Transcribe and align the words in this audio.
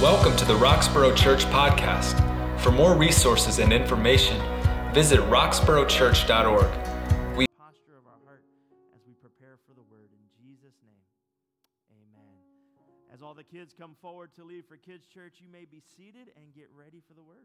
Welcome 0.00 0.34
to 0.38 0.46
the 0.46 0.54
Roxborough 0.54 1.14
Church 1.14 1.44
Podcast. 1.52 2.16
For 2.60 2.72
more 2.72 2.96
resources 2.96 3.58
and 3.58 3.70
information, 3.70 4.40
visit 4.94 5.20
roxboroughchurch.org. 5.28 7.36
We 7.36 7.44
posture 7.58 8.00
of 8.00 8.06
our 8.06 8.16
heart 8.24 8.42
as 8.96 9.02
we 9.06 9.12
prepare 9.12 9.58
for 9.68 9.74
the 9.74 9.84
word 9.92 10.08
in 10.08 10.24
Jesus 10.40 10.72
name. 10.82 11.04
Amen. 11.92 12.32
As 13.12 13.20
all 13.20 13.34
the 13.34 13.44
kids 13.44 13.74
come 13.78 13.94
forward 14.00 14.34
to 14.36 14.42
leave 14.42 14.64
for 14.64 14.78
kids 14.78 15.06
church, 15.06 15.34
you 15.36 15.52
may 15.52 15.66
be 15.66 15.82
seated 15.98 16.32
and 16.34 16.54
get 16.54 16.70
ready 16.74 17.02
for 17.06 17.12
the 17.12 17.22
word. 17.22 17.44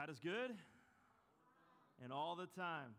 God 0.00 0.08
is 0.08 0.16
good 0.16 0.56
and 2.00 2.08
all 2.08 2.32
the 2.32 2.48
time. 2.56 2.96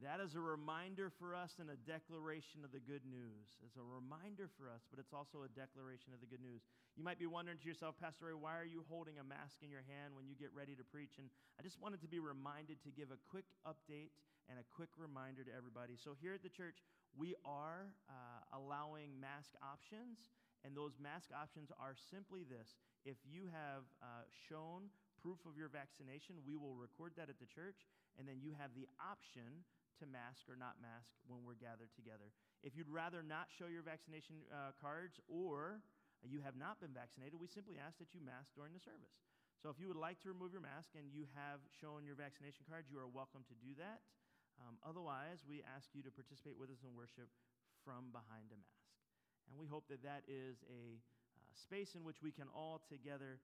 That 0.00 0.16
is 0.16 0.32
a 0.32 0.40
reminder 0.40 1.12
for 1.20 1.36
us 1.36 1.60
and 1.60 1.68
a 1.68 1.76
declaration 1.76 2.64
of 2.64 2.72
the 2.72 2.80
good 2.80 3.04
news. 3.04 3.60
It's 3.60 3.76
a 3.76 3.84
reminder 3.84 4.48
for 4.56 4.72
us, 4.72 4.80
but 4.88 4.96
it's 4.96 5.12
also 5.12 5.44
a 5.44 5.50
declaration 5.52 6.16
of 6.16 6.24
the 6.24 6.30
good 6.32 6.40
news. 6.40 6.64
You 6.96 7.04
might 7.04 7.20
be 7.20 7.28
wondering 7.28 7.60
to 7.60 7.68
yourself, 7.68 8.00
Pastor 8.00 8.32
Ray, 8.32 8.36
why 8.40 8.56
are 8.56 8.64
you 8.64 8.88
holding 8.88 9.20
a 9.20 9.26
mask 9.28 9.60
in 9.60 9.68
your 9.68 9.84
hand 9.84 10.16
when 10.16 10.24
you 10.24 10.32
get 10.32 10.48
ready 10.56 10.72
to 10.72 10.84
preach? 10.88 11.20
And 11.20 11.28
I 11.60 11.62
just 11.62 11.76
wanted 11.76 12.00
to 12.00 12.08
be 12.08 12.16
reminded 12.16 12.80
to 12.88 12.90
give 12.96 13.12
a 13.12 13.20
quick 13.28 13.44
update 13.68 14.16
and 14.48 14.56
a 14.56 14.64
quick 14.72 14.96
reminder 14.96 15.44
to 15.44 15.52
everybody. 15.52 16.00
So, 16.00 16.16
here 16.16 16.32
at 16.32 16.40
the 16.40 16.48
church, 16.48 16.80
we 17.12 17.36
are 17.44 17.92
uh, 18.08 18.56
allowing 18.56 19.20
mask 19.20 19.52
options, 19.60 20.32
and 20.64 20.72
those 20.72 20.96
mask 20.96 21.28
options 21.28 21.68
are 21.76 21.92
simply 22.08 22.40
this 22.40 22.72
if 23.04 23.20
you 23.28 23.52
have 23.52 23.84
uh, 24.00 24.24
shown 24.48 24.88
proof 25.24 25.40
of 25.48 25.56
your 25.56 25.72
vaccination, 25.72 26.44
we 26.44 26.60
will 26.60 26.76
record 26.76 27.16
that 27.16 27.32
at 27.32 27.40
the 27.40 27.48
church, 27.48 27.88
and 28.20 28.28
then 28.28 28.44
you 28.44 28.52
have 28.60 28.76
the 28.76 28.84
option 29.00 29.64
to 29.96 30.04
mask 30.04 30.44
or 30.52 30.60
not 30.60 30.76
mask 30.84 31.16
when 31.24 31.40
we're 31.48 31.56
gathered 31.56 31.88
together. 31.96 32.28
If 32.60 32.76
you'd 32.76 32.92
rather 32.92 33.24
not 33.24 33.48
show 33.48 33.72
your 33.72 33.80
vaccination 33.80 34.44
uh, 34.52 34.76
cards 34.76 35.16
or 35.24 35.80
you 36.20 36.44
have 36.44 36.60
not 36.60 36.76
been 36.76 36.92
vaccinated, 36.92 37.40
we 37.40 37.48
simply 37.48 37.80
ask 37.80 37.96
that 38.04 38.12
you 38.12 38.20
mask 38.20 38.52
during 38.52 38.76
the 38.76 38.84
service. 38.84 39.16
So 39.64 39.72
if 39.72 39.80
you 39.80 39.88
would 39.88 40.00
like 40.00 40.20
to 40.26 40.28
remove 40.28 40.52
your 40.52 40.60
mask 40.60 40.92
and 40.92 41.08
you 41.08 41.24
have 41.32 41.64
shown 41.72 42.04
your 42.04 42.20
vaccination 42.20 42.68
card, 42.68 42.84
you 42.92 43.00
are 43.00 43.08
welcome 43.08 43.48
to 43.48 43.56
do 43.64 43.72
that. 43.80 44.04
Um, 44.60 44.76
otherwise, 44.84 45.40
we 45.48 45.64
ask 45.64 45.88
you 45.96 46.04
to 46.04 46.12
participate 46.12 46.60
with 46.60 46.68
us 46.68 46.84
in 46.84 46.92
worship 46.92 47.32
from 47.80 48.12
behind 48.12 48.52
a 48.52 48.58
mask. 48.60 48.92
And 49.48 49.56
we 49.56 49.64
hope 49.64 49.88
that 49.88 50.04
that 50.04 50.28
is 50.28 50.60
a 50.68 51.00
uh, 51.00 51.52
space 51.56 51.96
in 51.96 52.04
which 52.04 52.20
we 52.20 52.32
can 52.32 52.48
all 52.52 52.82
together 52.88 53.40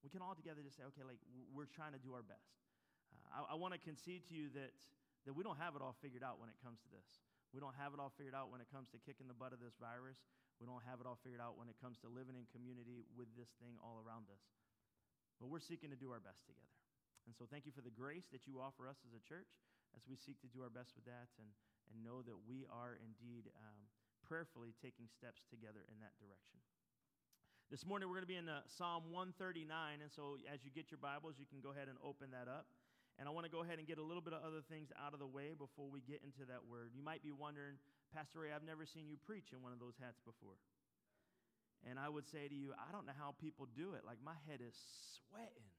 we 0.00 0.08
can 0.08 0.24
all 0.24 0.34
together 0.34 0.64
just 0.64 0.80
say, 0.80 0.84
okay, 0.92 1.04
like 1.04 1.20
we're 1.52 1.68
trying 1.68 1.92
to 1.92 2.00
do 2.00 2.16
our 2.16 2.24
best. 2.24 2.56
Uh, 3.12 3.44
I, 3.44 3.54
I 3.54 3.56
want 3.56 3.76
to 3.76 3.80
concede 3.80 4.24
to 4.32 4.34
you 4.34 4.48
that, 4.56 4.72
that 5.28 5.34
we 5.36 5.44
don't 5.44 5.60
have 5.60 5.76
it 5.76 5.82
all 5.84 5.96
figured 6.00 6.24
out 6.24 6.40
when 6.40 6.48
it 6.48 6.56
comes 6.64 6.80
to 6.84 6.90
this. 6.90 7.20
We 7.52 7.58
don't 7.58 7.74
have 7.76 7.92
it 7.92 7.98
all 7.98 8.14
figured 8.14 8.36
out 8.36 8.48
when 8.48 8.62
it 8.62 8.70
comes 8.70 8.88
to 8.94 8.98
kicking 9.02 9.26
the 9.26 9.36
butt 9.36 9.50
of 9.52 9.58
this 9.58 9.74
virus. 9.76 10.22
We 10.62 10.70
don't 10.70 10.84
have 10.86 11.02
it 11.02 11.06
all 11.08 11.18
figured 11.20 11.42
out 11.42 11.58
when 11.58 11.66
it 11.66 11.76
comes 11.82 11.98
to 12.04 12.08
living 12.08 12.38
in 12.38 12.46
community 12.54 13.08
with 13.16 13.28
this 13.34 13.50
thing 13.58 13.74
all 13.82 13.98
around 13.98 14.30
us. 14.30 14.44
But 15.42 15.48
we're 15.48 15.64
seeking 15.64 15.90
to 15.90 15.98
do 15.98 16.12
our 16.12 16.22
best 16.22 16.46
together. 16.46 16.78
And 17.26 17.34
so 17.34 17.48
thank 17.48 17.64
you 17.64 17.72
for 17.72 17.80
the 17.80 17.92
grace 17.92 18.28
that 18.30 18.46
you 18.46 18.60
offer 18.60 18.86
us 18.86 19.00
as 19.02 19.16
a 19.16 19.22
church 19.24 19.50
as 19.96 20.06
we 20.06 20.14
seek 20.14 20.38
to 20.44 20.50
do 20.52 20.62
our 20.62 20.70
best 20.70 20.94
with 20.94 21.04
that 21.10 21.32
and, 21.40 21.50
and 21.90 21.98
know 22.04 22.22
that 22.22 22.38
we 22.46 22.68
are 22.70 22.94
indeed 23.02 23.50
um, 23.58 23.80
prayerfully 24.22 24.76
taking 24.78 25.10
steps 25.10 25.42
together 25.50 25.82
in 25.90 25.98
that 25.98 26.14
direction. 26.22 26.62
This 27.70 27.86
morning 27.86 28.10
we're 28.10 28.18
going 28.18 28.26
to 28.26 28.34
be 28.34 28.42
in 28.42 28.50
uh, 28.50 28.66
Psalm 28.66 29.14
139, 29.14 29.70
and 30.02 30.10
so 30.10 30.42
as 30.50 30.66
you 30.66 30.74
get 30.74 30.90
your 30.90 30.98
Bibles, 30.98 31.38
you 31.38 31.46
can 31.46 31.62
go 31.62 31.70
ahead 31.70 31.86
and 31.86 31.94
open 32.02 32.34
that 32.34 32.50
up. 32.50 32.66
And 33.14 33.30
I 33.30 33.30
want 33.30 33.46
to 33.46 33.52
go 33.54 33.62
ahead 33.62 33.78
and 33.78 33.86
get 33.86 33.94
a 33.94 34.02
little 34.02 34.26
bit 34.26 34.34
of 34.34 34.42
other 34.42 34.58
things 34.58 34.90
out 34.98 35.14
of 35.14 35.22
the 35.22 35.30
way 35.30 35.54
before 35.54 35.86
we 35.86 36.02
get 36.02 36.18
into 36.26 36.42
that 36.50 36.66
word. 36.66 36.90
You 36.98 37.06
might 37.06 37.22
be 37.22 37.30
wondering, 37.30 37.78
Pastor 38.10 38.42
Ray, 38.42 38.50
I've 38.50 38.66
never 38.66 38.82
seen 38.82 39.06
you 39.06 39.14
preach 39.22 39.54
in 39.54 39.62
one 39.62 39.70
of 39.70 39.78
those 39.78 39.94
hats 40.02 40.18
before. 40.26 40.58
And 41.86 41.94
I 41.94 42.10
would 42.10 42.26
say 42.26 42.50
to 42.50 42.56
you, 42.58 42.74
I 42.74 42.90
don't 42.90 43.06
know 43.06 43.14
how 43.14 43.38
people 43.38 43.70
do 43.70 43.94
it. 43.94 44.02
Like, 44.02 44.18
my 44.18 44.34
head 44.50 44.58
is 44.58 44.74
sweating. 45.30 45.70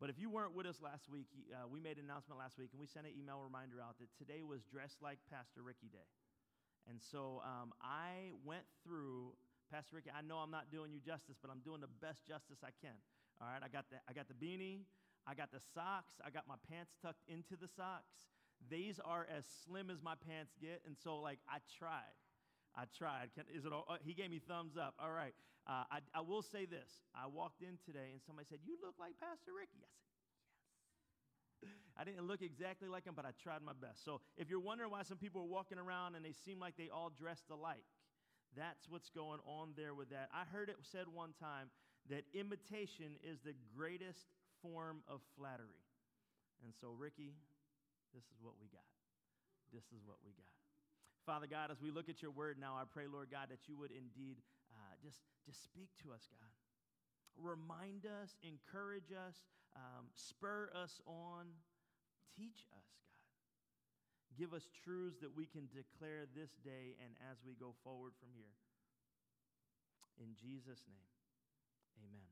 But 0.00 0.08
if 0.08 0.16
you 0.16 0.32
weren't 0.32 0.56
with 0.56 0.64
us 0.64 0.80
last 0.80 1.12
week, 1.12 1.28
uh, 1.52 1.68
we 1.68 1.84
made 1.84 2.00
an 2.00 2.08
announcement 2.08 2.40
last 2.40 2.56
week, 2.56 2.72
and 2.72 2.80
we 2.80 2.88
sent 2.88 3.04
an 3.04 3.12
email 3.12 3.44
reminder 3.44 3.76
out 3.84 4.00
that 4.00 4.08
today 4.16 4.40
was 4.40 4.64
Dressed 4.64 5.04
Like 5.04 5.20
Pastor 5.28 5.60
Ricky 5.60 5.92
Day. 5.92 6.08
And 6.88 6.96
so 6.96 7.44
um, 7.44 7.76
I 7.84 8.32
went 8.40 8.64
through 8.80 9.36
Pastor 9.70 9.96
Ricky, 9.96 10.10
I 10.10 10.22
know 10.22 10.38
I'm 10.38 10.50
not 10.50 10.72
doing 10.72 10.92
you 10.92 11.00
justice, 11.00 11.36
but 11.40 11.50
I'm 11.50 11.60
doing 11.60 11.80
the 11.80 11.92
best 12.00 12.26
justice 12.26 12.64
I 12.64 12.72
can. 12.80 12.96
All 13.40 13.48
right, 13.48 13.60
I 13.62 13.68
got 13.68 13.84
the, 13.90 14.00
I 14.08 14.12
got 14.12 14.26
the 14.26 14.34
beanie, 14.34 14.88
I 15.26 15.34
got 15.34 15.52
the 15.52 15.60
socks, 15.74 16.16
I 16.24 16.30
got 16.30 16.48
my 16.48 16.56
pants 16.68 16.96
tucked 17.02 17.22
into 17.28 17.54
the 17.54 17.68
socks. 17.68 18.32
These 18.70 18.98
are 19.04 19.28
as 19.30 19.44
slim 19.64 19.90
as 19.90 20.02
my 20.02 20.14
pants 20.16 20.56
get, 20.60 20.82
and 20.86 20.96
so 20.96 21.20
like 21.20 21.38
I 21.48 21.58
tried. 21.78 22.16
I 22.74 22.84
tried. 22.96 23.30
Can, 23.34 23.44
is 23.54 23.64
it? 23.64 23.72
All, 23.72 23.84
uh, 23.88 23.96
he 24.02 24.14
gave 24.14 24.30
me 24.30 24.40
thumbs 24.40 24.76
up. 24.76 24.94
All 24.98 25.12
right. 25.12 25.34
Uh, 25.66 25.84
I, 25.90 25.98
I 26.14 26.20
will 26.20 26.42
say 26.42 26.64
this. 26.64 27.04
I 27.14 27.26
walked 27.26 27.62
in 27.62 27.78
today, 27.84 28.10
and 28.12 28.20
somebody 28.24 28.46
said, 28.48 28.58
"You 28.64 28.76
look 28.82 28.94
like 28.98 29.14
Pastor 29.20 29.52
Ricky." 29.54 29.78
I 29.82 29.90
said, 29.94 30.10
"Yes." 31.62 31.74
I 31.98 32.04
didn't 32.04 32.26
look 32.26 32.42
exactly 32.42 32.88
like 32.88 33.04
him, 33.04 33.14
but 33.14 33.24
I 33.24 33.30
tried 33.42 33.62
my 33.62 33.74
best. 33.78 34.04
So 34.04 34.20
if 34.36 34.50
you're 34.50 34.60
wondering 34.60 34.90
why 34.90 35.02
some 35.02 35.18
people 35.18 35.42
are 35.42 35.50
walking 35.50 35.78
around 35.78 36.14
and 36.14 36.24
they 36.24 36.32
seem 36.32 36.58
like 36.58 36.76
they 36.76 36.88
all 36.88 37.10
dressed 37.10 37.50
alike, 37.50 37.86
that's 38.56 38.88
what's 38.88 39.10
going 39.10 39.40
on 39.46 39.74
there 39.76 39.94
with 39.94 40.10
that. 40.10 40.28
I 40.32 40.44
heard 40.50 40.68
it 40.68 40.76
said 40.82 41.06
one 41.12 41.34
time 41.38 41.68
that 42.08 42.24
imitation 42.32 43.18
is 43.20 43.40
the 43.44 43.54
greatest 43.76 44.26
form 44.62 45.00
of 45.08 45.20
flattery. 45.36 45.84
And 46.64 46.72
so, 46.80 46.94
Ricky, 46.96 47.36
this 48.14 48.24
is 48.24 48.40
what 48.40 48.54
we 48.60 48.68
got. 48.68 48.88
This 49.72 49.84
is 49.92 50.02
what 50.06 50.16
we 50.24 50.32
got. 50.32 50.56
Father 51.26 51.46
God, 51.46 51.70
as 51.70 51.80
we 51.82 51.90
look 51.92 52.08
at 52.08 52.22
your 52.22 52.32
word 52.32 52.56
now, 52.58 52.72
I 52.74 52.88
pray, 52.88 53.04
Lord 53.04 53.28
God, 53.30 53.52
that 53.52 53.68
you 53.68 53.76
would 53.76 53.92
indeed 53.92 54.40
uh, 54.72 54.96
just, 55.04 55.20
just 55.44 55.62
speak 55.62 55.92
to 56.02 56.12
us, 56.12 56.24
God. 56.32 56.48
Remind 57.36 58.08
us, 58.08 58.34
encourage 58.42 59.12
us, 59.12 59.36
um, 59.76 60.08
spur 60.16 60.72
us 60.74 61.00
on, 61.06 61.52
teach 62.34 62.64
us, 62.72 62.88
Give 64.38 64.54
us 64.54 64.62
truths 64.86 65.18
that 65.18 65.34
we 65.34 65.50
can 65.50 65.66
declare 65.74 66.30
this 66.30 66.54
day 66.62 66.94
and 67.02 67.10
as 67.26 67.42
we 67.42 67.58
go 67.58 67.74
forward 67.82 68.14
from 68.22 68.30
here. 68.38 68.54
In 70.22 70.38
Jesus' 70.38 70.86
name, 70.86 71.10
amen. 71.98 72.30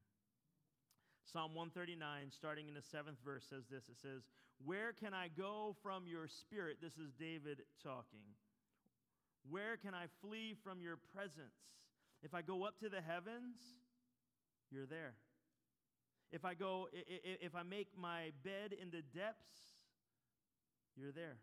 Psalm 1.26 1.54
139, 1.58 1.98
starting 2.30 2.68
in 2.68 2.74
the 2.74 2.82
seventh 2.82 3.18
verse, 3.24 3.42
says 3.50 3.66
this 3.66 3.90
It 3.90 3.98
says, 3.98 4.22
Where 4.64 4.94
can 4.94 5.14
I 5.14 5.28
go 5.34 5.74
from 5.82 6.06
your 6.06 6.28
spirit? 6.28 6.78
This 6.80 6.94
is 6.94 7.10
David 7.18 7.66
talking. 7.82 8.22
Where 9.50 9.76
can 9.76 9.94
I 9.94 10.06
flee 10.22 10.54
from 10.62 10.80
your 10.80 10.98
presence? 11.14 11.58
If 12.22 12.34
I 12.34 12.42
go 12.42 12.64
up 12.64 12.78
to 12.80 12.88
the 12.88 13.00
heavens, 13.00 13.58
you're 14.70 14.86
there. 14.86 15.14
If 16.32 16.44
I 16.44 16.54
go, 16.54 16.88
if 16.92 17.54
I 17.54 17.62
make 17.62 17.88
my 17.96 18.30
bed 18.42 18.74
in 18.80 18.90
the 18.90 19.02
depths, 19.02 19.74
you're 20.96 21.12
there. 21.12 21.38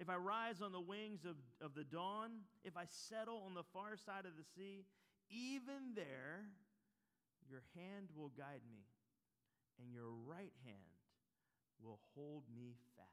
If 0.00 0.08
I 0.08 0.16
rise 0.16 0.62
on 0.64 0.72
the 0.72 0.80
wings 0.80 1.26
of, 1.28 1.36
of 1.60 1.74
the 1.74 1.84
dawn, 1.84 2.30
if 2.64 2.74
I 2.74 2.84
settle 2.88 3.44
on 3.46 3.52
the 3.52 3.64
far 3.74 3.98
side 4.00 4.24
of 4.24 4.32
the 4.32 4.44
sea, 4.56 4.86
even 5.28 5.92
there, 5.94 6.48
your 7.46 7.60
hand 7.76 8.08
will 8.16 8.32
guide 8.32 8.64
me, 8.72 8.88
and 9.78 9.92
your 9.92 10.08
right 10.24 10.56
hand 10.64 10.96
will 11.84 12.00
hold 12.16 12.44
me 12.56 12.76
fast. 12.96 13.08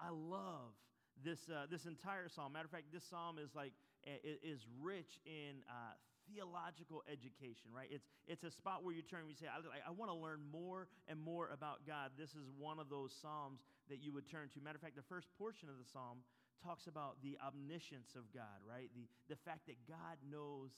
I 0.00 0.10
love 0.10 0.78
this, 1.24 1.40
uh, 1.50 1.66
this 1.68 1.86
entire 1.86 2.28
psalm. 2.28 2.52
Matter 2.52 2.66
of 2.66 2.70
fact, 2.70 2.92
this 2.92 3.02
psalm 3.02 3.38
is 3.42 3.50
like 3.56 3.72
is 4.06 4.64
rich 4.80 5.18
in 5.26 5.58
uh, 5.68 5.98
theological 6.32 7.02
education, 7.10 7.68
right? 7.74 7.88
It's, 7.90 8.06
it's 8.26 8.44
a 8.44 8.50
spot 8.50 8.84
where 8.84 8.94
you 8.94 9.02
turn 9.02 9.20
and 9.20 9.28
you 9.28 9.34
say, 9.34 9.46
I, 9.48 9.88
I 9.88 9.90
want 9.90 10.10
to 10.10 10.16
learn 10.16 10.40
more 10.52 10.86
and 11.08 11.18
more 11.20 11.50
about 11.52 11.86
God. 11.86 12.12
This 12.18 12.30
is 12.30 12.46
one 12.58 12.78
of 12.78 12.88
those 12.88 13.12
Psalms 13.20 13.60
that 13.88 14.02
you 14.02 14.12
would 14.12 14.28
turn 14.28 14.48
to. 14.54 14.60
Matter 14.60 14.76
of 14.76 14.82
fact, 14.82 14.96
the 14.96 15.06
first 15.06 15.28
portion 15.36 15.68
of 15.68 15.76
the 15.78 15.88
Psalm 15.88 16.24
talks 16.64 16.86
about 16.86 17.20
the 17.22 17.38
omniscience 17.40 18.14
of 18.16 18.28
God, 18.34 18.60
right? 18.66 18.90
The, 18.94 19.06
the 19.28 19.36
fact 19.36 19.66
that 19.66 19.76
God 19.86 20.18
knows 20.24 20.70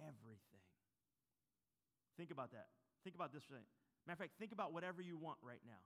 everything. 0.00 0.64
Think 2.16 2.30
about 2.30 2.52
that. 2.52 2.68
Think 3.04 3.16
about 3.16 3.32
this. 3.32 3.44
Matter 3.50 3.64
of 4.12 4.18
fact, 4.18 4.32
think 4.38 4.52
about 4.52 4.72
whatever 4.72 5.00
you 5.00 5.16
want 5.16 5.38
right 5.42 5.62
now. 5.64 5.80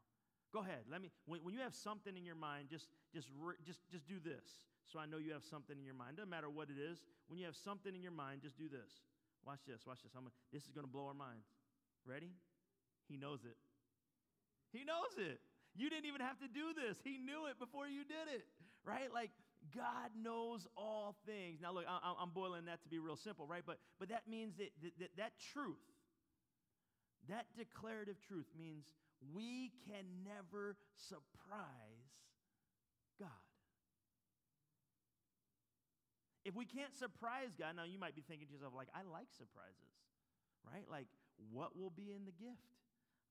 Go 0.53 0.61
ahead. 0.61 0.83
Let 0.91 1.01
me. 1.01 1.11
When, 1.27 1.41
when 1.47 1.55
you 1.55 1.61
have 1.61 1.75
something 1.75 2.17
in 2.17 2.25
your 2.27 2.35
mind, 2.35 2.69
just 2.69 2.91
just 3.15 3.31
just 3.65 3.79
just 3.91 4.07
do 4.07 4.19
this 4.19 4.67
so 4.91 4.99
I 4.99 5.07
know 5.07 5.19
you 5.19 5.33
have 5.33 5.47
something 5.47 5.79
in 5.79 5.87
your 5.87 5.95
mind. 5.95 6.19
Doesn't 6.19 6.31
matter 6.31 6.51
what 6.51 6.67
it 6.67 6.79
is. 6.79 6.99
When 7.29 7.39
you 7.39 7.47
have 7.47 7.55
something 7.55 7.95
in 7.95 8.03
your 8.03 8.13
mind, 8.13 8.43
just 8.43 8.59
do 8.59 8.67
this. 8.67 9.07
Watch 9.47 9.63
this. 9.67 9.87
Watch 9.87 10.03
this. 10.03 10.13
I'm, 10.19 10.27
this 10.53 10.67
is 10.67 10.73
going 10.75 10.87
to 10.87 10.91
blow 10.91 11.07
our 11.07 11.15
minds. 11.15 11.47
Ready? 12.05 12.35
He 13.09 13.17
knows 13.17 13.47
it. 13.47 13.57
He 14.73 14.85
knows 14.85 15.15
it. 15.17 15.39
You 15.77 15.89
didn't 15.89 16.07
even 16.07 16.21
have 16.21 16.39
to 16.41 16.49
do 16.49 16.75
this. 16.75 16.99
He 17.05 17.19
knew 17.19 17.47
it 17.47 17.59
before 17.59 17.87
you 17.87 18.03
did 18.05 18.33
it, 18.35 18.45
right? 18.85 19.13
Like 19.13 19.31
God 19.75 20.11
knows 20.17 20.67
all 20.77 21.17
things. 21.27 21.61
Now, 21.61 21.73
look, 21.73 21.85
I, 21.87 22.15
am 22.23 22.31
boiling 22.35 22.65
that 22.67 22.83
to 22.83 22.89
be 22.89 22.99
real 22.99 23.17
simple, 23.17 23.47
right? 23.47 23.63
But, 23.65 23.79
but 23.99 24.09
that 24.09 24.27
means 24.29 24.57
that, 24.57 24.71
that 24.99 25.11
that 25.17 25.33
truth, 25.53 25.85
that 27.29 27.47
declarative 27.57 28.17
truth 28.27 28.47
means 28.59 28.85
we 29.35 29.71
can 29.87 30.05
never 30.25 30.77
surprise 30.97 32.09
God. 33.19 33.29
If 36.45 36.57
we 36.57 36.65
can't 36.65 36.97
surprise 36.97 37.53
God, 37.59 37.77
now 37.77 37.85
you 37.85 37.99
might 37.99 38.17
be 38.17 38.25
thinking 38.27 38.49
to 38.49 38.53
yourself, 38.55 38.73
like, 38.75 38.89
I 38.97 39.05
like 39.05 39.29
surprises, 39.37 39.93
right? 40.65 40.89
Like, 40.91 41.07
what 41.53 41.77
will 41.77 41.93
be 41.93 42.13
in 42.17 42.25
the 42.25 42.33
gift? 42.33 42.80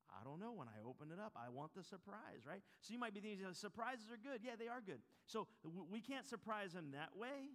I 0.10 0.24
don't 0.24 0.40
know. 0.40 0.52
When 0.52 0.68
I 0.68 0.82
open 0.82 1.14
it 1.14 1.20
up, 1.22 1.34
I 1.38 1.50
want 1.50 1.74
the 1.74 1.84
surprise, 1.84 2.44
right? 2.48 2.62
So 2.82 2.94
you 2.94 3.00
might 3.00 3.14
be 3.14 3.22
thinking, 3.22 3.46
surprises 3.54 4.10
are 4.12 4.18
good. 4.18 4.42
Yeah, 4.44 4.58
they 4.58 4.68
are 4.68 4.82
good. 4.82 5.00
So 5.26 5.48
we 5.64 6.02
can't 6.02 6.26
surprise 6.28 6.74
him 6.74 6.92
that 6.98 7.16
way. 7.16 7.54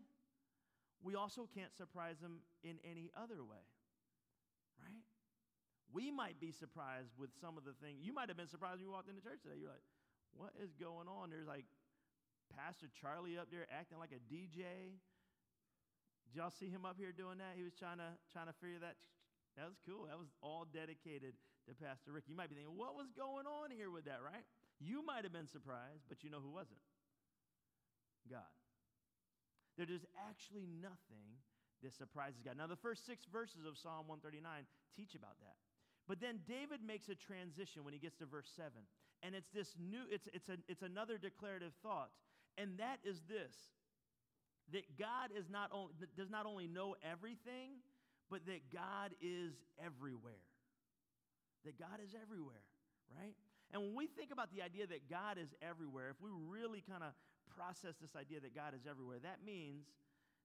We 1.02 1.14
also 1.14 1.48
can't 1.52 1.74
surprise 1.76 2.16
him 2.22 2.40
in 2.62 2.80
any 2.80 3.10
other 3.12 3.44
way, 3.44 3.60
right? 4.80 5.04
We 5.92 6.10
might 6.10 6.40
be 6.40 6.50
surprised 6.50 7.12
with 7.18 7.30
some 7.40 7.58
of 7.58 7.68
the 7.68 7.76
things. 7.76 8.00
You 8.00 8.14
might 8.14 8.32
have 8.32 8.40
been 8.40 8.48
surprised 8.48 8.80
when 8.80 8.88
you 8.88 8.94
walked 8.94 9.12
into 9.12 9.20
church 9.20 9.44
today. 9.44 9.60
You're 9.60 9.74
like, 9.74 9.84
what 10.32 10.56
is 10.56 10.72
going 10.72 11.06
on? 11.06 11.28
There's 11.28 11.46
like 11.46 11.68
Pastor 12.56 12.88
Charlie 12.88 13.36
up 13.36 13.52
there 13.52 13.68
acting 13.68 13.98
like 13.98 14.16
a 14.16 14.22
DJ. 14.32 14.96
Did 16.24 16.32
y'all 16.40 16.50
see 16.50 16.70
him 16.70 16.88
up 16.88 16.96
here 16.96 17.12
doing 17.12 17.38
that? 17.38 17.52
He 17.54 17.62
was 17.62 17.74
trying 17.76 17.98
to 17.98 18.16
trying 18.32 18.48
to 18.48 18.56
figure 18.56 18.80
that. 18.80 18.96
That 19.60 19.68
was 19.70 19.78
cool. 19.86 20.10
That 20.10 20.18
was 20.18 20.32
all 20.42 20.66
dedicated 20.66 21.38
to 21.68 21.74
Pastor 21.74 22.12
Rick. 22.12 22.24
You 22.28 22.36
might 22.36 22.48
be 22.48 22.56
thinking, 22.56 22.76
what 22.76 22.94
was 22.94 23.08
going 23.16 23.46
on 23.46 23.70
here 23.70 23.90
with 23.90 24.04
that, 24.04 24.20
right? 24.20 24.44
You 24.80 25.04
might 25.04 25.24
have 25.24 25.32
been 25.32 25.48
surprised, 25.48 26.04
but 26.08 26.22
you 26.22 26.30
know 26.30 26.40
who 26.40 26.50
wasn't? 26.50 26.80
God. 28.28 28.52
There 29.76 29.88
is 29.88 30.04
actually 30.28 30.68
nothing 30.68 31.40
that 31.82 31.92
surprises 31.92 32.40
God. 32.44 32.56
Now, 32.56 32.66
the 32.66 32.80
first 32.80 33.06
six 33.06 33.26
verses 33.26 33.66
of 33.66 33.76
Psalm 33.76 34.06
139 34.06 34.44
teach 34.96 35.14
about 35.14 35.36
that. 35.40 35.56
But 36.06 36.20
then 36.20 36.40
David 36.46 36.84
makes 36.84 37.08
a 37.08 37.16
transition 37.16 37.84
when 37.84 37.92
he 37.92 38.00
gets 38.00 38.16
to 38.20 38.26
verse 38.26 38.50
7. 38.54 38.70
And 39.22 39.34
it's 39.34 39.48
this 39.50 39.72
new, 39.80 40.04
it's, 40.10 40.28
it's, 40.32 40.48
a, 40.48 40.56
it's 40.68 40.82
another 40.82 41.16
declarative 41.16 41.72
thought. 41.82 42.10
And 42.56 42.78
that 42.78 43.00
is 43.04 43.20
this 43.28 43.54
that 44.72 44.98
God 44.98 45.28
is 45.36 45.44
not 45.50 45.68
only, 45.72 45.92
does 46.16 46.30
not 46.30 46.46
only 46.46 46.66
know 46.66 46.96
everything, 47.04 47.84
but 48.30 48.46
that 48.46 48.72
God 48.72 49.12
is 49.20 49.52
everywhere 49.78 50.40
that 51.64 51.78
God 51.78 52.00
is 52.02 52.14
everywhere, 52.14 52.64
right? 53.10 53.34
And 53.72 53.82
when 53.82 53.94
we 53.94 54.06
think 54.06 54.30
about 54.30 54.52
the 54.52 54.62
idea 54.62 54.86
that 54.86 55.08
God 55.08 55.38
is 55.38 55.48
everywhere, 55.60 56.10
if 56.10 56.20
we 56.20 56.30
really 56.30 56.82
kind 56.82 57.02
of 57.02 57.12
process 57.56 57.94
this 58.00 58.14
idea 58.14 58.40
that 58.40 58.54
God 58.54 58.74
is 58.74 58.86
everywhere, 58.88 59.18
that 59.22 59.44
means 59.44 59.86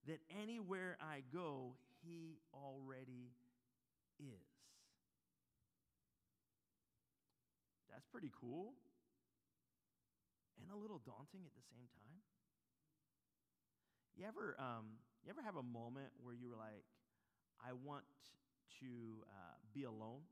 that 0.08 0.20
anywhere 0.42 0.98
I 1.02 1.22
go, 1.34 1.76
He 2.06 2.40
already 2.54 3.36
is. 4.20 4.48
That's 7.92 8.08
pretty 8.08 8.32
cool 8.40 8.74
and 10.62 10.72
a 10.72 10.80
little 10.80 11.02
daunting 11.06 11.42
at 11.48 11.54
the 11.56 11.66
same 11.72 11.88
time. 11.96 12.20
You 14.16 14.28
ever, 14.28 14.56
um, 14.60 15.00
you 15.24 15.32
ever 15.32 15.42
have 15.42 15.56
a 15.56 15.64
moment 15.64 16.12
where 16.22 16.36
you 16.36 16.50
were 16.50 16.60
like, 16.60 16.84
I 17.64 17.74
want 17.74 18.04
to 18.84 19.24
uh, 19.28 19.56
be 19.74 19.84
alone? 19.84 20.28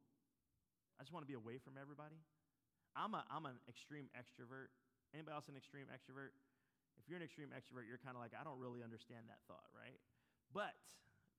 I 0.98 1.06
just 1.06 1.14
want 1.14 1.24
to 1.24 1.30
be 1.30 1.38
away 1.38 1.62
from 1.62 1.78
everybody. 1.78 2.18
I'm, 2.98 3.14
a, 3.14 3.22
I'm 3.30 3.46
an 3.46 3.62
extreme 3.70 4.10
extrovert. 4.18 4.74
Anybody 5.14 5.34
else 5.38 5.46
an 5.48 5.56
extreme 5.56 5.86
extrovert? 5.94 6.34
If 6.98 7.06
you're 7.06 7.22
an 7.22 7.26
extreme 7.26 7.54
extrovert, 7.54 7.86
you're 7.86 8.02
kind 8.02 8.18
of 8.18 8.22
like, 8.22 8.34
I 8.34 8.42
don't 8.42 8.58
really 8.58 8.82
understand 8.82 9.30
that 9.30 9.40
thought, 9.46 9.70
right? 9.72 10.02
But, 10.50 10.74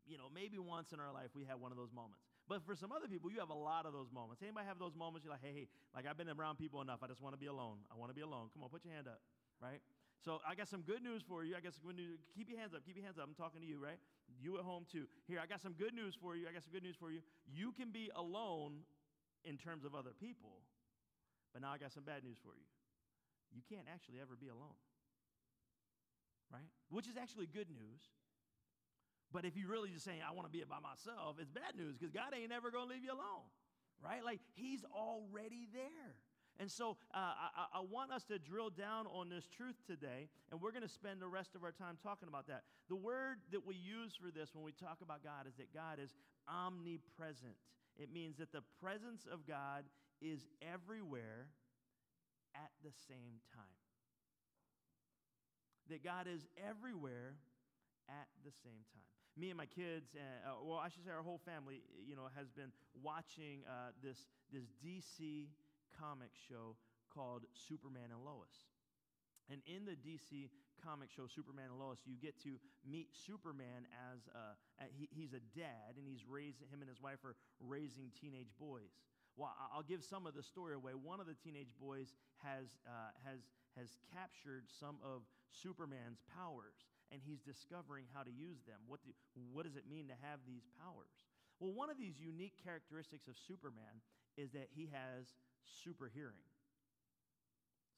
you 0.07 0.17
know, 0.17 0.31
maybe 0.31 0.57
once 0.63 0.95
in 0.95 1.03
our 1.03 1.11
life 1.11 1.35
we 1.35 1.45
have 1.51 1.59
one 1.59 1.75
of 1.75 1.79
those 1.79 1.91
moments. 1.91 2.23
But 2.49 2.65
for 2.65 2.73
some 2.73 2.95
other 2.95 3.11
people, 3.11 3.29
you 3.29 3.43
have 3.45 3.53
a 3.53 3.59
lot 3.59 3.85
of 3.85 3.93
those 3.93 4.09
moments. 4.09 4.41
Anybody 4.41 4.65
have 4.65 4.81
those 4.81 4.97
moments? 4.97 5.27
You're 5.27 5.35
like, 5.35 5.45
hey, 5.45 5.53
hey, 5.53 5.67
like 5.93 6.07
I've 6.09 6.17
been 6.17 6.33
around 6.33 6.57
people 6.57 6.81
enough. 6.81 7.05
I 7.05 7.11
just 7.11 7.21
want 7.21 7.37
to 7.37 7.41
be 7.41 7.51
alone. 7.51 7.85
I 7.93 7.99
want 7.99 8.09
to 8.09 8.17
be 8.17 8.25
alone. 8.25 8.49
Come 8.55 8.65
on, 8.65 8.73
put 8.73 8.87
your 8.87 8.95
hand 8.95 9.05
up, 9.11 9.21
right? 9.61 9.85
So 10.25 10.41
I 10.49 10.55
got 10.55 10.67
some 10.67 10.83
good 10.83 11.03
news 11.03 11.23
for 11.23 11.45
you. 11.45 11.55
I 11.55 11.61
got 11.61 11.75
some 11.75 11.85
good 11.85 11.97
news. 11.97 12.19
Keep 12.35 12.49
your 12.49 12.59
hands 12.59 12.73
up. 12.73 12.83
Keep 12.87 12.97
your 12.97 13.05
hands 13.05 13.19
up. 13.19 13.29
I'm 13.29 13.37
talking 13.37 13.61
to 13.61 13.67
you, 13.69 13.79
right? 13.79 14.01
You 14.41 14.57
at 14.59 14.65
home 14.65 14.87
too. 14.91 15.07
Here, 15.29 15.39
I 15.43 15.47
got 15.47 15.61
some 15.61 15.75
good 15.75 15.95
news 15.95 16.17
for 16.17 16.35
you. 16.35 16.49
I 16.49 16.53
got 16.53 16.65
some 16.65 16.73
good 16.73 16.83
news 16.83 16.97
for 16.97 17.13
you. 17.13 17.21
You 17.47 17.73
can 17.73 17.91
be 17.93 18.11
alone 18.17 18.83
in 19.45 19.57
terms 19.57 19.85
of 19.85 19.95
other 19.95 20.13
people. 20.19 20.63
But 21.53 21.63
now 21.63 21.73
I 21.73 21.79
got 21.79 21.93
some 21.93 22.05
bad 22.05 22.25
news 22.25 22.39
for 22.43 22.55
you. 22.55 22.67
You 23.55 23.63
can't 23.65 23.89
actually 23.89 24.21
ever 24.21 24.37
be 24.37 24.49
alone. 24.49 24.77
Right? 26.53 26.69
Which 26.89 27.09
is 27.09 27.17
actually 27.17 27.47
good 27.47 27.69
news. 27.69 28.03
But 29.33 29.45
if 29.45 29.57
you're 29.57 29.69
really 29.69 29.91
just 29.91 30.05
saying, 30.05 30.25
I 30.25 30.33
want 30.33 30.49
to 30.49 30.53
be 30.53 30.65
it 30.65 30.69
by 30.69 30.81
myself, 30.81 31.37
it's 31.37 31.53
bad 31.53 31.77
news 31.77 31.97
because 31.97 32.13
God 32.13 32.33
ain't 32.33 32.53
ever 32.53 32.71
going 32.71 32.89
to 32.89 32.93
leave 32.93 33.05
you 33.05 33.13
alone. 33.13 33.45
Right? 34.01 34.25
Like, 34.25 34.41
He's 34.55 34.85
already 34.89 35.69
there. 35.73 36.17
And 36.59 36.71
so 36.71 36.97
uh, 37.15 37.19
I, 37.55 37.79
I, 37.79 37.81
want 37.89 38.11
us 38.11 38.25
to 38.25 38.39
drill 38.39 38.71
down 38.71 39.07
on 39.07 39.29
this 39.29 39.47
truth 39.47 39.77
today, 39.87 40.27
and 40.51 40.61
we're 40.61 40.73
going 40.73 40.83
to 40.83 40.91
spend 40.91 41.23
the 41.23 41.29
rest 41.29 41.55
of 41.55 41.63
our 41.63 41.71
time 41.71 41.97
talking 42.03 42.27
about 42.27 42.49
that. 42.49 42.63
The 42.89 42.97
word 42.97 43.39
that 43.53 43.65
we 43.65 43.77
use 43.77 44.19
for 44.19 44.33
this 44.35 44.51
when 44.55 44.65
we 44.65 44.73
talk 44.73 44.99
about 45.01 45.23
God 45.23 45.47
is 45.47 45.55
that 45.59 45.73
God 45.73 46.03
is 46.03 46.11
omnipresent. 46.49 47.55
It 47.99 48.13
means 48.13 48.39
that 48.39 48.53
the 48.53 48.63
presence 48.81 49.27
of 49.31 49.47
God 49.47 49.85
is 50.23 50.47
everywhere 50.63 51.49
at 52.55 52.71
the 52.83 52.93
same 53.09 53.43
time. 53.55 53.79
That 55.91 56.05
God 56.05 56.27
is 56.27 56.47
everywhere 56.57 57.35
at 58.09 58.29
the 58.45 58.53
same 58.63 58.87
time. 58.95 59.09
Me 59.37 59.51
and 59.51 59.57
my 59.57 59.67
kids, 59.67 60.15
uh, 60.15 60.59
well, 60.63 60.79
I 60.79 60.89
should 60.89 61.05
say 61.05 61.11
our 61.11 61.23
whole 61.23 61.41
family, 61.45 61.83
you 62.07 62.17
know, 62.17 62.27
has 62.37 62.51
been 62.51 62.73
watching 63.03 63.63
uh, 63.67 63.91
this, 64.03 64.27
this 64.53 64.67
DC 64.83 65.47
comic 65.99 66.31
show 66.49 66.75
called 67.15 67.45
Superman 67.55 68.11
and 68.11 68.25
Lois. 68.25 68.67
And 69.51 69.61
in 69.65 69.85
the 69.89 69.97
DC 69.97 70.53
comic 70.85 71.11
show 71.11 71.27
Superman 71.27 71.73
and 71.73 71.81
Lois, 71.81 71.99
you 72.05 72.17
get 72.21 72.39
to 72.45 72.61
meet 72.87 73.09
Superman 73.13 73.89
as 74.13 74.29
a, 74.31 74.55
he, 74.95 75.09
he's 75.11 75.33
a 75.33 75.43
dad, 75.57 75.97
and 75.97 76.07
he's 76.07 76.23
raising 76.29 76.69
him 76.71 76.81
and 76.81 76.89
his 76.89 77.01
wife 77.01 77.25
are 77.25 77.35
raising 77.61 78.13
teenage 78.15 78.53
boys. 78.61 78.93
Well, 79.37 79.55
I'll 79.71 79.87
give 79.87 80.03
some 80.03 80.27
of 80.27 80.35
the 80.35 80.43
story 80.43 80.75
away. 80.75 80.93
One 80.99 81.21
of 81.21 81.27
the 81.27 81.39
teenage 81.39 81.71
boys 81.79 82.15
has, 82.43 82.75
uh, 82.87 83.15
has, 83.23 83.47
has 83.79 83.95
captured 84.11 84.67
some 84.67 84.99
of 84.99 85.23
Superman's 85.55 86.27
powers, 86.35 86.75
and 87.15 87.23
he's 87.23 87.39
discovering 87.41 88.11
how 88.11 88.27
to 88.27 88.35
use 88.35 88.67
them. 88.67 88.83
What, 88.91 88.99
do, 89.07 89.15
what 89.55 89.65
does 89.65 89.79
it 89.79 89.87
mean 89.87 90.11
to 90.11 90.19
have 90.27 90.43
these 90.43 90.67
powers? 90.83 91.23
Well, 91.63 91.71
one 91.71 91.91
of 91.91 91.99
these 91.99 92.19
unique 92.19 92.59
characteristics 92.63 93.27
of 93.31 93.39
Superman 93.39 94.03
is 94.37 94.51
that 94.53 94.69
he 94.75 94.91
has 94.91 95.35
super 95.63 96.11
hearing. 96.11 96.43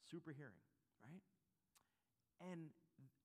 Super 0.09 0.33
hearing, 0.33 0.61
right? 1.01 1.21
And 2.49 2.73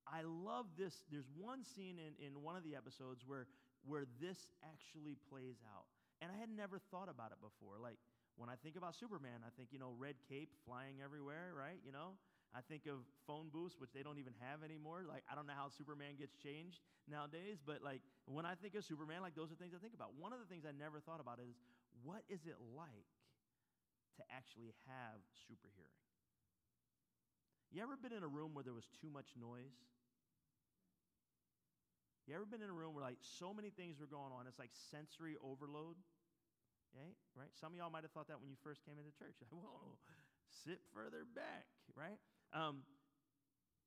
I 0.06 0.22
love 0.22 0.66
this. 0.76 1.02
There's 1.10 1.28
one 1.34 1.64
scene 1.64 1.98
in, 1.98 2.14
in 2.20 2.42
one 2.42 2.56
of 2.56 2.62
the 2.62 2.76
episodes 2.76 3.24
where, 3.26 3.46
where 3.84 4.04
this 4.20 4.52
actually 4.62 5.16
plays 5.30 5.58
out. 5.72 5.86
And 6.20 6.30
I 6.32 6.36
had 6.38 6.48
never 6.48 6.78
thought 6.90 7.08
about 7.08 7.32
it 7.32 7.40
before. 7.40 7.76
Like, 7.80 7.98
when 8.36 8.48
I 8.48 8.56
think 8.60 8.76
about 8.76 8.94
Superman, 8.94 9.40
I 9.44 9.50
think, 9.56 9.72
you 9.72 9.80
know, 9.80 9.96
red 9.96 10.16
cape 10.28 10.52
flying 10.64 11.00
everywhere, 11.02 11.56
right? 11.56 11.80
You 11.84 11.92
know? 11.92 12.20
I 12.54 12.64
think 12.64 12.86
of 12.86 13.04
phone 13.26 13.52
booths, 13.52 13.76
which 13.76 13.92
they 13.92 14.00
don't 14.00 14.16
even 14.16 14.32
have 14.40 14.64
anymore. 14.64 15.04
Like, 15.04 15.24
I 15.28 15.34
don't 15.34 15.44
know 15.44 15.56
how 15.56 15.68
Superman 15.68 16.16
gets 16.16 16.36
changed 16.40 16.80
nowadays, 17.04 17.60
but 17.60 17.82
like, 17.82 18.00
when 18.24 18.46
I 18.46 18.54
think 18.56 18.76
of 18.76 18.84
Superman, 18.84 19.20
like, 19.20 19.34
those 19.36 19.52
are 19.52 19.58
things 19.58 19.76
I 19.76 19.80
think 19.82 19.92
about. 19.92 20.16
One 20.16 20.32
of 20.32 20.40
the 20.40 20.48
things 20.48 20.64
I 20.64 20.72
never 20.72 21.00
thought 21.00 21.20
about 21.20 21.36
is 21.42 21.60
what 22.00 22.24
is 22.32 22.46
it 22.46 22.56
like 22.72 23.12
to 24.16 24.22
actually 24.32 24.72
have 24.88 25.20
super 25.48 25.68
hearing? 25.76 26.05
You 27.72 27.82
ever 27.82 27.96
been 27.96 28.12
in 28.12 28.22
a 28.22 28.28
room 28.28 28.54
where 28.54 28.64
there 28.64 28.74
was 28.74 28.88
too 29.00 29.10
much 29.10 29.26
noise? 29.38 29.74
You 32.26 32.34
ever 32.34 32.46
been 32.46 32.62
in 32.62 32.70
a 32.70 32.74
room 32.74 32.94
where 32.94 33.04
like 33.06 33.22
so 33.22 33.54
many 33.54 33.70
things 33.70 34.02
were 34.02 34.10
going 34.10 34.34
on? 34.34 34.50
It's 34.50 34.58
like 34.58 34.74
sensory 34.90 35.38
overload. 35.38 35.94
Okay, 36.90 37.12
right? 37.38 37.50
Some 37.60 37.72
of 37.72 37.78
y'all 37.78 37.90
might 37.90 38.02
have 38.02 38.10
thought 38.10 38.26
that 38.28 38.40
when 38.40 38.50
you 38.50 38.56
first 38.62 38.82
came 38.82 38.98
into 38.98 39.14
church. 39.14 39.38
Like, 39.42 39.52
whoa, 39.52 39.94
sit 40.64 40.80
further 40.90 41.22
back, 41.22 41.66
right? 41.94 42.18
Um, 42.50 42.82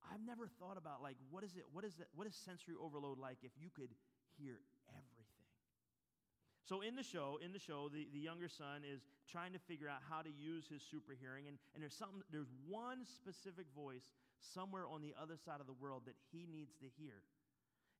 I've 0.07 0.24
never 0.24 0.48
thought 0.48 0.77
about 0.77 1.03
like 1.03 1.17
what 1.29 1.43
is 1.43 1.55
it? 1.55 1.67
What 1.71 1.83
is 1.83 2.00
it? 2.00 2.07
What 2.15 2.27
is 2.27 2.36
sensory 2.36 2.75
overload 2.79 3.19
like 3.19 3.43
if 3.43 3.51
you 3.59 3.67
could 3.75 3.91
hear 4.39 4.63
everything? 4.88 5.43
So 6.63 6.81
in 6.81 6.95
the 6.95 7.03
show, 7.03 7.39
in 7.43 7.51
the 7.51 7.59
show, 7.59 7.89
the, 7.89 8.07
the 8.13 8.19
younger 8.19 8.48
son 8.48 8.86
is 8.86 9.01
trying 9.29 9.53
to 9.53 9.62
figure 9.69 9.88
out 9.88 10.01
how 10.09 10.21
to 10.21 10.29
use 10.29 10.65
his 10.67 10.81
super 10.81 11.13
hearing, 11.13 11.48
and, 11.48 11.57
and 11.74 11.81
there's 11.81 11.95
something, 11.95 12.21
there's 12.33 12.51
one 12.67 13.05
specific 13.05 13.65
voice 13.75 14.09
somewhere 14.41 14.89
on 14.89 15.01
the 15.01 15.13
other 15.21 15.38
side 15.38 15.62
of 15.62 15.67
the 15.67 15.77
world 15.77 16.03
that 16.05 16.15
he 16.31 16.50
needs 16.50 16.74
to 16.81 16.89
hear 16.98 17.21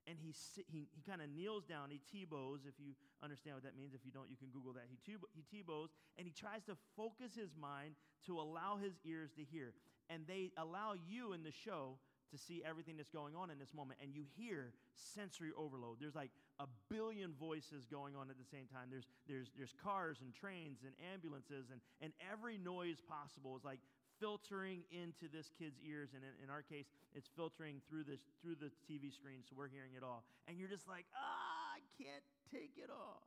and 0.10 0.18
he, 0.18 0.34
he, 0.72 0.88
he 0.90 1.02
kind 1.06 1.22
of 1.22 1.30
kneels 1.30 1.66
down. 1.66 1.90
He 1.90 2.02
Tebows, 2.10 2.66
if 2.66 2.74
you 2.80 2.94
understand 3.22 3.56
what 3.56 3.64
that 3.64 3.78
means. 3.78 3.94
If 3.94 4.02
you 4.06 4.12
don't, 4.12 4.30
you 4.30 4.38
can 4.38 4.50
Google 4.50 4.74
that. 4.74 4.86
He, 4.90 4.98
he 5.06 5.44
Tebows, 5.46 5.90
and 6.18 6.26
he 6.26 6.34
tries 6.34 6.64
to 6.66 6.76
focus 6.98 7.36
his 7.36 7.54
mind 7.60 7.94
to 8.26 8.40
allow 8.40 8.78
his 8.82 8.94
ears 9.06 9.30
to 9.38 9.44
hear. 9.44 9.74
And 10.10 10.26
they 10.28 10.52
allow 10.58 10.94
you 10.98 11.34
in 11.34 11.44
the 11.44 11.52
show 11.52 12.00
to 12.32 12.38
see 12.38 12.62
everything 12.66 12.98
that's 12.98 13.10
going 13.10 13.36
on 13.36 13.50
in 13.50 13.58
this 13.58 13.74
moment. 13.74 14.00
And 14.02 14.14
you 14.14 14.24
hear 14.38 14.74
sensory 14.94 15.52
overload. 15.58 15.98
There's 16.00 16.16
like 16.16 16.32
a 16.60 16.68
billion 16.90 17.34
voices 17.40 17.86
going 17.90 18.16
on 18.16 18.30
at 18.30 18.38
the 18.38 18.46
same 18.46 18.68
time. 18.68 18.90
There's, 18.92 19.08
there's, 19.28 19.50
there's 19.56 19.74
cars 19.82 20.20
and 20.22 20.34
trains 20.34 20.84
and 20.84 20.94
ambulances, 21.14 21.72
and, 21.72 21.82
and 22.02 22.14
every 22.20 22.58
noise 22.58 23.02
possible 23.02 23.56
is 23.56 23.64
like 23.64 23.80
filtering 24.20 24.84
into 24.92 25.32
this 25.32 25.50
kid's 25.58 25.80
ears. 25.82 26.12
And 26.14 26.22
in, 26.22 26.36
in 26.44 26.50
our 26.52 26.62
case, 26.62 26.92
it's 27.16 27.30
filtering 27.32 27.82
through, 27.90 28.04
this, 28.04 28.20
through 28.44 28.60
the 28.60 28.70
TV 28.86 29.10
screen, 29.10 29.42
so 29.48 29.56
we're 29.56 29.72
hearing 29.72 29.96
it 29.96 30.04
all. 30.04 30.28
And 30.48 30.60
you're 30.60 30.70
just 30.70 30.88
like, 30.88 31.08
ah, 31.16 31.80
I 31.80 31.82
can't 31.96 32.26
take 32.52 32.76
it 32.78 32.92
all. 32.92 33.24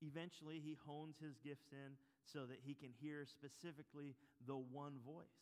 Eventually, 0.00 0.60
he 0.60 0.76
hones 0.86 1.16
his 1.16 1.36
gifts 1.40 1.72
in 1.72 1.96
so 2.22 2.44
that 2.46 2.60
he 2.62 2.74
can 2.74 2.92
hear 3.00 3.24
specifically 3.24 4.14
the 4.46 4.56
one 4.56 5.00
voice. 5.04 5.40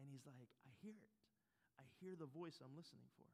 And 0.00 0.08
he's 0.12 0.24
like, 0.28 0.48
hear 0.86 0.94
it. 0.94 1.10
I 1.82 1.84
hear 1.98 2.14
the 2.14 2.30
voice 2.30 2.62
I'm 2.62 2.78
listening 2.78 3.10
for. 3.18 3.26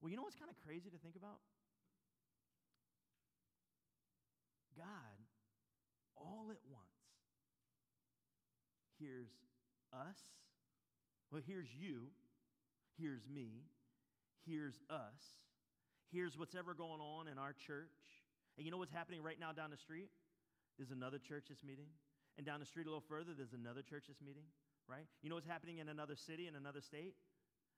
Well, 0.00 0.08
you 0.08 0.16
know 0.16 0.24
what's 0.24 0.40
kind 0.40 0.50
of 0.50 0.56
crazy 0.64 0.88
to 0.88 0.98
think 1.04 1.16
about? 1.16 1.44
God, 4.76 5.16
all 6.16 6.48
at 6.50 6.60
once, 6.66 7.04
hears 8.98 9.28
us. 9.92 10.18
Well, 11.30 11.42
here's 11.46 11.68
you, 11.70 12.10
here's 12.98 13.22
me, 13.28 13.68
hears 14.44 14.80
us, 14.90 15.22
hears 16.10 16.36
what's 16.36 16.54
ever 16.54 16.74
going 16.74 17.00
on 17.00 17.28
in 17.28 17.38
our 17.38 17.52
church. 17.52 17.94
And 18.56 18.64
you 18.64 18.70
know 18.70 18.78
what's 18.78 18.92
happening 18.92 19.22
right 19.22 19.38
now 19.38 19.52
down 19.52 19.70
the 19.70 19.76
street? 19.76 20.10
There's 20.76 20.90
another 20.90 21.18
church 21.18 21.46
that's 21.48 21.62
meeting. 21.62 21.86
And 22.36 22.44
down 22.44 22.58
the 22.58 22.66
street 22.66 22.86
a 22.86 22.90
little 22.90 23.04
further, 23.08 23.30
there's 23.36 23.54
another 23.54 23.82
church 23.82 24.04
that's 24.08 24.20
meeting 24.20 24.46
right? 24.88 25.06
You 25.22 25.30
know 25.30 25.36
what's 25.36 25.46
happening 25.48 25.78
in 25.78 25.88
another 25.88 26.16
city, 26.16 26.46
in 26.46 26.56
another 26.56 26.80
state? 26.80 27.14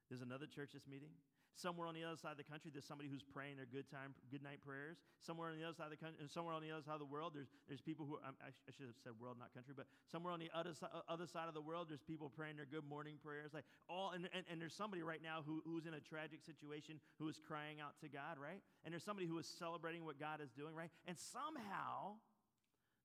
There's 0.09 0.23
another 0.23 0.47
church 0.47 0.71
that's 0.75 0.87
meeting. 0.87 1.11
Somewhere 1.57 1.89
on 1.89 1.97
the 1.97 2.05
other 2.05 2.21
side 2.21 2.37
of 2.37 2.37
the 2.37 2.45
country, 2.45 2.69
there's 2.69 2.85
somebody 2.85 3.09
who's 3.09 3.25
praying 3.25 3.57
their 3.57 3.65
good 3.65 3.89
time, 3.89 4.13
good 4.29 4.45
night 4.45 4.61
prayers. 4.61 5.01
Somewhere 5.25 5.49
on 5.49 5.57
the 5.57 5.65
other 5.65 5.73
side 5.73 5.89
of 5.89 5.95
the 5.97 5.97
country, 5.97 6.21
and 6.21 6.29
somewhere 6.29 6.53
on 6.53 6.61
the 6.61 6.69
other 6.69 6.85
side 6.85 7.01
of 7.01 7.01
the 7.01 7.09
world, 7.09 7.33
there's, 7.33 7.49
there's 7.65 7.81
people 7.81 8.05
who, 8.05 8.21
I, 8.21 8.53
I 8.53 8.71
should 8.77 8.93
have 8.93 9.01
said 9.01 9.17
world, 9.17 9.41
not 9.41 9.57
country, 9.57 9.73
but 9.73 9.89
somewhere 10.05 10.37
on 10.37 10.39
the 10.39 10.53
other, 10.53 10.77
uh, 10.85 11.01
other 11.09 11.25
side 11.25 11.49
of 11.49 11.57
the 11.57 11.65
world, 11.65 11.89
there's 11.89 12.05
people 12.05 12.29
praying 12.29 12.61
their 12.61 12.69
good 12.69 12.85
morning 12.85 13.17
prayers. 13.25 13.57
Like 13.57 13.65
all, 13.89 14.13
and, 14.13 14.29
and, 14.37 14.45
and 14.53 14.61
there's 14.61 14.77
somebody 14.77 15.01
right 15.01 15.25
now 15.25 15.41
who, 15.49 15.65
who's 15.65 15.89
in 15.89 15.97
a 15.97 16.03
tragic 16.05 16.45
situation 16.45 17.01
who 17.17 17.25
is 17.25 17.41
crying 17.41 17.81
out 17.81 17.97
to 18.05 18.09
God, 18.13 18.37
right? 18.37 18.61
And 18.85 18.93
there's 18.93 19.09
somebody 19.09 19.25
who 19.25 19.41
is 19.41 19.49
celebrating 19.49 20.05
what 20.05 20.21
God 20.21 20.45
is 20.45 20.53
doing, 20.53 20.77
right? 20.77 20.93
And 21.09 21.17
somehow, 21.17 22.21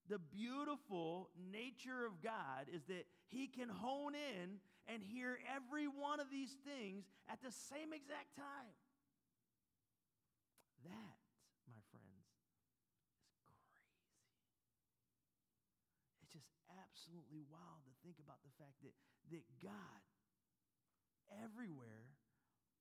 the 0.10 0.18
beautiful 0.18 1.30
nature 1.52 2.06
of 2.06 2.22
God 2.24 2.66
is 2.74 2.82
that 2.90 3.06
He 3.30 3.48
can 3.48 3.70
hone 3.70 4.16
in 4.16 4.58
and 4.90 5.04
hear 5.04 5.38
every 5.46 5.86
one 5.86 6.20
of 6.20 6.32
these 6.32 6.58
things 6.66 7.06
at 7.30 7.42
the 7.42 7.54
same 7.54 7.94
exact 7.94 8.34
time. 8.34 8.76
That, 10.84 11.18
my 11.70 11.78
friends, 11.94 12.26
is 13.54 13.62
crazy. 13.70 13.86
It's 16.26 16.34
just 16.34 16.50
absolutely 16.74 17.46
wild 17.46 17.86
to 17.86 17.94
think 18.02 18.18
about 18.18 18.42
the 18.42 18.54
fact 18.58 18.82
that, 18.82 18.98
that 19.30 19.46
God, 19.62 20.02
everywhere, 21.30 22.10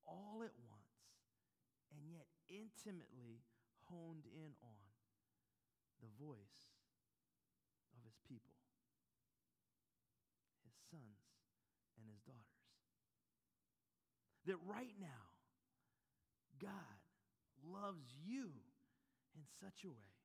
all 0.09 0.41
at 0.41 0.57
once, 0.65 0.97
and 1.93 2.09
yet 2.09 2.33
intimately 2.49 3.45
honed 3.93 4.25
in 4.25 4.57
on 4.65 4.81
the 6.01 6.09
voice 6.17 6.71
people, 8.31 8.55
his 10.63 10.79
sons 10.87 11.19
and 11.99 12.07
his 12.07 12.23
daughters. 12.23 12.63
That 14.51 14.59
right 14.67 14.91
now, 14.99 15.23
God 16.59 16.99
loves 17.63 18.11
you 18.27 18.51
in 19.39 19.47
such 19.63 19.87
a 19.87 19.95
way 19.95 20.19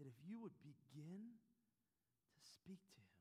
that 0.00 0.08
if 0.08 0.16
you 0.24 0.40
would 0.40 0.56
begin 0.64 1.36
to 2.40 2.44
speak 2.56 2.80
to 2.96 3.00
him, 3.04 3.20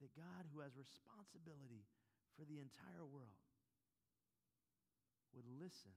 that 0.00 0.16
God, 0.16 0.48
who 0.48 0.64
has 0.64 0.72
responsibility 0.80 1.84
for 2.40 2.48
the 2.48 2.56
entire 2.56 3.04
world, 3.04 3.44
would 5.36 5.44
listen 5.60 5.92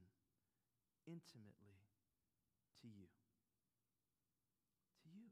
intimately 1.08 1.80
to 2.84 2.92
you 2.92 3.08
you. 5.16 5.32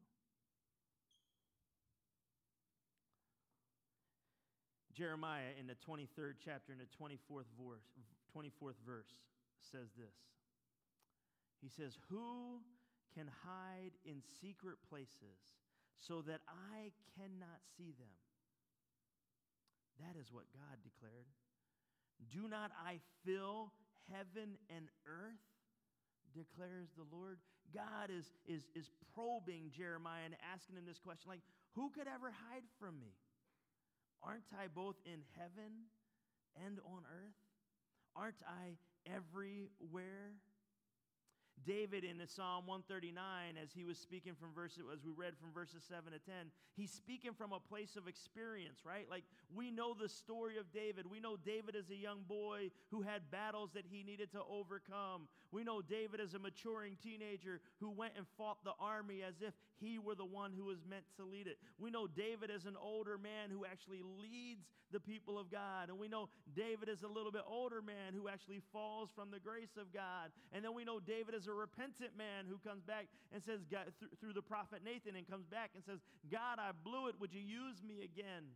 Jeremiah 4.96 5.52
in 5.60 5.68
the 5.68 5.75
23rd 5.75 6.40
chapter, 6.44 6.72
in 6.72 6.80
the 6.80 6.90
24th 6.96 7.52
verse, 7.60 7.84
24th 8.36 8.80
verse, 8.88 9.12
says 9.72 9.92
this. 9.98 10.16
He 11.62 11.70
says, 11.70 11.98
Who 12.10 12.64
can 13.14 13.30
hide 13.44 13.92
in 14.06 14.24
secret 14.42 14.78
places 14.90 15.40
so 16.00 16.22
that 16.24 16.42
I 16.48 16.92
cannot 17.20 17.60
see 17.78 17.92
them? 18.00 18.16
That 20.00 20.20
is 20.20 20.32
what 20.32 20.46
God 20.52 20.80
declared. 20.84 21.28
Do 22.32 22.48
not 22.48 22.72
I 22.80 23.00
fill 23.25 23.72
heaven 24.12 24.56
and 24.70 24.88
earth? 25.06 25.44
declares 26.36 26.92
the 27.00 27.08
Lord. 27.08 27.40
God 27.74 28.12
is, 28.12 28.28
is, 28.46 28.68
is 28.75 28.92
probing 29.16 29.72
Jeremiah 29.72 30.28
and 30.28 30.36
asking 30.44 30.75
him 30.75 30.84
this 30.86 31.00
question 31.00 31.32
like, 31.32 31.42
Who 31.74 31.90
could 31.90 32.12
ever 32.12 32.30
hide 32.30 32.68
from 32.78 33.00
me? 33.00 33.16
Aren't 34.24 34.50
I 34.57 34.67
both 34.67 34.95
in 35.05 35.22
heaven 35.38 35.89
and 36.65 36.79
on 36.86 37.03
earth? 37.05 37.36
Aren't 38.15 38.41
I 38.48 38.77
everywhere? 39.05 40.34
David 41.63 42.03
in 42.03 42.17
the 42.17 42.27
Psalm 42.27 42.67
139, 42.67 43.15
as 43.62 43.69
he 43.74 43.83
was 43.83 43.97
speaking 43.97 44.33
from 44.35 44.53
verses, 44.53 44.83
as 44.91 45.03
we 45.03 45.12
read 45.12 45.33
from 45.39 45.53
verses 45.53 45.83
7 45.88 46.12
to 46.12 46.19
10, 46.19 46.51
he's 46.75 46.91
speaking 46.91 47.33
from 47.33 47.53
a 47.53 47.59
place 47.59 47.95
of 47.95 48.07
experience, 48.07 48.79
right? 48.85 49.07
Like 49.09 49.24
we 49.53 49.71
know 49.71 49.93
the 49.93 50.09
story 50.09 50.57
of 50.57 50.71
David. 50.71 51.05
We 51.09 51.19
know 51.19 51.38
David 51.38 51.75
as 51.75 51.89
a 51.89 51.95
young 51.95 52.21
boy 52.27 52.71
who 52.91 53.01
had 53.01 53.31
battles 53.31 53.71
that 53.74 53.85
he 53.89 54.03
needed 54.03 54.31
to 54.33 54.41
overcome. 54.50 55.27
We 55.51 55.63
know 55.63 55.81
David 55.81 56.19
as 56.19 56.33
a 56.33 56.39
maturing 56.39 56.97
teenager 57.01 57.62
who 57.79 57.89
went 57.89 58.13
and 58.17 58.25
fought 58.38 58.63
the 58.63 58.74
army 58.79 59.24
as 59.24 59.35
if 59.41 59.53
he 59.79 60.00
were 60.00 60.15
the 60.15 60.25
one 60.25 60.51
who 60.55 60.65
was 60.65 60.79
meant 60.88 61.05
to 61.17 61.25
lead 61.25 61.47
it. 61.47 61.57
We 61.79 61.91
know 61.91 62.07
David 62.07 62.51
as 62.51 62.65
an 62.65 62.75
older 62.81 63.17
man 63.17 63.50
who 63.51 63.65
actually 63.65 64.01
leads 64.03 64.65
the 64.91 65.00
people 65.00 65.38
of 65.38 65.51
God. 65.51 65.89
And 65.89 66.00
we 66.00 66.07
know 66.07 66.29
David 66.55 66.89
as 66.89 67.03
a 67.03 67.07
little 67.07 67.31
bit 67.31 67.41
older 67.47 67.81
man 67.81 68.13
who 68.13 68.27
actually 68.27 68.62
falls 68.71 69.09
from 69.15 69.31
the 69.31 69.39
grace 69.39 69.75
of 69.79 69.93
God. 69.93 70.31
And 70.53 70.63
then 70.63 70.74
we 70.74 70.85
know 70.85 71.00
David 71.00 71.35
as 71.35 71.45
a 71.48 71.54
repentant 71.54 72.18
man 72.18 72.46
who 72.48 72.58
comes 72.68 72.84
back 72.84 73.08
and 73.34 73.42
says, 73.44 73.62
God, 73.70 73.92
th- 74.00 74.12
through 74.20 74.34
the 74.34 74.42
prophet 74.42 74.82
Nathan, 74.84 75.16
and 75.16 75.28
comes 75.30 75.46
back 75.46 75.72
and 75.75 75.84
says, 75.84 76.00
God, 76.32 76.60
I 76.60 76.72
blew 76.72 77.08
it. 77.08 77.16
Would 77.20 77.34
you 77.34 77.42
use 77.42 77.82
me 77.84 78.04
again? 78.04 78.52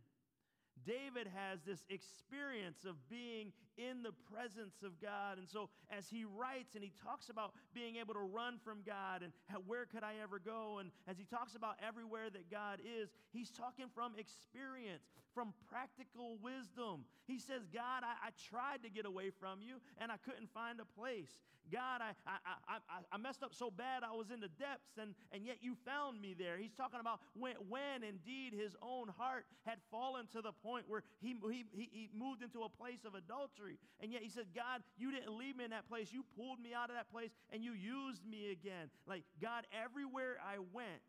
David 0.86 1.28
has 1.34 1.60
this 1.66 1.84
experience 1.90 2.84
of 2.84 2.96
being 3.08 3.52
in 3.76 4.02
the 4.02 4.12
presence 4.32 4.82
of 4.84 5.00
God. 5.00 5.38
And 5.38 5.48
so, 5.48 5.68
as 5.90 6.08
he 6.08 6.24
writes 6.24 6.74
and 6.74 6.82
he 6.82 6.92
talks 7.04 7.28
about 7.28 7.52
being 7.74 7.96
able 7.96 8.14
to 8.14 8.20
run 8.20 8.58
from 8.62 8.80
God 8.86 9.22
and 9.22 9.32
how, 9.48 9.58
where 9.66 9.86
could 9.86 10.02
I 10.02 10.14
ever 10.22 10.38
go, 10.38 10.78
and 10.78 10.90
as 11.08 11.18
he 11.18 11.24
talks 11.24 11.54
about 11.54 11.76
everywhere 11.86 12.30
that 12.30 12.50
God 12.50 12.80
is, 12.80 13.10
he's 13.32 13.50
talking 13.50 13.86
from 13.94 14.12
experience, 14.18 15.04
from 15.34 15.54
practical 15.70 16.38
wisdom. 16.42 17.04
He 17.26 17.38
says, 17.38 17.62
God, 17.72 18.02
I, 18.02 18.28
I 18.28 18.30
tried 18.50 18.82
to 18.82 18.90
get 18.90 19.06
away 19.06 19.30
from 19.30 19.62
you 19.62 19.76
and 19.98 20.10
I 20.10 20.16
couldn't 20.16 20.50
find 20.52 20.80
a 20.80 20.88
place. 20.98 21.30
God, 21.70 22.02
I, 22.02 22.12
I, 22.26 22.36
I, 22.66 22.98
I 23.12 23.16
messed 23.16 23.42
up 23.42 23.54
so 23.54 23.70
bad 23.70 24.02
I 24.02 24.10
was 24.16 24.30
in 24.30 24.40
the 24.40 24.50
depths, 24.58 24.98
and, 24.98 25.14
and 25.30 25.46
yet 25.46 25.58
you 25.60 25.76
found 25.86 26.20
me 26.20 26.34
there. 26.36 26.58
He's 26.58 26.74
talking 26.74 26.98
about 26.98 27.20
when, 27.38 27.54
when 27.68 28.02
indeed 28.02 28.52
his 28.52 28.74
own 28.82 29.06
heart 29.16 29.46
had 29.62 29.78
fallen 29.90 30.26
to 30.32 30.42
the 30.42 30.50
point 30.50 30.86
where 30.88 31.04
he, 31.20 31.36
he, 31.50 31.64
he 31.92 32.10
moved 32.12 32.42
into 32.42 32.62
a 32.62 32.68
place 32.68 33.06
of 33.06 33.14
adultery. 33.14 33.59
And 34.00 34.12
yet 34.12 34.22
he 34.22 34.28
said, 34.28 34.46
God, 34.54 34.82
you 34.96 35.10
didn't 35.10 35.36
leave 35.36 35.56
me 35.56 35.64
in 35.64 35.70
that 35.70 35.88
place. 35.88 36.08
You 36.12 36.24
pulled 36.36 36.58
me 36.58 36.70
out 36.74 36.90
of 36.90 36.96
that 36.96 37.10
place 37.10 37.30
and 37.52 37.62
you 37.62 37.72
used 37.72 38.24
me 38.26 38.50
again. 38.52 38.90
Like, 39.06 39.24
God, 39.40 39.66
everywhere 39.72 40.36
I 40.40 40.58
went, 40.72 41.02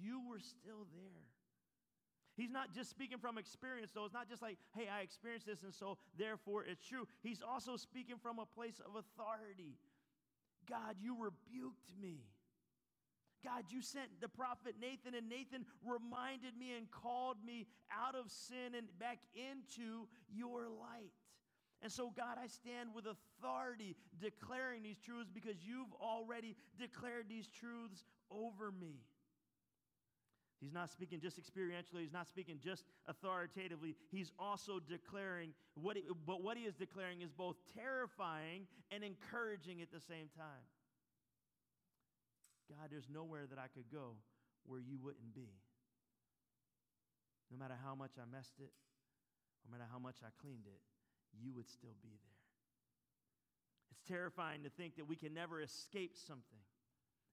you 0.00 0.20
were 0.28 0.40
still 0.40 0.86
there. 0.92 1.26
He's 2.36 2.50
not 2.50 2.72
just 2.74 2.90
speaking 2.90 3.18
from 3.18 3.38
experience, 3.38 3.92
though. 3.94 4.04
It's 4.04 4.12
not 4.12 4.28
just 4.28 4.42
like, 4.42 4.58
hey, 4.74 4.88
I 4.92 5.00
experienced 5.00 5.46
this, 5.46 5.62
and 5.62 5.72
so 5.72 5.96
therefore 6.18 6.64
it's 6.64 6.86
true. 6.86 7.08
He's 7.22 7.40
also 7.40 7.76
speaking 7.76 8.16
from 8.22 8.38
a 8.38 8.44
place 8.44 8.78
of 8.78 8.94
authority. 8.94 9.78
God, 10.68 10.96
you 11.00 11.16
rebuked 11.18 11.92
me. 11.98 12.18
God, 13.44 13.64
you 13.68 13.82
sent 13.82 14.08
the 14.20 14.28
prophet 14.28 14.74
Nathan, 14.80 15.14
and 15.14 15.28
Nathan 15.28 15.64
reminded 15.84 16.56
me 16.58 16.76
and 16.76 16.90
called 16.90 17.36
me 17.44 17.66
out 17.90 18.14
of 18.14 18.30
sin 18.30 18.74
and 18.76 18.86
back 18.98 19.18
into 19.34 20.08
your 20.28 20.68
light. 20.68 21.12
And 21.82 21.92
so, 21.92 22.10
God, 22.16 22.38
I 22.42 22.46
stand 22.46 22.90
with 22.94 23.04
authority 23.06 23.96
declaring 24.20 24.82
these 24.82 24.98
truths 24.98 25.30
because 25.32 25.56
you've 25.62 25.92
already 26.00 26.56
declared 26.78 27.26
these 27.28 27.48
truths 27.48 28.04
over 28.30 28.72
me. 28.72 28.96
He's 30.60 30.72
not 30.72 30.90
speaking 30.90 31.20
just 31.20 31.38
experientially, 31.38 32.00
he's 32.00 32.14
not 32.14 32.26
speaking 32.26 32.58
just 32.62 32.84
authoritatively. 33.06 33.94
He's 34.10 34.32
also 34.38 34.80
declaring 34.80 35.50
what 35.74 35.96
he, 35.96 36.04
but 36.26 36.42
what 36.42 36.56
he 36.56 36.64
is 36.64 36.74
declaring 36.74 37.20
is 37.20 37.30
both 37.30 37.56
terrifying 37.76 38.66
and 38.90 39.04
encouraging 39.04 39.82
at 39.82 39.92
the 39.92 40.00
same 40.00 40.28
time. 40.34 40.64
God, 42.68 42.90
there's 42.90 43.08
nowhere 43.12 43.46
that 43.46 43.58
I 43.58 43.68
could 43.68 43.90
go 43.90 44.18
where 44.64 44.80
you 44.80 44.98
wouldn't 44.98 45.34
be. 45.34 45.50
No 47.50 47.58
matter 47.58 47.78
how 47.78 47.94
much 47.94 48.18
I 48.18 48.26
messed 48.26 48.58
it, 48.58 48.74
no 49.62 49.70
matter 49.70 49.86
how 49.90 49.98
much 49.98 50.18
I 50.22 50.34
cleaned 50.42 50.66
it, 50.66 50.82
you 51.38 51.54
would 51.54 51.70
still 51.70 51.94
be 52.02 52.10
there. 52.10 52.40
It's 53.94 54.02
terrifying 54.08 54.64
to 54.64 54.70
think 54.70 54.96
that 54.96 55.06
we 55.06 55.14
can 55.14 55.34
never 55.34 55.62
escape 55.62 56.16
something. 56.26 56.64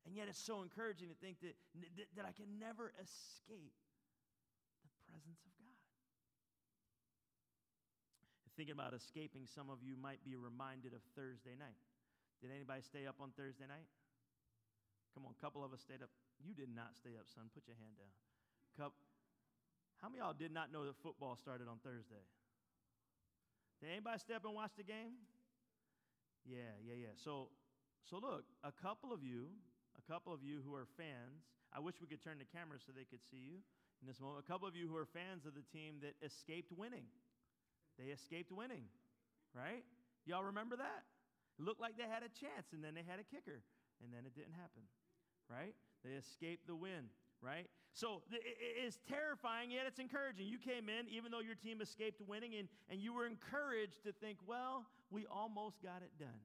And 0.05 0.15
yet 0.15 0.27
it's 0.27 0.41
so 0.41 0.61
encouraging 0.61 1.09
to 1.09 1.17
think 1.17 1.39
that, 1.41 1.55
that, 1.97 2.07
that 2.17 2.25
I 2.27 2.33
can 2.35 2.59
never 2.59 2.93
escape 3.01 3.73
the 4.83 4.91
presence 5.09 5.41
of 5.41 5.53
God. 5.57 5.79
Thinking 8.53 8.77
about 8.77 8.93
escaping, 8.93 9.49
some 9.49 9.73
of 9.73 9.81
you 9.81 9.97
might 9.97 10.21
be 10.21 10.35
reminded 10.35 10.93
of 10.93 11.01
Thursday 11.17 11.57
night. 11.57 11.79
Did 12.41 12.51
anybody 12.53 12.85
stay 12.85 13.07
up 13.07 13.17
on 13.17 13.31
Thursday 13.33 13.65
night? 13.65 13.89
Come 15.13 15.29
on, 15.29 15.33
a 15.37 15.41
couple 15.41 15.63
of 15.63 15.73
us 15.73 15.81
stayed 15.81 16.01
up. 16.01 16.09
You 16.41 16.53
did 16.53 16.73
not 16.73 16.97
stay 16.97 17.13
up, 17.17 17.29
son. 17.29 17.49
Put 17.53 17.69
your 17.69 17.77
hand 17.77 17.95
down. 17.97 18.13
Cup. 18.77 18.93
How 20.01 20.09
many 20.09 20.19
y'all 20.19 20.33
did 20.33 20.51
not 20.51 20.73
know 20.73 20.83
that 20.85 20.97
football 20.99 21.37
started 21.37 21.69
on 21.69 21.77
Thursday? 21.85 22.25
Did 23.79 23.93
anybody 23.93 24.19
stay 24.19 24.33
up 24.33 24.43
and 24.43 24.55
watch 24.55 24.73
the 24.75 24.83
game? 24.83 25.15
Yeah, 26.43 26.75
yeah, 26.83 26.97
yeah. 26.97 27.15
So, 27.15 27.53
so 28.03 28.19
look, 28.19 28.43
a 28.65 28.73
couple 28.73 29.13
of 29.13 29.23
you 29.23 29.53
a 29.97 30.11
couple 30.11 30.33
of 30.33 30.43
you 30.43 30.61
who 30.65 30.75
are 30.75 30.87
fans. 30.97 31.45
I 31.73 31.79
wish 31.79 31.95
we 32.01 32.07
could 32.07 32.21
turn 32.23 32.37
the 32.37 32.49
camera 32.49 32.77
so 32.81 32.91
they 32.93 33.05
could 33.05 33.21
see 33.31 33.41
you 33.41 33.61
in 34.01 34.05
this 34.05 34.19
moment. 34.19 34.43
A 34.45 34.47
couple 34.49 34.67
of 34.67 34.75
you 34.75 34.87
who 34.87 34.97
are 34.97 35.07
fans 35.09 35.45
of 35.45 35.53
the 35.53 35.65
team 35.73 36.01
that 36.01 36.13
escaped 36.21 36.71
winning. 36.73 37.05
They 37.97 38.09
escaped 38.13 38.51
winning, 38.51 38.89
right? 39.53 39.85
Y'all 40.25 40.43
remember 40.43 40.77
that? 40.77 41.05
It 41.59 41.63
looked 41.65 41.81
like 41.81 41.97
they 41.97 42.09
had 42.09 42.25
a 42.25 42.31
chance, 42.33 42.73
and 42.73 42.81
then 42.81 42.97
they 42.97 43.05
had 43.05 43.21
a 43.21 43.27
kicker, 43.27 43.61
and 44.01 44.13
then 44.13 44.25
it 44.25 44.33
didn't 44.33 44.55
happen, 44.55 44.83
right? 45.49 45.75
They 46.03 46.11
escaped 46.11 46.67
the 46.67 46.75
win, 46.75 47.11
right? 47.41 47.67
So 47.93 48.23
it's 48.31 48.97
terrifying, 49.07 49.69
yet 49.69 49.85
it's 49.85 49.99
encouraging. 49.99 50.47
You 50.47 50.57
came 50.57 50.89
in, 50.89 51.05
even 51.09 51.31
though 51.31 51.41
your 51.41 51.55
team 51.55 51.81
escaped 51.81 52.21
winning, 52.25 52.55
and, 52.57 52.67
and 52.89 52.99
you 52.99 53.13
were 53.13 53.27
encouraged 53.27 54.03
to 54.05 54.11
think, 54.11 54.39
well, 54.47 54.85
we 55.11 55.25
almost 55.29 55.81
got 55.83 56.01
it 56.01 56.11
done. 56.17 56.41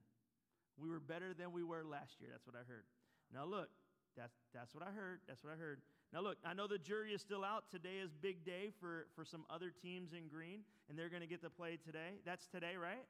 We 0.77 0.89
were 0.89 0.99
better 0.99 1.33
than 1.33 1.51
we 1.51 1.63
were 1.63 1.83
last 1.83 2.21
year. 2.21 2.29
That's 2.31 2.45
what 2.45 2.55
I 2.55 2.63
heard. 2.67 2.85
Now, 3.33 3.45
look, 3.45 3.69
that's, 4.15 4.35
that's 4.53 4.73
what 4.73 4.83
I 4.83 4.91
heard. 4.91 5.19
That's 5.27 5.43
what 5.43 5.53
I 5.53 5.57
heard. 5.57 5.81
Now, 6.13 6.21
look, 6.21 6.37
I 6.45 6.53
know 6.53 6.67
the 6.67 6.77
jury 6.77 7.13
is 7.13 7.21
still 7.21 7.43
out. 7.43 7.65
Today 7.69 7.97
is 8.03 8.11
big 8.13 8.45
day 8.45 8.71
for, 8.79 9.07
for 9.15 9.25
some 9.25 9.45
other 9.49 9.71
teams 9.71 10.13
in 10.13 10.27
green, 10.27 10.61
and 10.89 10.97
they're 10.97 11.09
going 11.09 11.21
to 11.21 11.27
get 11.27 11.41
to 11.41 11.49
play 11.49 11.77
today. 11.83 12.21
That's 12.25 12.47
today, 12.47 12.75
right? 12.81 13.05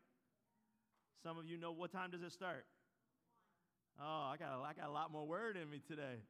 Some 1.23 1.37
of 1.37 1.45
you 1.45 1.57
know 1.57 1.71
what 1.71 1.91
time 1.91 2.11
does 2.11 2.21
it 2.21 2.31
start? 2.31 2.65
Oh, 3.99 4.31
I 4.31 4.37
got, 4.37 4.55
a, 4.55 4.63
I 4.63 4.73
got 4.73 4.87
a 4.87 4.91
lot 4.91 5.11
more 5.11 5.27
word 5.27 5.57
in 5.57 5.69
me 5.69 5.81
today. 5.85 6.23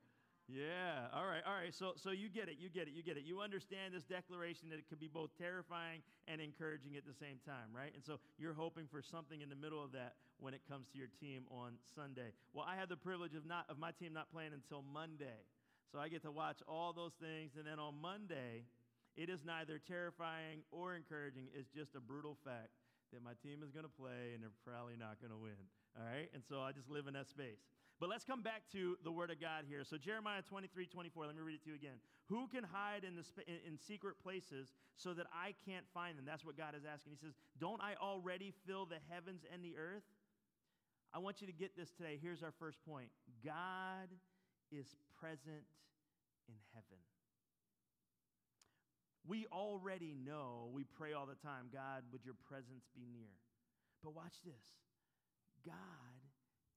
Yeah. 0.49 1.13
All 1.13 1.29
right. 1.29 1.45
All 1.45 1.53
right. 1.53 1.69
So, 1.73 1.93
so 2.01 2.09
you 2.09 2.27
get 2.27 2.49
it. 2.49 2.57
You 2.57 2.69
get 2.69 2.89
it. 2.89 2.97
You 2.97 3.03
get 3.03 3.17
it. 3.17 3.23
You 3.23 3.41
understand 3.41 3.93
this 3.93 4.03
declaration 4.03 4.69
that 4.73 4.81
it 4.81 4.89
can 4.89 4.97
be 4.97 5.07
both 5.07 5.29
terrifying 5.37 6.01
and 6.27 6.41
encouraging 6.41 6.97
at 6.97 7.05
the 7.05 7.13
same 7.13 7.37
time, 7.45 7.69
right? 7.69 7.93
And 7.93 8.01
so 8.01 8.17
you're 8.41 8.57
hoping 8.57 8.89
for 8.89 9.03
something 9.05 9.41
in 9.41 9.49
the 9.49 9.55
middle 9.55 9.83
of 9.83 9.93
that 9.93 10.17
when 10.41 10.57
it 10.57 10.61
comes 10.65 10.89
to 10.89 10.97
your 10.97 11.13
team 11.21 11.45
on 11.53 11.77
Sunday. 11.93 12.33
Well, 12.53 12.65
I 12.67 12.75
have 12.81 12.89
the 12.89 12.97
privilege 12.97 13.35
of 13.35 13.45
not 13.45 13.69
of 13.69 13.77
my 13.77 13.91
team 13.91 14.13
not 14.13 14.33
playing 14.33 14.57
until 14.57 14.81
Monday, 14.81 15.45
so 15.91 15.99
I 15.99 16.09
get 16.09 16.23
to 16.23 16.31
watch 16.31 16.57
all 16.67 16.93
those 16.93 17.13
things, 17.21 17.53
and 17.57 17.67
then 17.67 17.77
on 17.77 17.93
Monday, 18.01 18.65
it 19.17 19.29
is 19.29 19.45
neither 19.45 19.77
terrifying 19.77 20.65
or 20.71 20.95
encouraging. 20.95 21.45
It's 21.53 21.69
just 21.69 21.93
a 21.93 21.99
brutal 22.01 22.37
fact 22.45 22.73
that 23.13 23.21
my 23.21 23.33
team 23.43 23.61
is 23.61 23.69
going 23.69 23.85
to 23.85 23.91
play 24.01 24.33
and 24.33 24.41
they're 24.41 24.57
probably 24.65 24.95
not 24.97 25.21
going 25.21 25.31
to 25.31 25.37
win. 25.37 25.59
All 25.97 26.05
right. 26.05 26.29
And 26.33 26.43
so 26.43 26.61
I 26.61 26.71
just 26.71 26.89
live 26.89 27.07
in 27.07 27.13
that 27.13 27.29
space. 27.29 27.63
But 27.99 28.07
let's 28.07 28.23
come 28.23 28.41
back 28.41 28.63
to 28.71 28.97
the 29.03 29.11
word 29.11 29.29
of 29.29 29.41
God 29.41 29.65
here. 29.67 29.83
So, 29.83 29.97
Jeremiah 29.97 30.41
23 30.41 30.85
24, 30.85 31.25
let 31.25 31.35
me 31.35 31.41
read 31.41 31.55
it 31.55 31.63
to 31.63 31.69
you 31.69 31.75
again. 31.75 31.99
Who 32.29 32.47
can 32.47 32.63
hide 32.63 33.03
in, 33.03 33.15
the 33.15 33.23
sp- 33.27 33.43
in 33.43 33.77
secret 33.77 34.15
places 34.23 34.71
so 34.95 35.13
that 35.13 35.27
I 35.33 35.53
can't 35.67 35.83
find 35.93 36.17
them? 36.17 36.23
That's 36.25 36.45
what 36.45 36.55
God 36.55 36.75
is 36.75 36.83
asking. 36.87 37.11
He 37.11 37.19
says, 37.19 37.33
Don't 37.59 37.81
I 37.81 37.95
already 38.01 38.53
fill 38.65 38.85
the 38.85 39.03
heavens 39.11 39.43
and 39.51 39.63
the 39.63 39.75
earth? 39.75 40.07
I 41.13 41.19
want 41.19 41.41
you 41.41 41.47
to 41.47 41.53
get 41.53 41.75
this 41.75 41.91
today. 41.91 42.17
Here's 42.21 42.41
our 42.41 42.53
first 42.57 42.77
point 42.87 43.09
God 43.43 44.07
is 44.71 44.95
present 45.19 45.67
in 46.47 46.55
heaven. 46.73 47.03
We 49.27 49.45
already 49.51 50.15
know, 50.15 50.69
we 50.73 50.85
pray 50.85 51.13
all 51.13 51.25
the 51.25 51.35
time, 51.35 51.67
God, 51.73 52.03
would 52.11 52.23
your 52.23 52.35
presence 52.47 52.87
be 52.95 53.05
near? 53.11 53.35
But 54.03 54.15
watch 54.15 54.39
this 54.45 54.63
God 55.65 56.21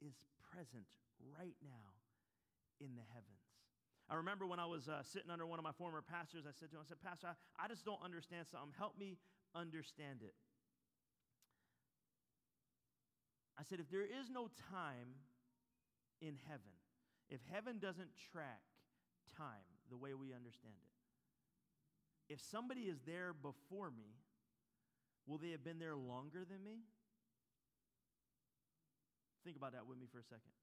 is 0.01 0.15
present 0.53 0.87
right 1.39 1.57
now 1.63 1.89
in 2.81 2.95
the 2.97 3.07
heavens. 3.15 3.47
I 4.11 4.17
remember 4.17 4.47
when 4.47 4.59
I 4.59 4.67
was 4.67 4.89
uh, 4.89 5.03
sitting 5.03 5.31
under 5.31 5.47
one 5.47 5.59
of 5.59 5.65
my 5.65 5.73
former 5.73 6.03
pastors, 6.03 6.45
I 6.47 6.53
said 6.53 6.71
to 6.71 6.77
him, 6.77 6.83
I 6.85 6.89
said, 6.89 7.01
Pastor, 7.01 7.29
I, 7.29 7.65
I 7.65 7.69
just 7.69 7.85
don't 7.85 8.03
understand 8.05 8.47
something. 8.51 8.73
Help 8.77 8.99
me 8.99 9.17
understand 9.55 10.21
it. 10.23 10.35
I 13.59 13.63
said, 13.63 13.81
if 13.81 13.91
there 13.91 14.03
is 14.03 14.29
no 14.31 14.49
time 14.73 15.15
in 16.21 16.37
heaven, 16.49 16.75
if 17.31 17.41
heaven 17.53 17.79
doesn't 17.79 18.11
track 18.33 18.61
time 19.37 19.65
the 19.89 19.97
way 19.97 20.15
we 20.15 20.35
understand 20.35 20.75
it, 20.77 22.33
if 22.33 22.41
somebody 22.41 22.83
is 22.83 22.99
there 23.07 23.33
before 23.33 23.91
me, 23.91 24.17
will 25.27 25.39
they 25.39 25.51
have 25.51 25.65
been 25.65 25.79
there 25.79 25.95
longer 25.95 26.45
than 26.49 26.65
me? 26.65 26.85
Think 29.45 29.57
about 29.57 29.73
that 29.73 29.87
with 29.87 29.99
me 29.99 30.07
for 30.11 30.19
a 30.19 30.25
second. 30.25 30.55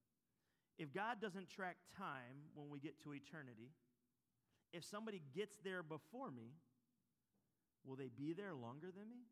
If 0.78 0.92
God 0.94 1.20
doesn't 1.20 1.50
track 1.50 1.76
time 1.96 2.48
when 2.54 2.70
we 2.70 2.80
get 2.80 2.98
to 3.04 3.12
eternity, 3.12 3.70
if 4.72 4.84
somebody 4.84 5.22
gets 5.34 5.58
there 5.62 5.82
before 5.82 6.30
me, 6.30 6.56
will 7.84 7.96
they 7.96 8.08
be 8.08 8.32
there 8.32 8.54
longer 8.54 8.88
than 8.88 9.08
me? 9.08 9.28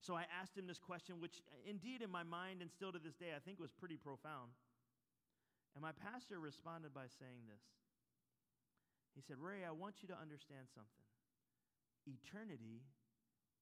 So 0.00 0.14
I 0.14 0.24
asked 0.40 0.56
him 0.56 0.66
this 0.66 0.78
question, 0.78 1.20
which 1.20 1.42
indeed 1.68 2.02
in 2.02 2.10
my 2.10 2.22
mind 2.22 2.62
and 2.62 2.70
still 2.70 2.92
to 2.92 2.98
this 2.98 3.14
day 3.14 3.36
I 3.36 3.40
think 3.40 3.58
was 3.58 3.72
pretty 3.72 3.96
profound. 3.96 4.52
And 5.74 5.82
my 5.82 5.92
pastor 5.92 6.40
responded 6.40 6.94
by 6.94 7.06
saying 7.18 7.44
this. 7.46 7.62
He 9.14 9.20
said, 9.20 9.36
Ray, 9.38 9.66
I 9.66 9.72
want 9.72 9.96
you 10.00 10.08
to 10.08 10.16
understand 10.16 10.70
something. 10.72 11.04
Eternity 12.06 12.80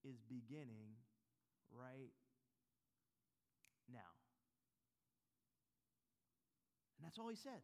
is 0.04 0.20
beginning 0.28 0.94
right 1.72 2.12
now. 3.90 4.12
That's 7.06 7.22
all 7.22 7.30
he 7.30 7.38
said. 7.38 7.62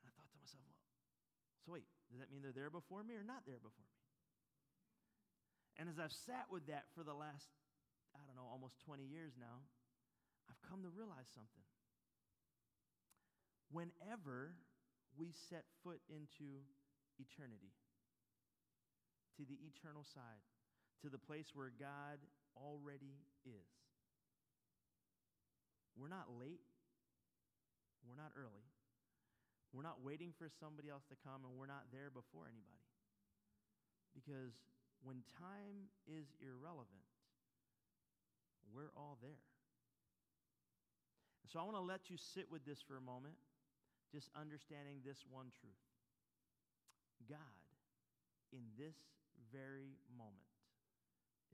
And 0.00 0.08
I 0.08 0.12
thought 0.16 0.32
to 0.32 0.38
myself, 0.40 0.64
well, 0.64 0.80
so 1.60 1.76
wait, 1.76 1.84
does 2.08 2.24
that 2.24 2.32
mean 2.32 2.40
they're 2.40 2.56
there 2.56 2.72
before 2.72 3.04
me 3.04 3.20
or 3.20 3.26
not 3.26 3.44
there 3.44 3.60
before 3.60 3.84
me? 3.84 4.00
And 5.76 5.92
as 5.92 6.00
I've 6.00 6.16
sat 6.24 6.48
with 6.48 6.72
that 6.72 6.88
for 6.96 7.04
the 7.04 7.12
last, 7.12 7.52
I 8.16 8.24
don't 8.24 8.32
know, 8.32 8.48
almost 8.48 8.80
20 8.88 9.04
years 9.04 9.36
now, 9.36 9.60
I've 10.48 10.56
come 10.64 10.80
to 10.88 10.88
realize 10.88 11.28
something. 11.36 11.68
Whenever 13.68 14.56
we 15.20 15.36
set 15.52 15.68
foot 15.84 16.00
into 16.08 16.64
eternity, 17.20 17.76
to 19.36 19.44
the 19.44 19.60
eternal 19.68 20.06
side, 20.16 20.40
to 21.04 21.12
the 21.12 21.20
place 21.20 21.52
where 21.52 21.76
God 21.76 22.24
already 22.56 23.20
is, 23.44 23.68
we're 25.92 26.08
not 26.08 26.32
late 26.40 26.64
we're 28.04 28.20
not 28.20 28.32
early. 28.36 28.64
We're 29.74 29.82
not 29.86 30.06
waiting 30.06 30.30
for 30.36 30.46
somebody 30.46 30.86
else 30.86 31.02
to 31.10 31.18
come, 31.18 31.42
and 31.42 31.58
we're 31.58 31.70
not 31.70 31.90
there 31.90 32.06
before 32.12 32.46
anybody. 32.46 32.86
Because 34.14 34.54
when 35.02 35.26
time 35.34 35.90
is 36.06 36.30
irrelevant, 36.38 37.02
we're 38.70 38.94
all 38.96 39.18
there. 39.20 39.42
so 41.50 41.58
I 41.58 41.62
want 41.62 41.76
to 41.76 41.82
let 41.82 42.10
you 42.10 42.16
sit 42.16 42.50
with 42.50 42.64
this 42.64 42.82
for 42.82 42.96
a 42.96 43.04
moment, 43.04 43.34
just 44.10 44.30
understanding 44.34 45.02
this 45.02 45.22
one 45.26 45.50
truth 45.50 45.84
God, 47.26 47.66
in 48.54 48.62
this 48.78 48.94
very 49.50 49.98
moment, 50.14 50.50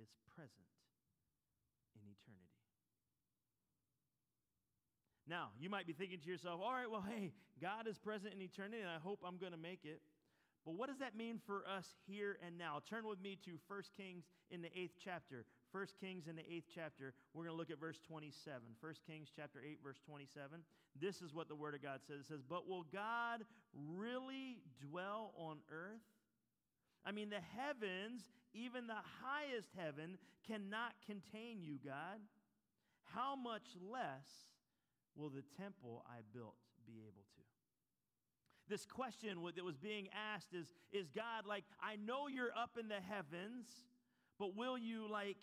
is 0.00 0.08
present 0.28 0.68
in 1.96 2.04
eternity. 2.04 2.59
Now, 5.30 5.50
you 5.60 5.70
might 5.70 5.86
be 5.86 5.92
thinking 5.92 6.18
to 6.18 6.28
yourself, 6.28 6.60
all 6.60 6.72
right, 6.72 6.90
well, 6.90 7.06
hey, 7.08 7.30
God 7.62 7.86
is 7.86 7.96
present 7.96 8.34
in 8.34 8.42
eternity, 8.42 8.82
and 8.82 8.90
I 8.90 8.98
hope 8.98 9.20
I'm 9.24 9.38
going 9.38 9.52
to 9.52 9.58
make 9.58 9.84
it. 9.84 10.02
But 10.66 10.74
what 10.74 10.88
does 10.88 10.98
that 10.98 11.16
mean 11.16 11.38
for 11.46 11.62
us 11.70 11.86
here 12.04 12.36
and 12.44 12.58
now? 12.58 12.82
Turn 12.90 13.06
with 13.06 13.22
me 13.22 13.38
to 13.44 13.52
1 13.68 13.82
Kings 13.96 14.24
in 14.50 14.60
the 14.60 14.68
eighth 14.76 14.96
chapter. 15.02 15.46
1 15.70 15.86
Kings 16.00 16.26
in 16.26 16.34
the 16.34 16.42
eighth 16.42 16.66
chapter. 16.74 17.14
We're 17.32 17.44
going 17.44 17.54
to 17.54 17.58
look 17.58 17.70
at 17.70 17.78
verse 17.78 18.00
27. 18.08 18.60
1 18.80 18.94
Kings 19.06 19.28
chapter 19.34 19.60
8, 19.64 19.78
verse 19.84 20.00
27. 20.04 20.62
This 21.00 21.22
is 21.22 21.32
what 21.32 21.46
the 21.46 21.54
Word 21.54 21.76
of 21.76 21.82
God 21.82 22.00
says. 22.08 22.22
It 22.22 22.26
says, 22.26 22.42
But 22.42 22.68
will 22.68 22.84
God 22.92 23.44
really 23.72 24.58
dwell 24.90 25.32
on 25.38 25.58
earth? 25.70 26.02
I 27.06 27.12
mean, 27.12 27.30
the 27.30 27.40
heavens, 27.56 28.22
even 28.52 28.88
the 28.88 28.98
highest 29.22 29.68
heaven, 29.78 30.18
cannot 30.44 30.92
contain 31.06 31.62
you, 31.62 31.78
God. 31.84 32.18
How 33.14 33.36
much 33.36 33.78
less 33.80 34.26
will 35.16 35.30
the 35.30 35.44
temple 35.56 36.04
I 36.08 36.20
built 36.32 36.56
be 36.86 37.02
able 37.06 37.24
to? 37.36 37.42
This 38.68 38.86
question 38.86 39.38
that 39.56 39.64
was 39.64 39.76
being 39.76 40.08
asked 40.34 40.54
is, 40.54 40.72
is 40.92 41.08
God 41.08 41.44
like, 41.46 41.64
I 41.82 41.96
know 41.96 42.28
you're 42.28 42.56
up 42.56 42.76
in 42.78 42.86
the 42.86 43.00
heavens, 43.00 43.66
but 44.38 44.56
will 44.56 44.78
you 44.78 45.10
like 45.10 45.38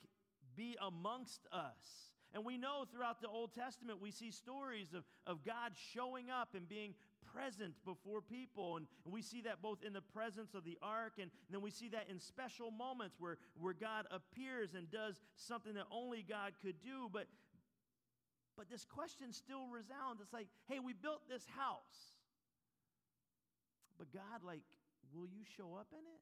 be 0.56 0.78
amongst 0.82 1.42
us? 1.52 2.14
And 2.34 2.46
we 2.46 2.58
know 2.58 2.86
throughout 2.92 3.22
the 3.22 3.28
Old 3.28 3.54
Testament, 3.54 4.02
we 4.02 4.12
see 4.12 4.32
stories 4.32 4.94
of, 4.94 5.04
of 5.26 5.46
God 5.46 5.74
showing 5.94 6.30
up 6.30 6.50
and 6.56 6.68
being 6.68 6.94
present 7.34 7.74
before 7.86 8.22
people. 8.22 8.78
And, 8.78 8.88
and 9.06 9.14
we 9.14 9.22
see 9.22 9.42
that 9.42 9.62
both 9.62 9.80
in 9.86 9.94
the 9.94 10.02
presence 10.02 10.54
of 10.54 10.64
the 10.64 10.78
ark, 10.82 11.14
and, 11.18 11.30
and 11.48 11.52
then 11.52 11.62
we 11.62 11.72
see 11.72 11.90
that 11.90 12.08
in 12.10 12.20
special 12.20 12.72
moments 12.72 13.16
where, 13.20 13.38
where 13.60 13.74
God 13.74 14.06
appears 14.12 14.74
and 14.76 14.90
does 14.90 15.20
something 15.36 15.74
that 15.74 15.86
only 15.92 16.26
God 16.28 16.54
could 16.62 16.76
do. 16.82 17.10
But, 17.12 17.28
but 18.58 18.70
this 18.70 18.84
question 18.84 19.32
still 19.32 19.70
resounds. 19.70 20.20
It's 20.20 20.34
like, 20.34 20.48
hey, 20.68 20.80
we 20.80 20.94
built 20.94 21.22
this 21.30 21.46
house. 21.56 22.18
But 23.98 24.12
God, 24.12 24.42
like, 24.44 24.62
will 25.14 25.30
you 25.30 25.46
show 25.46 25.78
up 25.78 25.88
in 25.94 26.02
it? 26.02 26.22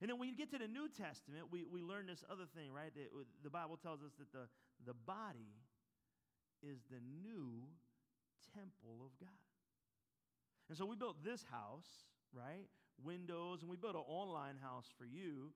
And 0.00 0.10
then 0.10 0.18
when 0.18 0.28
you 0.28 0.36
get 0.36 0.50
to 0.52 0.58
the 0.58 0.68
New 0.68 0.88
Testament, 0.92 1.48
we, 1.50 1.64
we 1.64 1.80
learn 1.80 2.06
this 2.06 2.24
other 2.30 2.44
thing, 2.54 2.72
right? 2.72 2.92
The, 2.94 3.08
the 3.42 3.48
Bible 3.48 3.78
tells 3.80 4.02
us 4.02 4.12
that 4.18 4.30
the, 4.32 4.44
the 4.84 4.92
body 4.92 5.64
is 6.62 6.84
the 6.90 7.00
new 7.00 7.64
temple 8.52 9.00
of 9.00 9.16
God. 9.18 9.40
And 10.68 10.76
so 10.76 10.84
we 10.84 10.96
built 10.96 11.24
this 11.24 11.44
house, 11.50 11.88
right? 12.32 12.68
Windows, 13.02 13.62
and 13.62 13.70
we 13.70 13.76
built 13.76 13.94
an 13.94 14.04
online 14.06 14.56
house 14.60 14.86
for 14.98 15.04
you. 15.04 15.52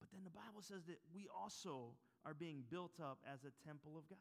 But 0.00 0.10
then 0.10 0.22
the 0.24 0.34
Bible 0.34 0.62
says 0.62 0.82
that 0.86 0.98
we 1.14 1.26
also 1.30 1.94
are 2.26 2.34
being 2.34 2.66
built 2.68 2.98
up 2.98 3.22
as 3.22 3.46
a 3.46 3.54
temple 3.62 3.94
of 3.96 4.08
God. 4.10 4.18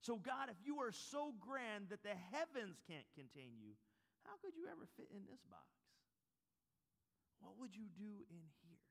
So, 0.00 0.16
God, 0.16 0.46
if 0.50 0.56
you 0.64 0.78
are 0.78 0.92
so 0.94 1.34
grand 1.42 1.90
that 1.90 2.02
the 2.02 2.14
heavens 2.30 2.78
can't 2.86 3.06
contain 3.18 3.58
you, 3.58 3.74
how 4.22 4.38
could 4.38 4.54
you 4.54 4.70
ever 4.70 4.86
fit 4.96 5.10
in 5.10 5.26
this 5.26 5.42
box? 5.50 5.66
What 7.42 7.58
would 7.58 7.74
you 7.74 7.90
do 7.98 8.22
in 8.30 8.46
here? 8.62 8.82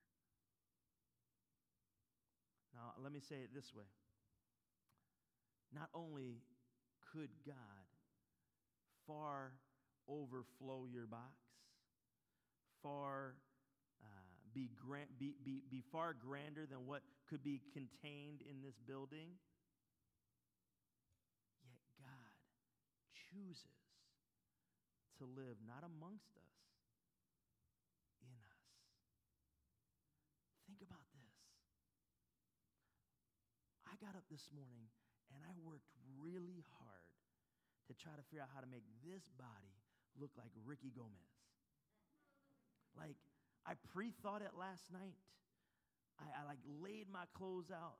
Now, 2.76 2.92
let 3.02 3.12
me 3.12 3.20
say 3.20 3.36
it 3.36 3.56
this 3.56 3.74
way. 3.74 3.88
Not 5.74 5.88
only 5.94 6.44
could 7.14 7.30
God 7.46 7.88
far 9.08 9.54
overflow 10.08 10.86
your 10.92 11.08
box, 11.08 11.40
far 12.84 13.36
be, 14.54 14.70
grand, 14.76 15.08
be, 15.20 15.36
be, 15.44 15.64
be 15.70 15.84
far 15.92 16.14
grander 16.14 16.66
than 16.70 16.86
what 16.86 17.02
could 17.30 17.44
be 17.44 17.62
contained 17.74 18.44
in 18.44 18.60
this 18.60 18.76
building, 18.84 19.40
yet 21.64 21.80
God 22.00 22.32
chooses 23.32 23.80
to 25.20 25.24
live 25.24 25.56
not 25.64 25.86
amongst 25.86 26.36
us, 26.36 26.58
in 28.26 28.34
us. 28.36 28.66
Think 30.68 30.84
about 30.84 31.08
this. 31.16 31.38
I 33.88 33.96
got 34.04 34.18
up 34.20 34.28
this 34.28 34.50
morning 34.52 34.92
and 35.32 35.40
I 35.46 35.54
worked 35.64 35.88
really 36.20 36.66
hard 36.76 37.12
to 37.88 37.94
try 37.96 38.12
to 38.18 38.24
figure 38.28 38.44
out 38.44 38.52
how 38.52 38.60
to 38.60 38.72
make 38.72 38.84
this 39.06 39.24
body 39.40 39.76
look 40.20 40.32
like 40.36 40.52
Ricky 40.68 40.92
Gomez. 40.92 41.32
Like, 42.98 43.16
I 43.66 43.74
pre 43.94 44.12
thought 44.24 44.42
it 44.42 44.52
last 44.58 44.92
night. 44.92 45.18
I, 46.20 46.42
I, 46.42 46.48
like 46.48 46.62
laid 46.82 47.08
my 47.12 47.26
clothes 47.34 47.72
out. 47.72 47.98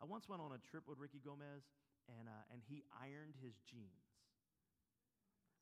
I 0.00 0.04
once 0.04 0.28
went 0.28 0.42
on 0.42 0.52
a 0.52 0.60
trip 0.70 0.84
with 0.86 0.98
Ricky 0.98 1.20
Gomez 1.24 1.66
and, 2.06 2.28
uh, 2.28 2.52
and 2.52 2.62
he 2.68 2.84
ironed 2.94 3.34
his 3.42 3.54
jeans. 3.66 4.06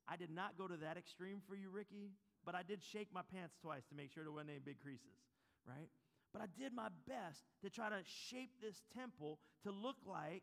I 0.09 0.16
did 0.16 0.30
not 0.30 0.59
go 0.59 0.68
to 0.68 0.76
that 0.85 0.96
extreme 0.96 1.40
for 1.48 1.54
you, 1.54 1.70
Ricky, 1.70 2.12
but 2.44 2.54
I 2.54 2.62
did 2.62 2.83
shake 2.83 3.09
my 3.12 3.22
pants 3.33 3.57
twice 3.62 3.85
to 3.88 3.94
make 3.94 4.12
sure 4.12 4.22
there 4.22 4.33
wasn't 4.33 4.50
any 4.50 4.61
big 4.61 4.80
creases, 4.80 5.16
right? 5.64 5.88
But 6.33 6.42
I 6.42 6.46
did 6.59 6.74
my 6.74 6.88
best 7.09 7.40
to 7.62 7.70
try 7.70 7.88
to 7.88 8.02
shape 8.28 8.50
this 8.61 8.83
temple 8.92 9.38
to 9.62 9.70
look 9.70 9.96
like 10.04 10.42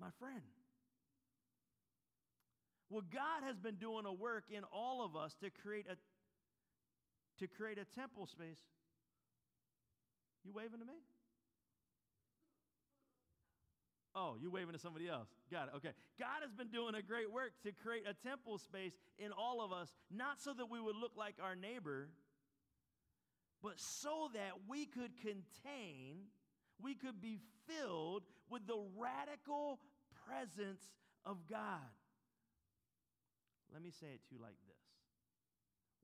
my 0.00 0.08
friend. 0.18 0.40
Well, 2.88 3.02
God 3.12 3.44
has 3.46 3.58
been 3.58 3.76
doing 3.76 4.06
a 4.06 4.12
work 4.12 4.44
in 4.50 4.64
all 4.72 5.04
of 5.04 5.16
us 5.16 5.34
to 5.42 5.50
create 5.50 5.86
a 5.90 5.96
to 7.42 7.48
create 7.48 7.78
a 7.78 7.84
temple 7.98 8.26
space. 8.26 8.62
You 10.44 10.52
waving 10.54 10.78
to 10.78 10.86
me? 10.86 11.02
Oh, 14.14 14.36
you 14.40 14.50
waving 14.50 14.74
to 14.74 14.78
somebody 14.78 15.08
else. 15.08 15.28
Got 15.50 15.68
it. 15.68 15.74
Okay. 15.76 15.90
God 16.18 16.42
has 16.42 16.52
been 16.52 16.68
doing 16.68 16.94
a 16.94 17.02
great 17.02 17.32
work 17.32 17.52
to 17.64 17.72
create 17.72 18.04
a 18.06 18.14
temple 18.14 18.58
space 18.58 18.92
in 19.18 19.32
all 19.32 19.60
of 19.64 19.72
us, 19.72 19.92
not 20.10 20.40
so 20.40 20.52
that 20.52 20.70
we 20.70 20.80
would 20.80 20.96
look 20.96 21.12
like 21.16 21.36
our 21.42 21.56
neighbor, 21.56 22.08
but 23.62 23.80
so 23.80 24.28
that 24.34 24.52
we 24.68 24.84
could 24.86 25.16
contain, 25.16 26.28
we 26.80 26.94
could 26.94 27.20
be 27.20 27.38
filled 27.66 28.22
with 28.50 28.66
the 28.66 28.78
radical 28.96 29.80
presence 30.28 30.82
of 31.24 31.38
God. 31.48 31.90
Let 33.72 33.82
me 33.82 33.90
say 33.90 34.08
it 34.08 34.20
to 34.28 34.34
you 34.34 34.40
like 34.42 34.60
this 34.68 34.84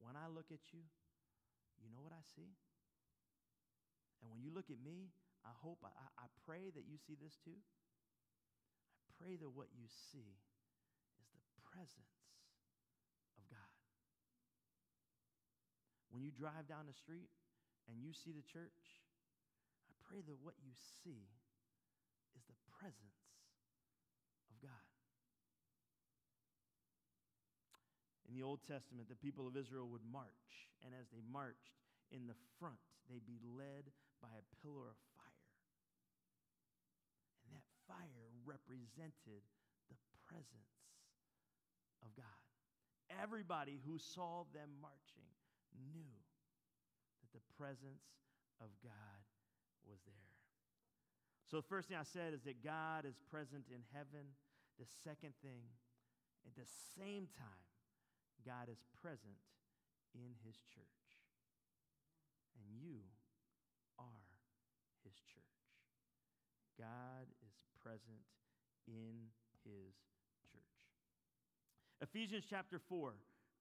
When 0.01 0.17
I 0.17 0.33
look 0.35 0.47
at 0.51 0.73
you, 0.73 0.81
you 1.83 1.89
know 1.91 2.03
what 2.03 2.13
I 2.13 2.25
see? 2.35 2.55
And 4.23 4.31
when 4.31 4.43
you 4.43 4.51
look 4.51 4.71
at 4.71 4.81
me, 4.83 5.15
I 5.47 5.55
hope, 5.55 5.79
I, 5.87 5.95
I 6.19 6.27
pray 6.45 6.71
that 6.75 6.85
you 6.87 6.99
see 6.99 7.15
this 7.15 7.39
too. 7.41 7.59
I 9.07 9.11
pray 9.19 9.39
that 9.39 9.51
what 9.51 9.71
you 9.73 9.87
see 9.87 10.39
is 11.19 11.29
the 11.55 11.63
presence 11.63 12.19
of 13.39 13.47
God. 13.47 13.73
When 16.11 16.27
you 16.27 16.35
drive 16.35 16.67
down 16.67 16.91
the 16.91 16.97
street, 16.97 17.31
and 17.89 18.05
you 18.05 18.13
see 18.13 18.37
the 18.37 18.45
church, 18.45 19.01
I 19.89 19.93
pray 20.05 20.21
that 20.21 20.37
what 20.45 20.61
you 20.61 20.77
see 20.77 21.25
is 22.37 22.45
the 22.45 22.61
presence 22.69 23.25
of 24.53 24.61
God. 24.61 24.85
In 28.28 28.28
the 28.39 28.47
Old 28.47 28.63
Testament, 28.63 29.11
the 29.11 29.19
people 29.19 29.51
of 29.51 29.59
Israel 29.59 29.91
would 29.91 30.07
march, 30.07 30.71
and 30.87 30.95
as 30.95 31.11
they 31.11 31.19
marched, 31.27 31.75
in 32.15 32.31
the 32.31 32.39
front, 32.63 32.79
they'd 33.11 33.27
be 33.27 33.43
led 33.43 33.91
by 34.23 34.31
a 34.31 34.47
pillar 34.63 34.87
of 34.87 34.97
fire. 35.19 35.51
And 37.43 37.51
that 37.59 37.67
fire 37.91 38.31
represented 38.47 39.43
the 39.91 39.99
presence 40.31 40.79
of 42.07 42.15
God. 42.15 42.41
Everybody 43.11 43.83
who 43.83 43.99
saw 43.99 44.47
them 44.55 44.71
marching 44.79 45.35
knew 45.91 46.15
that 47.21 47.35
the 47.35 47.45
presence 47.59 48.07
of 48.63 48.71
God 48.87 49.23
was 49.83 49.99
there. 50.07 50.31
So, 51.51 51.59
the 51.59 51.67
first 51.67 51.89
thing 51.89 51.99
I 51.99 52.07
said 52.07 52.37
is 52.37 52.45
that 52.45 52.63
God 52.63 53.03
is 53.03 53.17
present 53.33 53.67
in 53.73 53.81
heaven. 53.97 54.37
The 54.79 54.87
second 55.03 55.33
thing, 55.43 55.65
at 56.47 56.55
the 56.55 56.69
same 56.95 57.27
time, 57.35 57.68
God 58.45 58.69
is 58.71 58.79
present 59.03 59.39
in 60.15 60.35
his 60.45 60.57
church. 60.75 61.07
And 62.59 62.67
you 62.81 63.01
are 63.99 64.29
his 65.05 65.15
church. 65.31 65.43
God 66.79 67.27
is 67.43 67.55
present 67.83 68.23
in 68.87 69.31
his 69.65 69.95
church. 70.53 70.79
Ephesians 72.01 72.45
chapter 72.49 72.81
4 72.89 73.15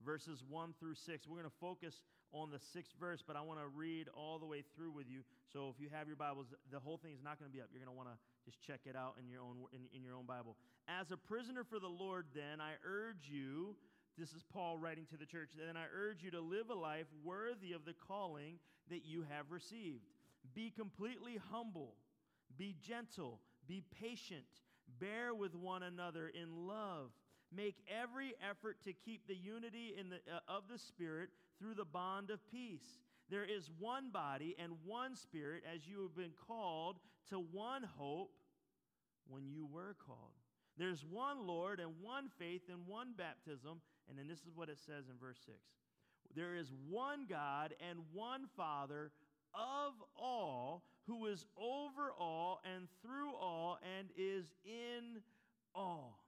verses 0.05 0.43
1 0.49 0.73
through 0.79 0.95
6. 0.95 1.27
We're 1.27 1.41
going 1.41 1.49
to 1.49 1.59
focus 1.61 1.95
on 2.31 2.51
the 2.51 2.59
sixth 2.73 2.93
verse, 2.99 3.23
but 3.25 3.35
I 3.35 3.41
want 3.41 3.59
to 3.59 3.67
read 3.67 4.09
all 4.13 4.37
the 4.37 4.45
way 4.45 4.63
through 4.75 4.91
with 4.91 5.07
you. 5.09 5.21
So 5.53 5.73
if 5.73 5.81
you 5.81 5.87
have 5.91 6.07
your 6.07 6.17
Bibles, 6.17 6.47
the 6.71 6.79
whole 6.79 6.97
thing 6.97 7.13
is 7.13 7.23
not 7.23 7.39
going 7.39 7.49
to 7.49 7.55
be 7.55 7.61
up. 7.61 7.67
You're 7.71 7.83
going 7.83 7.93
to 7.93 7.97
want 7.97 8.09
to 8.09 8.17
just 8.45 8.61
check 8.61 8.81
it 8.85 8.95
out 8.95 9.15
in 9.19 9.29
your 9.29 9.41
own 9.41 9.55
in, 9.71 9.87
in 9.95 10.03
your 10.03 10.15
own 10.15 10.25
Bible. 10.25 10.57
As 10.87 11.11
a 11.11 11.17
prisoner 11.17 11.63
for 11.63 11.79
the 11.79 11.87
Lord, 11.89 12.25
then 12.35 12.59
I 12.59 12.75
urge 12.83 13.31
you. 13.31 13.75
This 14.17 14.33
is 14.33 14.43
Paul 14.51 14.77
writing 14.77 15.05
to 15.11 15.17
the 15.17 15.25
church. 15.25 15.49
Then 15.57 15.77
I 15.77 15.85
urge 15.95 16.23
you 16.23 16.31
to 16.31 16.41
live 16.41 16.69
a 16.69 16.75
life 16.75 17.07
worthy 17.23 17.73
of 17.73 17.85
the 17.85 17.93
calling 17.93 18.59
that 18.89 19.05
you 19.05 19.25
have 19.29 19.51
received. 19.51 20.05
Be 20.55 20.71
completely 20.71 21.39
humble. 21.51 21.95
Be 22.57 22.75
gentle. 22.81 23.39
Be 23.67 23.83
patient. 24.01 24.45
Bear 24.99 25.35
with 25.35 25.53
one 25.53 25.83
another 25.83 26.29
in 26.29 26.67
love 26.67 27.11
Make 27.55 27.77
every 27.87 28.33
effort 28.47 28.77
to 28.83 28.93
keep 28.93 29.27
the 29.27 29.35
unity 29.35 29.93
in 29.97 30.09
the, 30.09 30.17
uh, 30.17 30.39
of 30.47 30.63
the 30.69 30.77
Spirit 30.77 31.29
through 31.59 31.75
the 31.75 31.85
bond 31.85 32.29
of 32.29 32.45
peace. 32.51 32.99
There 33.29 33.45
is 33.45 33.69
one 33.79 34.09
body 34.11 34.55
and 34.59 34.73
one 34.85 35.15
Spirit, 35.15 35.63
as 35.73 35.87
you 35.87 36.01
have 36.01 36.15
been 36.15 36.33
called 36.47 36.97
to 37.29 37.39
one 37.39 37.83
hope 37.83 38.31
when 39.27 39.47
you 39.47 39.65
were 39.65 39.95
called. 40.05 40.33
There's 40.77 41.05
one 41.05 41.47
Lord 41.47 41.79
and 41.79 41.91
one 42.01 42.29
faith 42.37 42.63
and 42.69 42.85
one 42.85 43.13
baptism. 43.17 43.81
And 44.09 44.17
then 44.17 44.27
this 44.27 44.39
is 44.39 44.55
what 44.55 44.69
it 44.69 44.77
says 44.79 45.05
in 45.09 45.17
verse 45.19 45.39
6 45.45 45.57
There 46.35 46.55
is 46.55 46.71
one 46.89 47.25
God 47.29 47.73
and 47.89 47.99
one 48.13 48.47
Father 48.55 49.11
of 49.53 49.93
all, 50.15 50.83
who 51.07 51.25
is 51.27 51.45
over 51.57 52.11
all 52.17 52.59
and 52.75 52.87
through 53.01 53.33
all 53.35 53.79
and 53.97 54.09
is 54.17 54.53
in 54.65 55.21
all. 55.73 56.19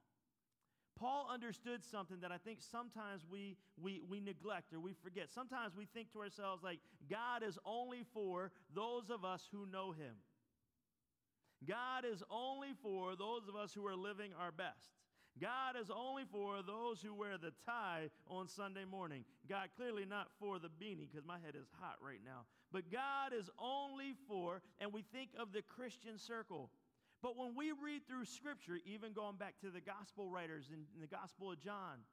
Paul 0.98 1.28
understood 1.32 1.82
something 1.82 2.20
that 2.20 2.30
I 2.30 2.36
think 2.36 2.58
sometimes 2.60 3.22
we, 3.30 3.56
we, 3.80 4.02
we 4.06 4.20
neglect 4.20 4.74
or 4.74 4.80
we 4.80 4.92
forget. 4.92 5.30
Sometimes 5.32 5.74
we 5.74 5.86
think 5.86 6.12
to 6.12 6.18
ourselves, 6.18 6.62
like, 6.62 6.80
God 7.08 7.42
is 7.42 7.58
only 7.64 8.04
for 8.12 8.52
those 8.74 9.08
of 9.08 9.24
us 9.24 9.48
who 9.50 9.64
know 9.64 9.92
Him. 9.92 10.16
God 11.66 12.04
is 12.04 12.22
only 12.30 12.72
for 12.82 13.16
those 13.16 13.48
of 13.48 13.56
us 13.56 13.72
who 13.72 13.86
are 13.86 13.96
living 13.96 14.32
our 14.38 14.52
best. 14.52 14.90
God 15.40 15.74
is 15.80 15.90
only 15.90 16.24
for 16.30 16.62
those 16.62 17.00
who 17.00 17.14
wear 17.14 17.38
the 17.38 17.52
tie 17.64 18.10
on 18.28 18.46
Sunday 18.46 18.84
morning. 18.84 19.24
God 19.48 19.68
clearly 19.76 20.04
not 20.04 20.28
for 20.38 20.58
the 20.58 20.68
beanie 20.68 21.08
because 21.10 21.26
my 21.26 21.38
head 21.38 21.54
is 21.56 21.66
hot 21.80 21.96
right 22.04 22.20
now. 22.24 22.44
But 22.72 22.92
God 22.92 23.32
is 23.32 23.48
only 23.58 24.14
for, 24.28 24.60
and 24.80 24.92
we 24.92 25.02
think 25.02 25.30
of 25.38 25.52
the 25.52 25.62
Christian 25.62 26.18
circle. 26.18 26.70
But 27.22 27.36
when 27.36 27.56
we 27.56 27.72
read 27.72 28.06
through 28.06 28.26
Scripture, 28.26 28.78
even 28.84 29.12
going 29.12 29.36
back 29.36 29.54
to 29.60 29.70
the 29.70 29.80
gospel 29.80 30.28
writers 30.28 30.66
in, 30.68 30.84
in 30.94 31.00
the 31.00 31.06
Gospel 31.06 31.52
of 31.52 31.60
John, 31.60 32.04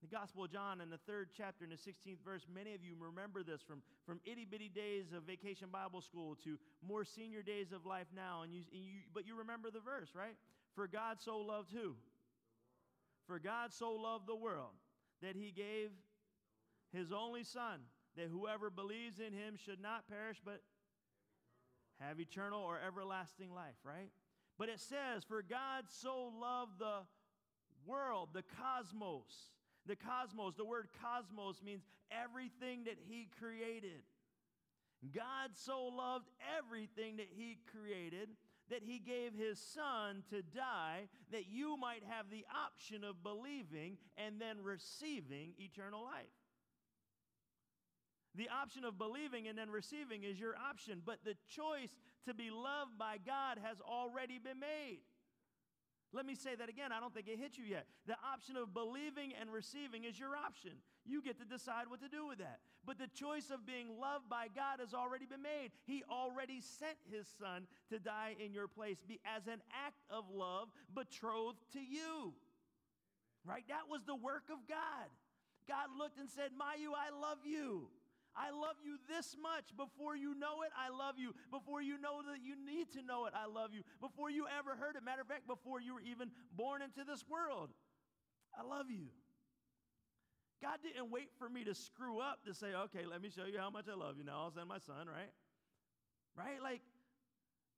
the 0.00 0.08
Gospel 0.08 0.44
of 0.44 0.52
John 0.52 0.80
in 0.80 0.88
the 0.88 1.00
third 1.06 1.28
chapter, 1.36 1.64
in 1.64 1.70
the 1.70 1.76
16th 1.76 2.24
verse, 2.24 2.46
many 2.52 2.74
of 2.74 2.82
you 2.84 2.96
remember 2.98 3.42
this 3.42 3.60
from, 3.60 3.82
from 4.06 4.20
itty 4.24 4.46
bitty 4.50 4.68
days 4.68 5.12
of 5.14 5.24
vacation 5.24 5.68
Bible 5.70 6.00
school 6.00 6.36
to 6.44 6.58
more 6.86 7.04
senior 7.04 7.42
days 7.42 7.72
of 7.72 7.84
life 7.84 8.06
now. 8.16 8.42
And 8.42 8.52
you, 8.52 8.62
and 8.72 8.82
you, 8.82 9.00
but 9.12 9.26
you 9.26 9.36
remember 9.36 9.70
the 9.70 9.80
verse, 9.80 10.08
right? 10.14 10.36
For 10.74 10.86
God 10.86 11.18
so 11.20 11.38
loved 11.38 11.70
who? 11.72 11.96
For 13.30 13.38
God 13.38 13.72
so 13.72 13.92
loved 13.92 14.26
the 14.26 14.34
world 14.34 14.74
that 15.22 15.36
he 15.36 15.52
gave 15.52 15.90
his 16.92 17.12
only 17.12 17.44
Son, 17.44 17.78
that 18.16 18.26
whoever 18.26 18.70
believes 18.70 19.20
in 19.20 19.32
him 19.32 19.54
should 19.54 19.80
not 19.80 20.08
perish 20.08 20.38
but 20.44 20.62
have 22.00 22.18
eternal 22.18 22.60
or 22.60 22.80
everlasting 22.84 23.54
life, 23.54 23.76
right? 23.84 24.10
But 24.58 24.68
it 24.68 24.80
says, 24.80 25.22
For 25.22 25.42
God 25.42 25.84
so 25.86 26.32
loved 26.40 26.80
the 26.80 27.02
world, 27.86 28.30
the 28.32 28.42
cosmos 28.42 29.52
the 29.86 29.96
cosmos, 29.96 30.54
the 30.56 30.64
word 30.64 30.88
cosmos 31.00 31.62
means 31.64 31.82
everything 32.10 32.84
that 32.84 32.98
he 33.08 33.28
created. 33.38 34.02
God 35.14 35.50
so 35.54 35.84
loved 35.84 36.28
everything 36.58 37.16
that 37.16 37.28
he 37.30 37.58
created 37.72 38.28
that 38.70 38.82
he 38.82 38.98
gave 38.98 39.34
his 39.34 39.58
son 39.58 40.22
to 40.30 40.42
die 40.42 41.08
that 41.32 41.48
you 41.48 41.76
might 41.76 42.02
have 42.08 42.30
the 42.30 42.44
option 42.66 43.04
of 43.04 43.22
believing 43.22 43.98
and 44.16 44.40
then 44.40 44.62
receiving 44.62 45.52
eternal 45.58 46.02
life. 46.02 46.32
The 48.34 48.48
option 48.48 48.84
of 48.84 48.96
believing 48.96 49.48
and 49.48 49.58
then 49.58 49.70
receiving 49.70 50.22
is 50.22 50.38
your 50.38 50.54
option, 50.56 51.02
but 51.04 51.18
the 51.24 51.34
choice 51.48 51.96
to 52.26 52.34
be 52.34 52.50
loved 52.50 52.96
by 52.96 53.16
God 53.18 53.58
has 53.62 53.80
already 53.80 54.38
been 54.38 54.60
made. 54.60 55.00
Let 56.12 56.26
me 56.26 56.34
say 56.34 56.54
that 56.56 56.68
again. 56.68 56.90
I 56.92 57.00
don't 57.00 57.14
think 57.14 57.28
it 57.28 57.38
hit 57.38 57.58
you 57.58 57.64
yet. 57.64 57.86
The 58.06 58.16
option 58.32 58.56
of 58.56 58.74
believing 58.74 59.32
and 59.40 59.50
receiving 59.50 60.04
is 60.04 60.18
your 60.18 60.36
option. 60.36 60.72
You 61.06 61.22
get 61.22 61.38
to 61.38 61.44
decide 61.44 61.88
what 61.88 62.00
to 62.00 62.08
do 62.08 62.26
with 62.26 62.38
that. 62.38 62.60
But 62.84 62.98
the 62.98 63.08
choice 63.08 63.50
of 63.50 63.66
being 63.66 64.00
loved 64.00 64.28
by 64.28 64.46
God 64.54 64.80
has 64.80 64.94
already 64.94 65.26
been 65.26 65.42
made. 65.42 65.70
He 65.84 66.02
already 66.10 66.60
sent 66.60 66.96
his 67.10 67.26
son 67.38 67.66
to 67.90 67.98
die 67.98 68.36
in 68.42 68.52
your 68.52 68.68
place 68.68 68.98
as 69.24 69.46
an 69.46 69.60
act 69.86 70.00
of 70.10 70.24
love 70.32 70.68
betrothed 70.94 71.60
to 71.72 71.80
you. 71.80 72.32
Right? 73.44 73.64
That 73.68 73.88
was 73.88 74.04
the 74.04 74.16
work 74.16 74.44
of 74.52 74.68
God. 74.68 75.08
God 75.68 75.88
looked 75.96 76.18
and 76.18 76.28
said, 76.28 76.50
Mayu, 76.52 76.92
I 76.92 77.14
love 77.14 77.38
you. 77.44 77.88
I 78.36 78.50
love 78.50 78.76
you 78.84 78.96
this 79.08 79.36
much. 79.40 79.74
Before 79.76 80.14
you 80.16 80.34
know 80.38 80.62
it, 80.62 80.70
I 80.76 80.94
love 80.94 81.16
you. 81.18 81.34
Before 81.50 81.82
you 81.82 81.98
know 81.98 82.22
that 82.22 82.44
you 82.44 82.54
need 82.54 82.92
to 82.92 83.02
know 83.02 83.26
it, 83.26 83.34
I 83.34 83.46
love 83.46 83.74
you. 83.74 83.82
Before 84.00 84.30
you 84.30 84.46
ever 84.46 84.76
heard 84.76 84.96
it, 84.96 85.04
matter 85.04 85.22
of 85.22 85.28
fact, 85.28 85.46
before 85.46 85.80
you 85.80 85.94
were 85.94 86.04
even 86.06 86.30
born 86.56 86.82
into 86.82 87.04
this 87.04 87.24
world, 87.28 87.70
I 88.56 88.62
love 88.62 88.86
you. 88.90 89.10
God 90.62 90.78
didn't 90.82 91.10
wait 91.10 91.30
for 91.38 91.48
me 91.48 91.64
to 91.64 91.74
screw 91.74 92.20
up 92.20 92.44
to 92.44 92.52
say, 92.52 92.74
okay, 92.88 93.06
let 93.08 93.22
me 93.22 93.30
show 93.30 93.44
you 93.44 93.58
how 93.58 93.70
much 93.70 93.88
I 93.88 93.96
love 93.96 94.16
you. 94.18 94.24
Now 94.24 94.44
I'll 94.44 94.52
send 94.52 94.68
my 94.68 94.78
son, 94.78 95.08
right? 95.08 95.32
Right? 96.36 96.60
Like, 96.62 96.82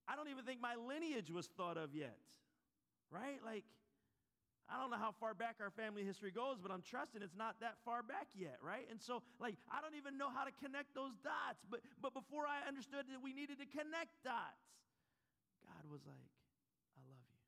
I 0.08 0.16
don't 0.16 0.28
even 0.28 0.44
think 0.44 0.60
my 0.60 0.74
lineage 0.74 1.30
was 1.30 1.46
thought 1.46 1.78
of 1.78 1.94
yet. 1.94 2.18
Right? 3.10 3.38
Like, 3.44 3.64
I 4.72 4.80
don't 4.80 4.90
know 4.90 4.98
how 4.98 5.12
far 5.20 5.34
back 5.34 5.60
our 5.60 5.70
family 5.70 6.02
history 6.02 6.30
goes, 6.30 6.56
but 6.56 6.72
I'm 6.72 6.82
trusting 6.82 7.20
it's 7.20 7.36
not 7.36 7.60
that 7.60 7.76
far 7.84 8.02
back 8.02 8.28
yet, 8.34 8.56
right? 8.64 8.88
And 8.90 9.00
so, 9.00 9.22
like, 9.38 9.56
I 9.68 9.84
don't 9.84 9.94
even 9.94 10.16
know 10.16 10.32
how 10.32 10.44
to 10.48 10.54
connect 10.64 10.94
those 10.94 11.12
dots. 11.22 11.60
But, 11.68 11.84
but 12.00 12.14
before 12.14 12.48
I 12.48 12.66
understood 12.66 13.04
that 13.12 13.20
we 13.22 13.36
needed 13.36 13.60
to 13.60 13.68
connect 13.68 14.16
dots, 14.24 14.64
God 15.68 15.84
was 15.92 16.00
like, 16.08 16.32
I 16.96 17.04
love 17.04 17.20
you. 17.20 17.40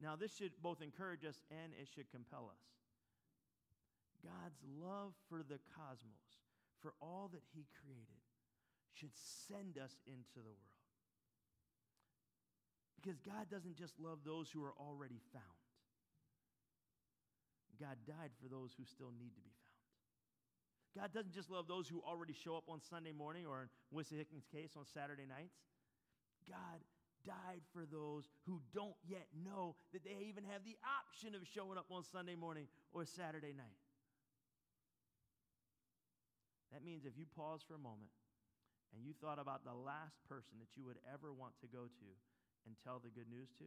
Now, 0.00 0.16
this 0.16 0.32
should 0.32 0.56
both 0.62 0.80
encourage 0.80 1.28
us 1.28 1.36
and 1.52 1.76
it 1.76 1.86
should 1.92 2.10
compel 2.10 2.48
us. 2.48 2.79
God's 4.22 4.60
love 4.80 5.12
for 5.28 5.42
the 5.42 5.58
cosmos, 5.76 6.40
for 6.80 6.94
all 7.00 7.30
that 7.32 7.44
He 7.54 7.66
created, 7.82 8.22
should 8.92 9.14
send 9.48 9.78
us 9.78 9.96
into 10.06 10.40
the 10.40 10.52
world. 10.52 10.80
Because 13.00 13.18
God 13.20 13.48
doesn't 13.50 13.76
just 13.76 13.98
love 13.98 14.20
those 14.24 14.50
who 14.50 14.62
are 14.62 14.76
already 14.78 15.20
found, 15.32 15.44
God 17.80 17.96
died 18.06 18.30
for 18.36 18.48
those 18.48 18.76
who 18.76 18.84
still 18.84 19.12
need 19.16 19.32
to 19.34 19.40
be 19.40 19.48
found. 19.48 19.70
God 20.92 21.14
doesn't 21.14 21.32
just 21.32 21.48
love 21.48 21.66
those 21.66 21.88
who 21.88 22.02
already 22.04 22.34
show 22.34 22.56
up 22.56 22.64
on 22.68 22.80
Sunday 22.82 23.12
morning 23.12 23.46
or 23.46 23.62
in 23.62 23.68
Winston 23.90 24.18
Hickman's 24.18 24.44
case 24.52 24.72
on 24.76 24.84
Saturday 24.92 25.24
nights. 25.24 25.56
God 26.48 26.82
died 27.24 27.62
for 27.72 27.84
those 27.86 28.28
who 28.46 28.60
don't 28.74 28.96
yet 29.06 29.28
know 29.44 29.76
that 29.92 30.04
they 30.04 30.26
even 30.28 30.44
have 30.44 30.64
the 30.64 30.76
option 30.84 31.34
of 31.34 31.46
showing 31.46 31.78
up 31.78 31.86
on 31.90 32.02
Sunday 32.04 32.34
morning 32.34 32.66
or 32.92 33.04
Saturday 33.04 33.54
night. 33.56 33.78
That 36.72 36.86
means 36.86 37.02
if 37.04 37.18
you 37.18 37.26
pause 37.26 37.62
for 37.66 37.74
a 37.74 37.82
moment 37.82 38.14
and 38.94 39.02
you 39.02 39.14
thought 39.18 39.38
about 39.38 39.66
the 39.66 39.74
last 39.74 40.22
person 40.30 40.58
that 40.62 40.78
you 40.78 40.86
would 40.86 40.98
ever 41.06 41.34
want 41.34 41.58
to 41.62 41.68
go 41.70 41.90
to 41.90 42.08
and 42.66 42.78
tell 42.78 43.02
the 43.02 43.10
good 43.10 43.26
news 43.26 43.50
to, 43.58 43.66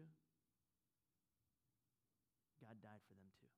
God 2.63 2.80
died 2.80 3.04
for 3.08 3.16
them 3.20 3.28
too. 3.36 3.52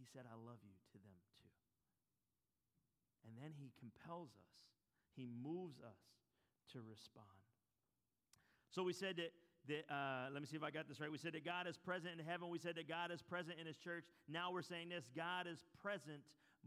He 0.00 0.08
said, 0.08 0.24
I 0.24 0.32
love 0.32 0.64
you 0.64 0.72
to 0.92 0.98
them 1.04 1.18
too. 1.36 1.52
And 3.28 3.36
then 3.36 3.52
he 3.52 3.68
compels 3.76 4.32
us, 4.32 4.56
he 5.12 5.28
moves 5.28 5.76
us 5.84 6.00
to 6.72 6.80
respond. 6.80 7.28
So 8.72 8.82
we 8.82 8.94
said 8.94 9.20
that. 9.20 9.32
that 9.68 9.84
uh, 9.92 10.32
let 10.32 10.40
me 10.40 10.48
see 10.48 10.56
if 10.56 10.62
I 10.62 10.70
got 10.70 10.88
this 10.88 11.00
right. 11.00 11.10
We 11.10 11.18
said 11.18 11.34
that 11.34 11.44
God 11.44 11.66
is 11.68 11.76
present 11.76 12.16
in 12.18 12.24
heaven. 12.24 12.48
We 12.48 12.58
said 12.58 12.76
that 12.76 12.88
God 12.88 13.10
is 13.12 13.20
present 13.20 13.60
in 13.60 13.66
His 13.66 13.76
church. 13.76 14.04
Now 14.24 14.50
we're 14.52 14.62
saying 14.64 14.88
this 14.88 15.04
God 15.14 15.46
is 15.46 15.60
present 15.82 16.24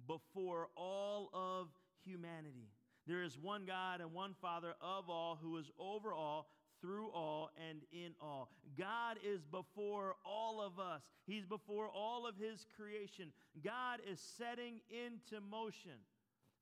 before 0.07 0.67
all 0.75 1.29
of 1.33 1.67
humanity. 2.05 2.69
There 3.07 3.23
is 3.23 3.37
one 3.37 3.65
God 3.65 4.01
and 4.01 4.13
one 4.13 4.35
Father 4.41 4.73
of 4.81 5.09
all 5.09 5.37
who 5.41 5.57
is 5.57 5.69
over 5.77 6.13
all, 6.13 6.47
through 6.81 7.09
all, 7.11 7.49
and 7.69 7.81
in 7.91 8.13
all. 8.21 8.49
God 8.77 9.17
is 9.25 9.41
before 9.45 10.15
all 10.25 10.61
of 10.61 10.79
us, 10.79 11.01
He's 11.25 11.45
before 11.45 11.87
all 11.87 12.27
of 12.27 12.35
His 12.37 12.65
creation. 12.75 13.31
God 13.63 13.99
is 14.09 14.19
setting 14.37 14.81
into 14.89 15.41
motion 15.41 15.99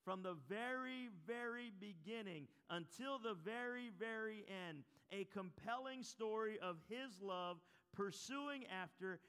from 0.06 0.24
the 0.24 0.36
very, 0.50 1.10
very 1.28 1.72
beginning 1.80 2.48
until 2.70 3.20
the 3.20 3.36
very, 3.46 3.92
very 4.00 4.46
end 4.68 4.84
a 5.12 5.26
compelling 5.34 6.04
story 6.04 6.58
of 6.62 6.78
His 6.88 7.22
love 7.22 7.58
pursuing 7.94 8.66
after 8.82 9.20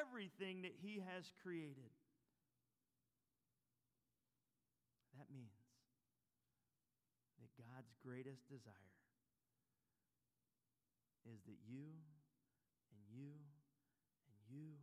everything 0.00 0.62
that 0.62 0.72
He 0.82 1.02
has 1.14 1.32
created. 1.42 1.90
That 5.14 5.30
means 5.30 5.54
that 7.38 7.50
God's 7.54 7.94
greatest 8.02 8.42
desire 8.50 8.98
is 11.24 11.40
that 11.46 11.60
you 11.64 11.94
and 12.92 13.02
you 13.08 13.32
and 14.26 14.38
you 14.50 14.74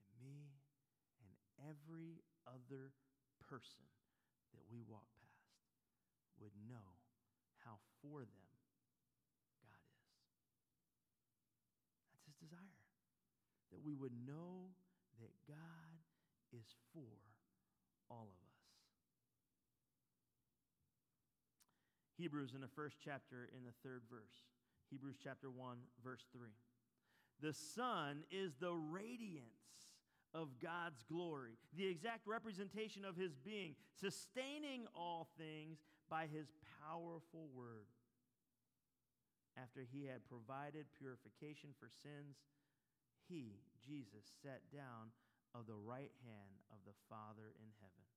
and 0.00 0.08
me 0.18 0.48
and 1.22 1.34
every 1.60 2.24
other 2.48 2.96
person 3.44 3.84
that 4.56 4.64
we 4.72 4.80
walk 4.88 5.06
past 5.20 5.54
would 6.40 6.56
know 6.66 6.98
how 7.62 7.78
for 8.02 8.24
them 8.24 8.50
God 9.62 9.84
is. 9.92 10.10
That's 12.10 12.26
his 12.26 12.38
desire, 12.40 12.80
that 13.72 13.84
we 13.84 13.94
would 13.94 14.14
know 14.26 14.74
that 15.20 15.32
God 15.46 16.00
is 16.52 16.74
for 16.92 17.14
all 18.10 18.28
of 18.28 18.38
us. 18.42 18.54
Hebrews 22.16 22.52
in 22.54 22.60
the 22.60 22.68
first 22.68 22.96
chapter, 23.04 23.48
in 23.56 23.64
the 23.64 23.74
third 23.82 24.02
verse. 24.10 24.46
Hebrews 24.90 25.16
chapter 25.22 25.50
1, 25.50 25.76
verse 26.02 26.24
3. 26.32 26.48
The 27.40 27.52
Son 27.52 28.22
is 28.30 28.54
the 28.60 28.72
radiance 28.72 29.48
of 30.32 30.48
God's 30.62 31.02
glory, 31.10 31.58
the 31.76 31.86
exact 31.86 32.26
representation 32.26 33.04
of 33.04 33.16
his 33.16 33.34
being, 33.34 33.74
sustaining 34.00 34.86
all 34.94 35.28
things 35.38 35.78
by 36.08 36.26
his 36.26 36.46
powerful 36.82 37.48
word. 37.54 37.90
After 39.56 39.86
he 39.86 40.06
had 40.06 40.26
provided 40.26 40.86
purification 40.98 41.70
for 41.78 41.88
sins, 42.02 42.36
he, 43.28 43.62
Jesus, 43.86 44.26
sat 44.42 44.62
down 44.72 45.14
of 45.54 45.66
the 45.66 45.78
right 45.78 46.12
hand 46.26 46.54
of 46.70 46.78
the 46.84 46.98
Father 47.08 47.54
in 47.62 47.70
heaven. 47.78 48.13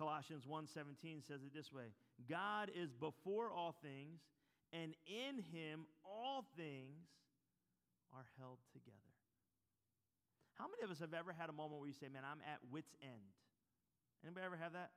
Colossians 0.00 0.46
1:17 0.46 1.20
says 1.28 1.42
it 1.44 1.52
this 1.52 1.70
way, 1.70 1.92
God 2.26 2.70
is 2.74 2.90
before 2.90 3.50
all 3.52 3.76
things, 3.84 4.24
and 4.72 4.96
in 5.04 5.44
him 5.52 5.84
all 6.02 6.46
things 6.56 7.04
are 8.10 8.24
held 8.38 8.56
together. 8.72 9.12
How 10.54 10.68
many 10.68 10.82
of 10.84 10.90
us 10.90 11.00
have 11.00 11.12
ever 11.12 11.34
had 11.34 11.50
a 11.50 11.52
moment 11.52 11.80
where 11.80 11.86
you 11.88 11.92
say, 11.92 12.08
"Man, 12.08 12.24
I'm 12.24 12.40
at 12.40 12.64
wit's 12.70 12.94
end"? 13.02 13.36
Anybody 14.24 14.46
ever 14.46 14.56
have 14.56 14.72
that? 14.72 14.92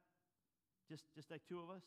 Just 0.88 1.04
just 1.14 1.30
like 1.30 1.44
two 1.44 1.60
of 1.60 1.70
us? 1.70 1.84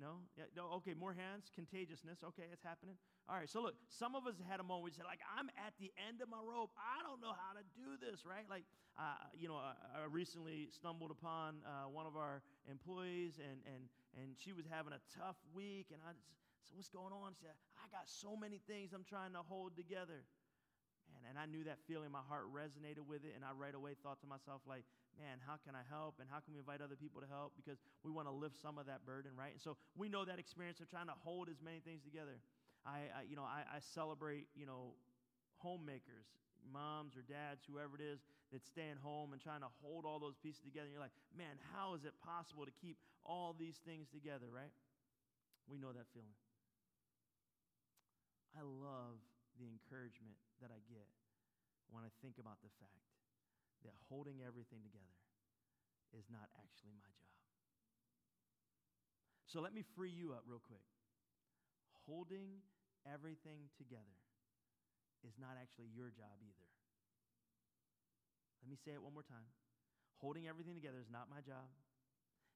No? 0.00 0.26
Yeah, 0.36 0.50
no, 0.56 0.82
okay, 0.82 0.94
more 0.94 1.14
hands, 1.14 1.50
contagiousness. 1.54 2.26
Okay, 2.34 2.50
it's 2.50 2.62
happening. 2.62 2.96
All 3.28 3.36
right, 3.36 3.48
so 3.48 3.62
look, 3.62 3.74
some 3.88 4.14
of 4.14 4.26
us 4.26 4.34
had 4.50 4.58
a 4.58 4.66
moment 4.66 4.84
we 4.84 4.90
said, 4.90 5.06
like, 5.06 5.22
I'm 5.38 5.46
at 5.54 5.72
the 5.78 5.94
end 5.94 6.20
of 6.20 6.28
my 6.28 6.42
rope. 6.42 6.74
I 6.74 7.06
don't 7.06 7.22
know 7.22 7.32
how 7.32 7.54
to 7.54 7.64
do 7.78 7.94
this, 8.02 8.26
right? 8.26 8.44
Like, 8.50 8.66
uh, 8.98 9.30
you 9.32 9.46
know, 9.46 9.54
I, 9.54 9.74
I, 10.02 10.06
recently 10.10 10.68
stumbled 10.70 11.10
upon 11.10 11.62
uh, 11.66 11.88
one 11.88 12.06
of 12.06 12.16
our 12.16 12.42
employees, 12.70 13.38
and, 13.38 13.62
and, 13.66 13.86
and 14.18 14.34
she 14.38 14.52
was 14.52 14.66
having 14.66 14.92
a 14.92 15.02
tough 15.14 15.38
week, 15.54 15.90
and 15.90 16.02
I 16.02 16.14
said, 16.62 16.74
what's 16.74 16.90
going 16.90 17.12
on? 17.14 17.34
She 17.34 17.46
said, 17.46 17.58
I 17.78 17.86
got 17.90 18.06
so 18.06 18.36
many 18.36 18.58
things 18.66 18.92
I'm 18.92 19.06
trying 19.06 19.32
to 19.32 19.42
hold 19.46 19.76
together. 19.76 20.26
And, 21.14 21.22
and 21.30 21.38
I 21.38 21.46
knew 21.46 21.64
that 21.64 21.78
feeling. 21.86 22.10
My 22.10 22.24
heart 22.26 22.50
resonated 22.50 23.06
with 23.06 23.24
it. 23.24 23.32
And 23.38 23.46
I 23.46 23.54
right 23.54 23.74
away 23.74 23.94
thought 24.02 24.20
to 24.20 24.28
myself, 24.28 24.60
like, 24.66 24.84
man, 25.14 25.38
how 25.46 25.56
can 25.62 25.78
I 25.78 25.86
help? 25.86 26.18
And 26.18 26.26
how 26.26 26.42
can 26.42 26.52
we 26.52 26.60
invite 26.60 26.82
other 26.82 26.98
people 26.98 27.22
to 27.22 27.30
help? 27.30 27.54
Because 27.54 27.78
we 28.02 28.10
want 28.10 28.26
to 28.26 28.34
lift 28.34 28.58
some 28.58 28.78
of 28.78 28.86
that 28.90 29.06
burden, 29.06 29.32
right? 29.38 29.54
And 29.54 29.62
so 29.62 29.78
we 29.94 30.10
know 30.10 30.26
that 30.26 30.38
experience 30.42 30.82
of 30.82 30.90
trying 30.90 31.06
to 31.06 31.18
hold 31.22 31.46
as 31.48 31.62
many 31.62 31.78
things 31.78 32.02
together. 32.02 32.42
I, 32.82 33.08
I 33.14 33.20
you 33.24 33.38
know, 33.38 33.46
I, 33.46 33.62
I 33.64 33.78
celebrate, 33.94 34.50
you 34.58 34.66
know, 34.66 34.98
homemakers, 35.62 36.26
moms 36.66 37.16
or 37.16 37.22
dads, 37.22 37.62
whoever 37.64 37.94
it 37.96 38.02
is, 38.02 38.20
that's 38.52 38.66
staying 38.66 38.98
home 39.02 39.32
and 39.32 39.40
trying 39.40 39.60
to 39.62 39.72
hold 39.82 40.04
all 40.04 40.18
those 40.18 40.36
pieces 40.36 40.60
together. 40.60 40.86
And 40.90 40.92
you're 40.92 41.02
like, 41.02 41.16
man, 41.36 41.56
how 41.72 41.94
is 41.94 42.04
it 42.04 42.12
possible 42.20 42.66
to 42.66 42.74
keep 42.82 42.98
all 43.24 43.54
these 43.56 43.80
things 43.86 44.08
together, 44.12 44.46
right? 44.52 44.72
We 45.70 45.78
know 45.78 45.92
that 45.92 46.06
feeling. 46.12 46.36
I 48.54 48.62
love 48.62 49.18
the 49.58 49.70
encouragement 49.70 50.36
that 50.58 50.74
I 50.74 50.80
get 50.90 51.06
when 51.90 52.02
I 52.02 52.10
think 52.24 52.38
about 52.42 52.58
the 52.64 52.72
fact 52.82 53.06
that 53.86 53.94
holding 54.08 54.40
everything 54.40 54.80
together 54.82 55.18
is 56.16 56.26
not 56.32 56.48
actually 56.56 56.96
my 56.96 57.10
job. 57.14 57.34
So 59.46 59.60
let 59.60 59.70
me 59.76 59.84
free 59.94 60.10
you 60.10 60.32
up 60.34 60.42
real 60.48 60.62
quick. 60.62 60.82
Holding 62.08 62.64
everything 63.06 63.70
together 63.76 64.18
is 65.22 65.36
not 65.38 65.56
actually 65.60 65.92
your 65.94 66.10
job 66.10 66.40
either. 66.42 66.68
Let 68.64 68.72
me 68.72 68.78
say 68.80 68.96
it 68.96 69.02
one 69.04 69.12
more 69.12 69.26
time. 69.26 69.46
Holding 70.24 70.48
everything 70.48 70.72
together 70.72 70.96
is 70.98 71.12
not 71.12 71.28
my 71.28 71.44
job, 71.44 71.68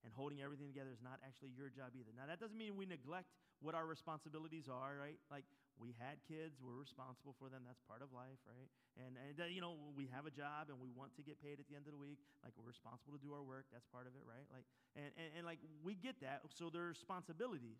and 0.04 0.12
holding 0.16 0.40
everything 0.40 0.68
together 0.72 0.88
is 0.88 1.04
not 1.04 1.20
actually 1.20 1.52
your 1.52 1.68
job 1.68 1.92
either. 1.92 2.12
Now, 2.16 2.24
that 2.24 2.40
doesn't 2.40 2.56
mean 2.56 2.80
we 2.80 2.88
neglect 2.88 3.28
what 3.60 3.74
our 3.76 3.84
responsibilities 3.84 4.68
are, 4.72 4.96
right? 4.96 5.20
Like, 5.28 5.44
we 5.78 5.94
had 5.96 6.18
kids, 6.26 6.58
we're 6.58 6.76
responsible 6.76 7.38
for 7.38 7.46
them. 7.48 7.62
That's 7.62 7.80
part 7.86 8.02
of 8.02 8.10
life, 8.10 8.42
right? 8.44 8.68
And, 8.98 9.14
and 9.14 9.38
uh, 9.38 9.46
you 9.46 9.62
know, 9.62 9.78
we 9.94 10.10
have 10.10 10.26
a 10.26 10.34
job 10.34 10.68
and 10.68 10.78
we 10.82 10.90
want 10.90 11.14
to 11.16 11.22
get 11.22 11.38
paid 11.38 11.62
at 11.62 11.70
the 11.70 11.78
end 11.78 11.86
of 11.86 11.94
the 11.94 12.02
week. 12.02 12.18
Like, 12.42 12.52
we're 12.58 12.66
responsible 12.66 13.14
to 13.14 13.22
do 13.22 13.30
our 13.30 13.42
work. 13.46 13.70
That's 13.70 13.86
part 13.88 14.10
of 14.10 14.18
it, 14.18 14.26
right? 14.26 14.46
Like, 14.50 14.66
and, 14.98 15.10
and, 15.14 15.28
and 15.38 15.42
like, 15.46 15.62
we 15.82 15.94
get 15.94 16.18
that. 16.20 16.42
So 16.50 16.68
there 16.68 16.86
are 16.86 16.92
responsibilities. 16.92 17.78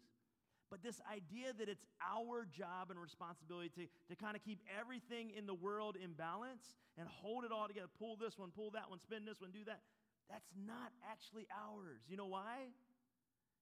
But 0.71 0.85
this 0.85 1.01
idea 1.09 1.57
that 1.57 1.69
it's 1.69 1.85
our 2.05 2.45
job 2.45 2.93
and 2.93 3.01
responsibility 3.01 3.73
to, 3.81 3.85
to 4.13 4.15
kind 4.15 4.37
of 4.37 4.45
keep 4.45 4.61
everything 4.69 5.33
in 5.33 5.49
the 5.49 5.57
world 5.57 5.97
in 5.97 6.13
balance 6.13 6.77
and 7.01 7.09
hold 7.09 7.45
it 7.45 7.53
all 7.53 7.67
together, 7.67 7.89
pull 7.99 8.17
this 8.17 8.39
one, 8.39 8.53
pull 8.53 8.71
that 8.77 8.91
one, 8.91 9.01
spin 9.01 9.25
this 9.25 9.41
one, 9.41 9.51
do 9.51 9.65
that, 9.65 9.81
that's 10.29 10.53
not 10.55 10.93
actually 11.09 11.49
ours. 11.57 12.05
You 12.07 12.21
know 12.21 12.29
why? 12.29 12.69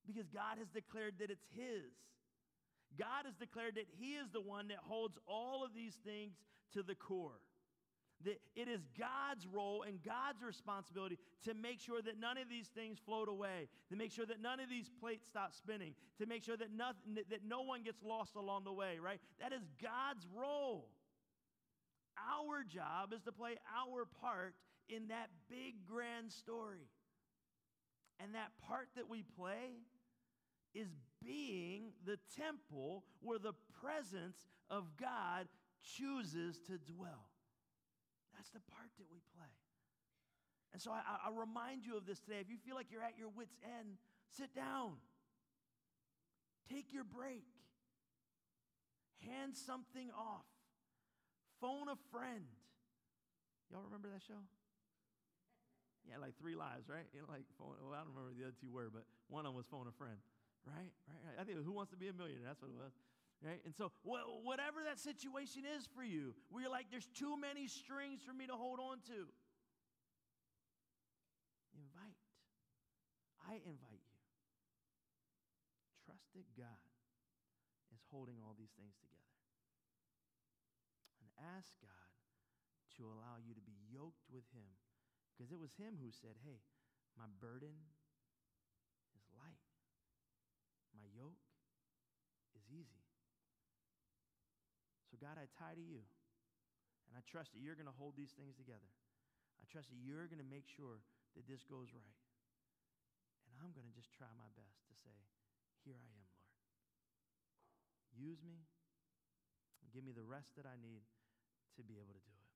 Because 0.07 0.27
God 0.29 0.59
has 0.59 0.67
declared 0.69 1.15
that 1.21 1.31
it's 1.31 1.47
His. 1.55 1.95
God 2.99 3.25
has 3.25 3.35
declared 3.35 3.77
that 3.77 3.87
He 3.99 4.15
is 4.15 4.29
the 4.33 4.41
one 4.41 4.69
that 4.69 4.79
holds 4.81 5.19
all 5.27 5.65
of 5.65 5.75
these 5.75 5.95
things 6.05 6.35
to 6.73 6.83
the 6.83 6.95
core. 6.95 7.41
That 8.25 8.41
it 8.55 8.69
is 8.69 8.81
God's 8.99 9.47
role 9.47 9.85
and 9.87 10.03
God's 10.03 10.43
responsibility 10.43 11.19
to 11.45 11.53
make 11.53 11.81
sure 11.81 12.01
that 12.01 12.19
none 12.19 12.39
of 12.39 12.49
these 12.49 12.69
things 12.69 12.99
float 13.05 13.29
away, 13.29 13.69
to 13.91 13.97
make 13.97 14.11
sure 14.11 14.25
that 14.25 14.41
none 14.41 14.59
of 14.59 14.71
these 14.71 14.91
plates 15.01 15.27
stop 15.27 15.53
spinning, 15.53 15.95
to 16.19 16.27
make 16.27 16.43
sure 16.43 16.57
that, 16.57 16.73
nothing, 16.75 17.19
that 17.29 17.45
no 17.47 17.61
one 17.63 17.83
gets 17.83 18.03
lost 18.03 18.35
along 18.35 18.65
the 18.65 18.73
way, 18.73 18.99
right? 19.03 19.21
That 19.41 19.53
is 19.53 19.61
God's 19.83 20.27
role. 20.35 20.89
Our 22.17 22.65
job 22.65 23.13
is 23.15 23.23
to 23.25 23.33
play 23.33 23.57
our 23.77 24.07
part 24.21 24.55
in 24.89 25.09
that 25.09 25.29
big, 25.51 25.85
grand 25.87 26.33
story. 26.33 26.89
And 28.19 28.35
that 28.35 28.53
part 28.67 28.89
that 28.97 29.11
we 29.11 29.23
play 29.23 29.85
is 30.75 30.89
being 31.25 31.93
the 32.05 32.19
temple 32.37 33.05
where 33.21 33.39
the 33.39 33.55
presence 33.81 34.37
of 34.71 34.85
God 35.01 35.49
chooses 35.83 36.59
to 36.67 36.79
dwell. 36.79 37.31
That's 38.35 38.51
the 38.51 38.61
part 38.61 38.91
that 38.99 39.07
we 39.11 39.21
play. 39.37 39.53
And 40.73 40.83
so 40.83 40.93
I, 40.93 41.01
I, 41.01 41.31
remind 41.33 41.87
you 41.87 41.97
of 41.97 42.05
this 42.05 42.21
today. 42.21 42.37
If 42.41 42.51
you 42.51 42.59
feel 42.61 42.75
like 42.75 42.93
you're 42.93 43.03
at 43.03 43.17
your 43.17 43.31
wits' 43.33 43.57
end, 43.65 43.97
sit 44.37 44.55
down. 44.55 45.01
Take 46.69 46.93
your 46.93 47.05
break. 47.05 47.49
Hand 49.25 49.57
something 49.57 50.11
off. 50.13 50.45
Phone 51.61 51.89
a 51.89 51.97
friend. 52.13 52.45
Y'all 53.73 53.83
remember 53.89 54.09
that 54.13 54.21
show? 54.21 54.45
Yeah, 56.05 56.19
like 56.21 56.39
three 56.39 56.55
lives, 56.55 56.93
right? 56.93 57.09
You 57.15 57.25
know, 57.25 57.33
like 57.33 57.49
phone, 57.59 57.75
well, 57.81 57.97
I 57.97 58.05
don't 58.05 58.15
remember 58.15 58.37
the 58.37 58.45
other 58.45 58.59
two 58.61 58.71
were, 58.71 58.93
but 58.93 59.09
one 59.27 59.49
of 59.49 59.51
them 59.51 59.57
was 59.57 59.67
phone 59.67 59.89
a 59.89 59.97
friend. 59.97 60.21
Right? 60.67 60.93
Right? 61.07 61.39
I 61.39 61.45
think 61.47 61.63
Who 61.63 61.73
Wants 61.73 61.95
to 61.95 61.97
Be 61.97 62.11
a 62.11 62.13
Millionaire? 62.13 62.51
That's 62.51 62.61
what 62.61 62.75
it 62.75 62.79
was. 62.79 62.93
Right? 63.39 63.63
And 63.65 63.75
so, 63.77 63.93
wh- 64.03 64.43
whatever 64.43 64.83
that 64.83 64.99
situation 64.99 65.63
is 65.63 65.87
for 65.87 66.03
you, 66.03 66.35
where 66.51 66.67
you're 66.67 66.73
like, 66.73 66.91
there's 66.91 67.09
too 67.15 67.39
many 67.39 67.69
strings 67.69 68.19
for 68.25 68.35
me 68.35 68.47
to 68.51 68.57
hold 68.57 68.81
on 68.81 68.99
to, 69.13 69.31
invite. 71.77 72.19
I 73.47 73.63
invite 73.63 74.03
you. 74.03 74.19
Trust 76.03 76.27
that 76.35 76.49
God 76.59 76.91
is 77.95 78.03
holding 78.11 78.43
all 78.43 78.57
these 78.59 78.75
things 78.75 78.99
together. 78.99 79.37
And 81.23 81.31
ask 81.55 81.71
God 81.79 82.11
to 82.99 83.07
allow 83.07 83.39
you 83.39 83.55
to 83.55 83.63
be 83.63 83.77
yoked 83.93 84.27
with 84.33 84.49
Him. 84.51 84.73
Because 85.37 85.53
it 85.53 85.61
was 85.61 85.77
Him 85.77 86.01
who 86.01 86.11
said, 86.11 86.41
Hey, 86.43 86.65
my 87.15 87.29
burden 87.39 87.77
is 89.15 89.29
light. 89.37 89.61
My 90.97 91.07
yoke 91.13 91.45
is 92.57 92.65
easy. 92.73 93.05
So, 95.13 95.21
God, 95.21 95.37
I 95.37 95.47
tie 95.61 95.77
to 95.77 95.85
you. 95.85 96.03
And 97.07 97.15
I 97.15 97.23
trust 97.23 97.55
that 97.55 97.63
you're 97.63 97.79
going 97.79 97.87
to 97.87 97.95
hold 97.95 98.19
these 98.19 98.35
things 98.35 98.59
together. 98.59 98.91
I 99.63 99.65
trust 99.71 99.95
that 99.95 100.01
you're 100.03 100.27
going 100.27 100.43
to 100.43 100.49
make 100.49 100.67
sure 100.67 101.05
that 101.39 101.47
this 101.47 101.63
goes 101.63 101.95
right. 101.95 102.19
And 103.47 103.55
I'm 103.63 103.71
going 103.73 103.87
to 103.87 103.95
just 103.95 104.11
try 104.11 104.29
my 104.35 104.51
best 104.59 104.83
to 104.91 104.95
say, 104.99 105.15
Here 105.87 105.95
I 105.95 106.09
am, 106.19 106.27
Lord. 106.27 106.51
Use 108.19 108.43
me. 108.43 108.67
Give 109.95 110.03
me 110.03 110.13
the 110.13 110.27
rest 110.27 110.57
that 110.59 110.67
I 110.67 110.77
need 110.77 111.07
to 111.79 111.83
be 111.87 112.01
able 112.03 112.13
to 112.13 112.25
do 112.27 112.35
it. 112.35 112.47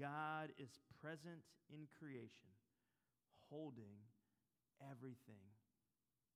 God 0.00 0.48
is 0.56 0.72
present 1.02 1.44
in 1.68 1.84
creation, 2.00 2.48
holding 3.52 4.00
everything 4.80 5.44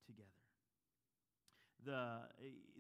together. 0.07 0.31
The, 1.85 2.25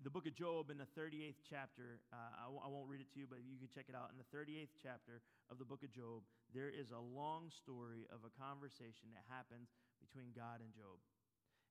the 0.00 0.08
book 0.08 0.24
of 0.24 0.32
Job 0.32 0.72
in 0.72 0.80
the 0.80 0.88
38th 0.96 1.44
chapter, 1.44 2.00
uh, 2.08 2.40
I 2.40 2.48
w- 2.48 2.62
I 2.64 2.72
won't 2.72 2.88
read 2.88 3.04
it 3.04 3.12
to 3.12 3.20
you, 3.20 3.28
but 3.28 3.44
you 3.44 3.60
can 3.60 3.68
check 3.68 3.92
it 3.92 3.92
out. 3.92 4.08
In 4.08 4.16
the 4.16 4.24
38th 4.32 4.72
chapter 4.80 5.20
of 5.52 5.60
the 5.60 5.68
book 5.68 5.84
of 5.84 5.92
Job, 5.92 6.24
there 6.56 6.72
is 6.72 6.88
a 6.88 7.02
long 7.02 7.52
story 7.52 8.08
of 8.08 8.24
a 8.24 8.32
conversation 8.32 9.12
that 9.12 9.28
happens 9.28 9.68
between 10.00 10.32
God 10.32 10.64
and 10.64 10.72
Job. 10.72 10.96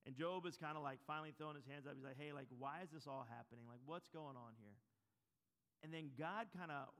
And 0.05 0.13
Job 0.13 0.45
is 0.45 0.61
kind 0.61 0.77
of 0.77 0.83
like 0.85 1.01
finally 1.09 1.33
throwing 1.33 1.57
his 1.57 1.65
hands 1.65 1.89
up. 1.89 1.97
He's 1.97 2.05
like, 2.05 2.21
hey, 2.21 2.37
like, 2.37 2.51
why 2.53 2.85
is 2.85 2.93
this 2.93 3.09
all 3.09 3.25
happening? 3.25 3.65
Like, 3.65 3.81
what's 3.87 4.11
going 4.13 4.37
on 4.37 4.53
here? 4.61 4.77
And 5.81 5.89
then 5.89 6.13
God 6.13 6.53
kind 6.53 6.69
of 6.69 6.91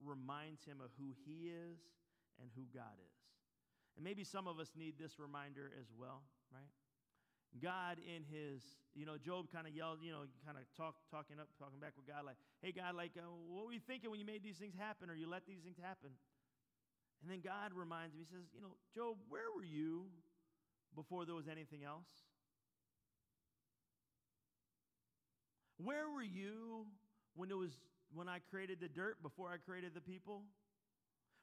reminds 0.00 0.64
him 0.64 0.80
of 0.80 0.90
who 0.96 1.12
he 1.26 1.50
is 1.50 1.76
and 2.40 2.48
who 2.56 2.64
God 2.72 2.94
is. 2.98 3.16
And 3.96 4.02
maybe 4.02 4.24
some 4.24 4.46
of 4.46 4.58
us 4.58 4.72
need 4.74 4.98
this 4.98 5.18
reminder 5.18 5.70
as 5.78 5.86
well, 5.94 6.22
right? 6.50 6.70
God 7.62 7.98
in 8.02 8.26
his, 8.26 8.62
you 8.94 9.06
know, 9.06 9.14
Job 9.18 9.46
kind 9.52 9.66
of 9.66 9.74
yelled, 9.74 9.98
you 10.02 10.10
know, 10.10 10.26
kind 10.42 10.58
of 10.58 10.64
talk, 10.76 10.94
talking 11.10 11.38
up, 11.38 11.46
talking 11.58 11.78
back 11.78 11.94
with 11.94 12.06
God, 12.06 12.26
like, 12.26 12.38
hey, 12.62 12.72
God, 12.72 12.94
like, 12.94 13.12
uh, 13.14 13.22
what 13.50 13.66
were 13.66 13.72
you 13.72 13.84
thinking 13.86 14.10
when 14.10 14.18
you 14.18 14.26
made 14.26 14.42
these 14.42 14.58
things 14.58 14.74
happen 14.74 15.10
or 15.10 15.14
you 15.14 15.30
let 15.30 15.46
these 15.46 15.62
things 15.62 15.78
happen? 15.78 16.10
And 17.22 17.30
then 17.30 17.40
God 17.40 17.72
reminds 17.72 18.14
him, 18.14 18.20
he 18.20 18.28
says, 18.28 18.44
you 18.52 18.60
know, 18.60 18.74
Job, 18.94 19.16
where 19.28 19.48
were 19.54 19.64
you 19.64 20.10
before 20.94 21.24
there 21.24 21.34
was 21.34 21.48
anything 21.48 21.84
else? 21.84 22.10
Where 25.78 26.10
were 26.10 26.22
you 26.22 26.86
when 27.34 27.50
it 27.50 27.56
was 27.56 27.70
when 28.14 28.28
I 28.28 28.38
created 28.50 28.78
the 28.80 28.88
dirt 28.88 29.22
before 29.22 29.50
I 29.50 29.56
created 29.56 29.92
the 29.94 30.00
people? 30.00 30.42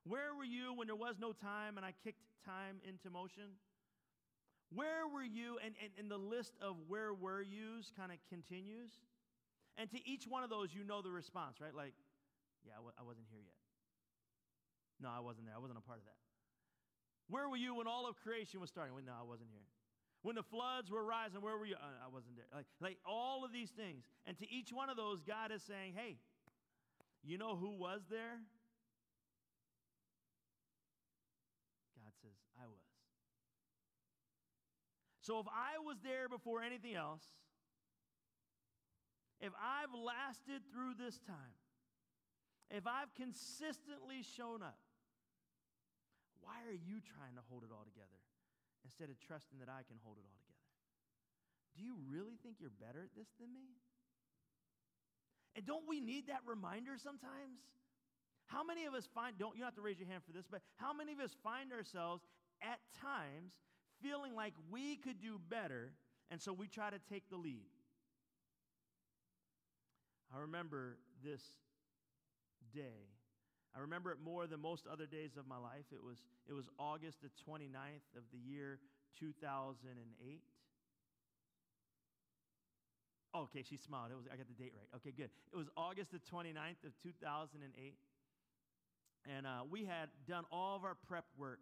Where 0.03 0.34
were 0.36 0.45
you 0.45 0.74
when 0.74 0.88
there 0.88 0.95
was 0.95 1.16
no 1.20 1.32
time 1.34 1.78
and 1.78 1.86
I 1.86 1.93
kicked 2.03 2.24
time 2.45 2.78
into 2.88 3.09
motion? 3.09 3.59
Where 4.74 5.07
were 5.07 5.24
you? 5.24 5.59
And, 5.63 5.76
and, 5.84 5.91
and 5.99 6.09
the 6.09 6.17
list 6.17 6.55
of 6.61 6.78
where 6.88 7.13
were 7.13 7.41
yous 7.41 7.91
kind 7.95 8.11
of 8.11 8.17
continues. 8.30 8.91
And 9.78 9.89
to 9.91 9.99
each 10.07 10.26
one 10.28 10.43
of 10.43 10.49
those, 10.49 10.74
you 10.74 10.84
know 10.84 11.01
the 11.01 11.11
response, 11.11 11.59
right? 11.59 11.76
Like, 11.76 11.93
yeah, 12.65 12.74
I 12.74 12.82
w- 12.84 12.95
I 12.97 13.03
wasn't 13.03 13.28
here 13.30 13.41
yet. 13.43 13.59
No, 15.01 15.09
I 15.09 15.19
wasn't 15.19 15.47
there. 15.47 15.55
I 15.55 15.59
wasn't 15.59 15.80
a 15.80 15.82
part 15.82 15.99
of 15.99 16.05
that. 16.05 16.19
Where 17.28 17.49
were 17.49 17.57
you 17.57 17.76
when 17.76 17.88
all 17.88 18.07
of 18.07 18.15
creation 18.22 18.59
was 18.59 18.69
starting? 18.69 18.93
Well, 18.93 19.03
no, 19.03 19.13
I 19.17 19.24
wasn't 19.24 19.49
here. 19.51 19.65
When 20.22 20.36
the 20.36 20.43
floods 20.43 20.91
were 20.91 21.03
rising, 21.03 21.41
where 21.41 21.57
were 21.57 21.65
you? 21.65 21.76
Uh, 21.76 22.05
I 22.05 22.07
wasn't 22.07 22.36
there. 22.36 22.45
Like, 22.53 22.67
like 22.80 22.97
all 23.05 23.43
of 23.43 23.51
these 23.51 23.72
things. 23.72 24.03
And 24.28 24.38
to 24.38 24.45
each 24.51 24.72
one 24.72 24.89
of 24.89 24.97
those, 24.97 25.22
God 25.24 25.51
is 25.51 25.63
saying, 25.63 25.93
hey, 25.95 26.17
you 27.24 27.38
know 27.38 27.55
who 27.55 27.72
was 27.72 28.01
there? 28.09 28.38
God 31.97 32.13
says, 32.22 32.38
I 32.61 32.67
was. 32.67 32.78
So 35.32 35.39
if 35.39 35.47
I 35.47 35.79
was 35.79 35.95
there 36.03 36.27
before 36.27 36.59
anything 36.59 36.91
else, 36.91 37.23
if 39.39 39.55
I've 39.55 39.95
lasted 39.95 40.59
through 40.75 40.99
this 40.99 41.23
time, 41.23 41.55
if 42.67 42.84
I've 42.84 43.07
consistently 43.15 44.27
shown 44.27 44.59
up, 44.59 44.75
why 46.43 46.59
are 46.67 46.75
you 46.75 46.99
trying 46.99 47.39
to 47.39 47.43
hold 47.47 47.63
it 47.63 47.71
all 47.71 47.88
together 47.88 48.19
instead 48.84 49.07
of 49.07 49.15
trusting 49.23 49.63
that 49.63 49.71
I 49.71 49.88
can 49.88 49.95
hold 50.03 50.19
it 50.19 50.27
all 50.27 50.36
together? 50.43 50.67
Do 51.79 51.88
you 51.88 51.95
really 52.11 52.36
think 52.43 52.59
you're 52.59 52.75
better 52.75 52.99
at 52.99 53.15
this 53.15 53.32
than 53.39 53.55
me? 53.55 53.79
And 55.55 55.63
don't 55.63 55.88
we 55.88 56.03
need 56.03 56.27
that 56.27 56.43
reminder 56.43 56.99
sometimes? 56.99 57.63
How 58.51 58.67
many 58.67 58.84
of 58.84 58.91
us 58.91 59.07
find, 59.15 59.39
don't, 59.39 59.55
you 59.55 59.63
don't 59.63 59.71
have 59.71 59.79
to 59.79 59.88
raise 59.88 59.95
your 59.95 60.11
hand 60.11 60.27
for 60.27 60.36
this, 60.36 60.43
but 60.43 60.59
how 60.75 60.91
many 60.91 61.15
of 61.15 61.23
us 61.23 61.32
find 61.39 61.71
ourselves 61.71 62.19
at 62.59 62.84
times 62.99 63.55
feeling 64.02 64.36
like 64.36 64.54
we 64.70 64.95
could 64.95 65.22
do 65.22 65.39
better, 65.49 65.91
and 66.30 66.41
so 66.41 66.54
we 66.54 66.68
try 66.68 66.89
to 66.89 66.99
take 67.10 67.30
the 67.30 67.38
lead? 67.38 67.66
I 70.34 70.39
remember 70.39 70.97
this 71.24 71.41
day. 72.74 73.10
I 73.76 73.80
remember 73.80 74.12
it 74.12 74.18
more 74.24 74.47
than 74.47 74.62
most 74.62 74.86
other 74.91 75.06
days 75.06 75.38
of 75.38 75.47
my 75.47 75.58
life. 75.58 75.86
It 75.91 76.04
was, 76.04 76.18
it 76.49 76.54
was 76.54 76.68
August 76.78 77.22
the 77.22 77.30
29th 77.49 78.08
of 78.18 78.24
the 78.32 78.38
year 78.38 78.80
2008. 79.20 80.41
Okay, 83.34 83.64
she 83.64 83.78
smiled. 83.78 84.12
It 84.12 84.18
was, 84.18 84.26
I 84.32 84.36
got 84.36 84.47
the 84.47 84.62
date 84.62 84.74
right. 84.76 84.88
Okay, 84.97 85.12
good. 85.16 85.30
It 85.54 85.56
was 85.56 85.68
August 85.78 86.12
the 86.12 86.20
29th 86.20 86.84
of 86.84 86.91
2008. 87.02 87.95
And 89.30 89.45
uh, 89.45 89.49
we 89.70 89.86
had 89.86 90.10
done 90.28 90.43
all 90.52 90.76
of 90.76 90.84
our 90.84 90.97
prep 91.08 91.26
work 91.38 91.60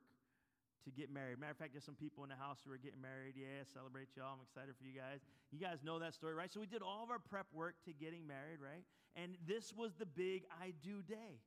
to 0.86 0.91
get 0.91 1.11
married. 1.11 1.39
Matter 1.39 1.51
of 1.51 1.59
fact, 1.59 1.73
there's 1.73 1.86
some 1.86 1.99
people 1.99 2.23
in 2.23 2.30
the 2.30 2.39
house 2.39 2.59
who 2.63 2.71
are 2.71 2.80
getting 2.80 3.01
married. 3.01 3.36
Yeah, 3.36 3.67
celebrate 3.73 4.15
y'all. 4.15 4.38
I'm 4.38 4.43
excited 4.43 4.75
for 4.77 4.86
you 4.86 4.95
guys. 4.95 5.19
You 5.51 5.59
guys 5.59 5.84
know 5.84 5.99
that 5.99 6.13
story, 6.13 6.34
right? 6.34 6.51
So 6.51 6.59
we 6.59 6.67
did 6.67 6.82
all 6.82 7.03
of 7.03 7.09
our 7.09 7.19
prep 7.19 7.47
work 7.51 7.75
to 7.86 7.93
getting 7.93 8.25
married, 8.25 8.63
right? 8.63 8.84
And 9.15 9.36
this 9.47 9.73
was 9.75 9.93
the 9.99 10.05
big 10.05 10.47
I 10.61 10.73
do 10.84 11.01
day. 11.01 11.41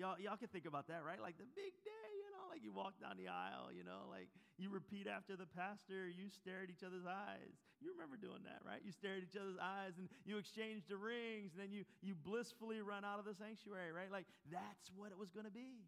Y'all, 0.00 0.16
y'all 0.16 0.40
can 0.40 0.48
think 0.48 0.64
about 0.64 0.88
that, 0.88 1.04
right? 1.04 1.20
Like 1.20 1.36
the 1.36 1.48
big 1.52 1.76
day, 1.84 2.10
you 2.16 2.30
know, 2.32 2.48
like 2.48 2.64
you 2.64 2.72
walk 2.72 2.96
down 2.96 3.20
the 3.20 3.28
aisle, 3.28 3.68
you 3.76 3.84
know, 3.84 4.08
like 4.08 4.32
you 4.56 4.72
repeat 4.72 5.04
after 5.04 5.36
the 5.36 5.44
pastor, 5.44 6.08
you 6.08 6.32
stare 6.32 6.64
at 6.64 6.72
each 6.72 6.80
other's 6.80 7.04
eyes. 7.04 7.60
You 7.76 7.92
remember 7.92 8.16
doing 8.16 8.40
that, 8.48 8.64
right? 8.64 8.80
You 8.80 8.88
stare 8.88 9.20
at 9.20 9.22
each 9.28 9.36
other's 9.36 9.60
eyes 9.60 10.00
and 10.00 10.08
you 10.24 10.40
exchange 10.40 10.88
the 10.88 10.96
rings, 10.96 11.52
and 11.52 11.60
then 11.60 11.72
you, 11.76 11.84
you 12.00 12.16
blissfully 12.16 12.80
run 12.80 13.04
out 13.04 13.20
of 13.20 13.28
the 13.28 13.36
sanctuary, 13.36 13.92
right? 13.92 14.08
Like 14.08 14.24
that's 14.48 14.88
what 14.96 15.12
it 15.12 15.18
was 15.20 15.28
going 15.28 15.44
to 15.44 15.52
be. 15.52 15.84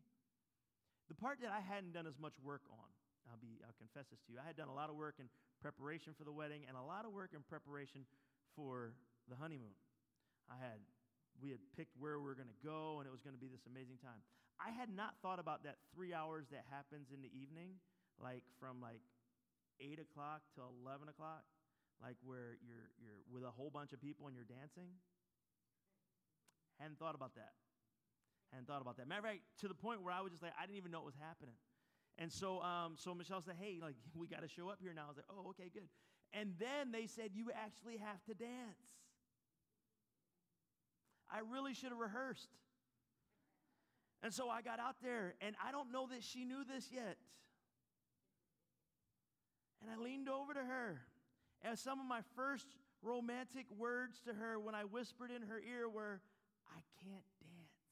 The 1.08 1.16
part 1.16 1.40
that 1.44 1.52
I 1.52 1.60
hadn't 1.60 1.92
done 1.92 2.08
as 2.08 2.16
much 2.16 2.32
work 2.40 2.64
on, 2.72 2.88
I'll, 3.28 3.40
be, 3.40 3.60
I'll 3.64 3.76
confess 3.76 4.08
this 4.08 4.20
to 4.26 4.32
you, 4.32 4.38
I 4.40 4.46
had 4.46 4.56
done 4.56 4.68
a 4.68 4.76
lot 4.76 4.88
of 4.88 4.96
work 4.96 5.20
in 5.20 5.28
preparation 5.60 6.16
for 6.16 6.24
the 6.24 6.32
wedding 6.32 6.64
and 6.68 6.76
a 6.76 6.84
lot 6.84 7.04
of 7.04 7.12
work 7.12 7.32
in 7.36 7.44
preparation 7.44 8.08
for 8.56 8.96
the 9.28 9.36
honeymoon. 9.36 9.76
I 10.48 10.56
had, 10.60 10.80
we 11.40 11.52
had 11.52 11.60
picked 11.76 11.96
where 11.96 12.20
we 12.20 12.24
were 12.24 12.36
going 12.36 12.52
to 12.52 12.62
go, 12.64 13.00
and 13.00 13.08
it 13.08 13.12
was 13.12 13.24
going 13.24 13.36
to 13.36 13.40
be 13.40 13.48
this 13.48 13.64
amazing 13.68 14.00
time. 14.00 14.20
I 14.60 14.70
had 14.72 14.92
not 14.92 15.16
thought 15.20 15.40
about 15.40 15.64
that 15.64 15.80
three 15.92 16.12
hours 16.12 16.46
that 16.52 16.64
happens 16.68 17.12
in 17.12 17.20
the 17.20 17.32
evening, 17.32 17.80
like 18.20 18.44
from 18.60 18.80
like 18.80 19.02
8 19.80 19.98
o'clock 19.98 20.44
to 20.56 20.62
11 20.84 21.08
o'clock 21.08 21.42
like 22.02 22.16
where 22.24 22.58
you're, 22.60 22.90
you're 22.98 23.22
with 23.32 23.44
a 23.44 23.50
whole 23.50 23.70
bunch 23.70 23.92
of 23.92 24.00
people 24.00 24.26
and 24.26 24.34
you're 24.34 24.48
dancing? 24.48 24.90
Hadn't 26.78 26.98
thought 26.98 27.14
about 27.14 27.34
that. 27.36 27.54
Hadn't 28.54 28.68
thought 28.68 28.82
about 28.82 28.96
that. 28.98 29.08
Matter 29.08 29.18
of 29.18 29.24
fact, 29.26 29.40
to 29.62 29.68
the 29.68 29.74
point 29.74 30.02
where 30.02 30.14
I 30.14 30.20
was 30.20 30.30
just 30.30 30.42
like, 30.42 30.54
I 30.54 30.62
didn't 30.62 30.78
even 30.78 30.92
know 30.92 30.98
what 30.98 31.10
was 31.10 31.18
happening. 31.18 31.58
And 32.18 32.30
so, 32.30 32.62
um, 32.62 32.94
so 32.96 33.12
Michelle 33.12 33.42
said, 33.42 33.56
"Hey, 33.58 33.80
like 33.82 33.96
we 34.14 34.28
got 34.28 34.42
to 34.42 34.48
show 34.48 34.68
up 34.68 34.78
here 34.80 34.94
now." 34.94 35.06
I 35.06 35.08
was 35.08 35.16
like, 35.16 35.26
"Oh, 35.28 35.50
okay, 35.50 35.70
good." 35.74 35.88
And 36.32 36.54
then 36.60 36.92
they 36.92 37.08
said, 37.08 37.30
"You 37.34 37.50
actually 37.50 37.96
have 37.98 38.22
to 38.30 38.34
dance." 38.34 38.78
I 41.28 41.40
really 41.50 41.74
should 41.74 41.90
have 41.90 41.98
rehearsed. 41.98 42.50
And 44.22 44.32
so 44.32 44.48
I 44.48 44.62
got 44.62 44.78
out 44.78 44.96
there, 45.02 45.34
and 45.40 45.56
I 45.62 45.72
don't 45.72 45.90
know 45.90 46.06
that 46.06 46.22
she 46.22 46.44
knew 46.44 46.64
this 46.64 46.90
yet. 46.92 47.16
And 49.82 49.90
I 49.90 50.02
leaned 50.02 50.28
over 50.28 50.54
to 50.54 50.60
her, 50.62 51.00
and 51.62 51.76
some 51.76 51.98
of 51.98 52.06
my 52.06 52.20
first 52.36 52.68
romantic 53.02 53.66
words 53.76 54.20
to 54.26 54.32
her 54.32 54.58
when 54.58 54.74
I 54.74 54.84
whispered 54.84 55.30
in 55.30 55.42
her 55.42 55.60
ear 55.60 55.88
were, 55.88 56.20
I 56.66 56.80
can't 57.02 57.24
dance. 57.40 57.84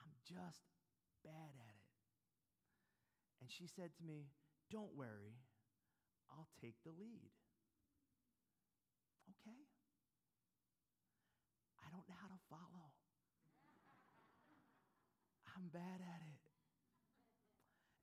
I'm 0.00 0.14
just 0.32 0.64
bad 1.24 1.52
at 1.52 1.74
it. 1.76 1.88
And 3.40 3.50
she 3.50 3.68
said 3.68 3.92
to 3.98 4.02
me, 4.04 4.32
Don't 4.70 4.96
worry, 4.96 5.36
I'll 6.32 6.48
take 6.60 6.76
the 6.84 6.90
lead. 6.90 7.32
Okay. 9.28 9.60
I 11.84 11.86
don't 11.92 12.08
know 12.08 12.16
how 12.16 12.32
to 12.32 12.40
follow. 12.48 12.88
I'm 15.52 15.68
bad 15.68 16.00
at 16.00 16.22
it. 16.24 16.40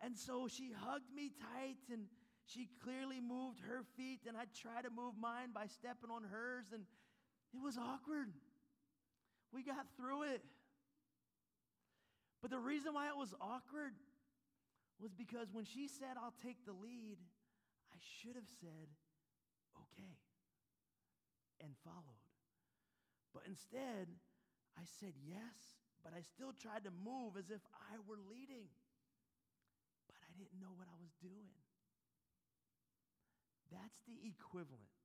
And 0.06 0.18
so 0.18 0.48
she 0.48 0.72
hugged 0.72 1.12
me 1.14 1.32
tight 1.42 1.82
and 1.92 2.06
she 2.46 2.70
clearly 2.84 3.22
moved 3.22 3.60
her 3.62 3.84
feet, 3.96 4.22
and 4.28 4.36
I 4.36 4.46
tried 4.58 4.86
to 4.86 4.90
move 4.90 5.14
mine 5.20 5.50
by 5.54 5.68
stepping 5.68 6.10
on 6.10 6.24
hers, 6.24 6.66
and 6.74 6.82
it 7.54 7.62
was 7.62 7.78
awkward. 7.78 8.34
We 9.54 9.62
got 9.62 9.86
through 9.96 10.24
it. 10.34 10.42
But 12.42 12.52
the 12.52 12.60
reason 12.60 12.94
why 12.94 13.08
it 13.08 13.18
was 13.18 13.34
awkward 13.42 13.94
was 15.00 15.14
because 15.14 15.48
when 15.54 15.66
she 15.66 15.88
said, 15.88 16.16
I'll 16.18 16.36
take 16.44 16.66
the 16.66 16.74
lead, 16.74 17.18
I 17.94 17.98
should 18.00 18.36
have 18.36 18.48
said, 18.62 18.88
okay, 19.76 20.16
and 21.62 21.72
followed. 21.84 22.26
But 23.34 23.44
instead, 23.48 24.08
I 24.78 24.84
said 25.00 25.14
yes, 25.28 25.80
but 26.04 26.14
I 26.16 26.22
still 26.24 26.54
tried 26.56 26.84
to 26.86 26.92
move 27.04 27.38
as 27.38 27.50
if 27.52 27.62
I 27.76 28.00
were 28.08 28.20
leading 28.32 28.68
But 30.08 30.18
I 30.24 30.32
didn't 30.38 30.60
know 30.62 30.74
what 30.76 30.88
I 30.88 30.98
was 31.00 31.12
doing. 31.22 31.56
That's 33.72 34.00
the 34.08 34.18
equivalent 34.26 34.96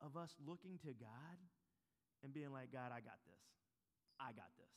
of 0.00 0.16
us 0.16 0.32
looking 0.46 0.78
to 0.86 0.92
God 0.94 1.38
and 2.22 2.32
being 2.32 2.52
like, 2.52 2.72
God, 2.72 2.92
I 2.92 3.00
got 3.00 3.18
this. 3.26 3.44
I 4.20 4.32
got 4.32 4.50
this. 4.58 4.76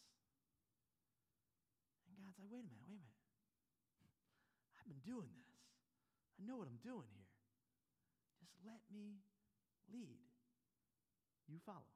God's 2.20 2.38
like, 2.40 2.52
wait 2.52 2.64
a 2.64 2.70
minute, 2.70 2.86
wait 2.88 3.00
a 3.00 3.06
minute. 3.06 3.26
I've 4.78 4.90
been 4.90 5.04
doing 5.04 5.32
this. 5.32 5.56
I 6.40 6.48
know 6.48 6.60
what 6.60 6.68
I'm 6.68 6.80
doing 6.84 7.08
here. 7.12 7.32
Just 8.40 8.56
let 8.64 8.80
me 8.92 9.24
lead. 9.92 10.24
You 11.48 11.60
follow. 11.66 11.88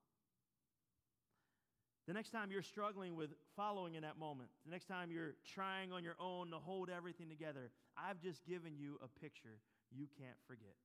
The 2.08 2.12
next 2.12 2.32
time 2.36 2.52
you're 2.52 2.66
struggling 2.66 3.16
with 3.16 3.32
following 3.56 3.96
in 3.96 4.04
that 4.04 4.20
moment, 4.20 4.52
the 4.68 4.72
next 4.72 4.92
time 4.92 5.08
you're 5.08 5.40
trying 5.48 5.96
on 5.96 6.04
your 6.04 6.20
own 6.20 6.52
to 6.52 6.60
hold 6.60 6.92
everything 6.92 7.32
together, 7.32 7.72
I've 7.96 8.20
just 8.20 8.44
given 8.44 8.76
you 8.76 9.00
a 9.00 9.08
picture 9.08 9.64
you 9.88 10.12
can't 10.20 10.36
forget. 10.44 10.76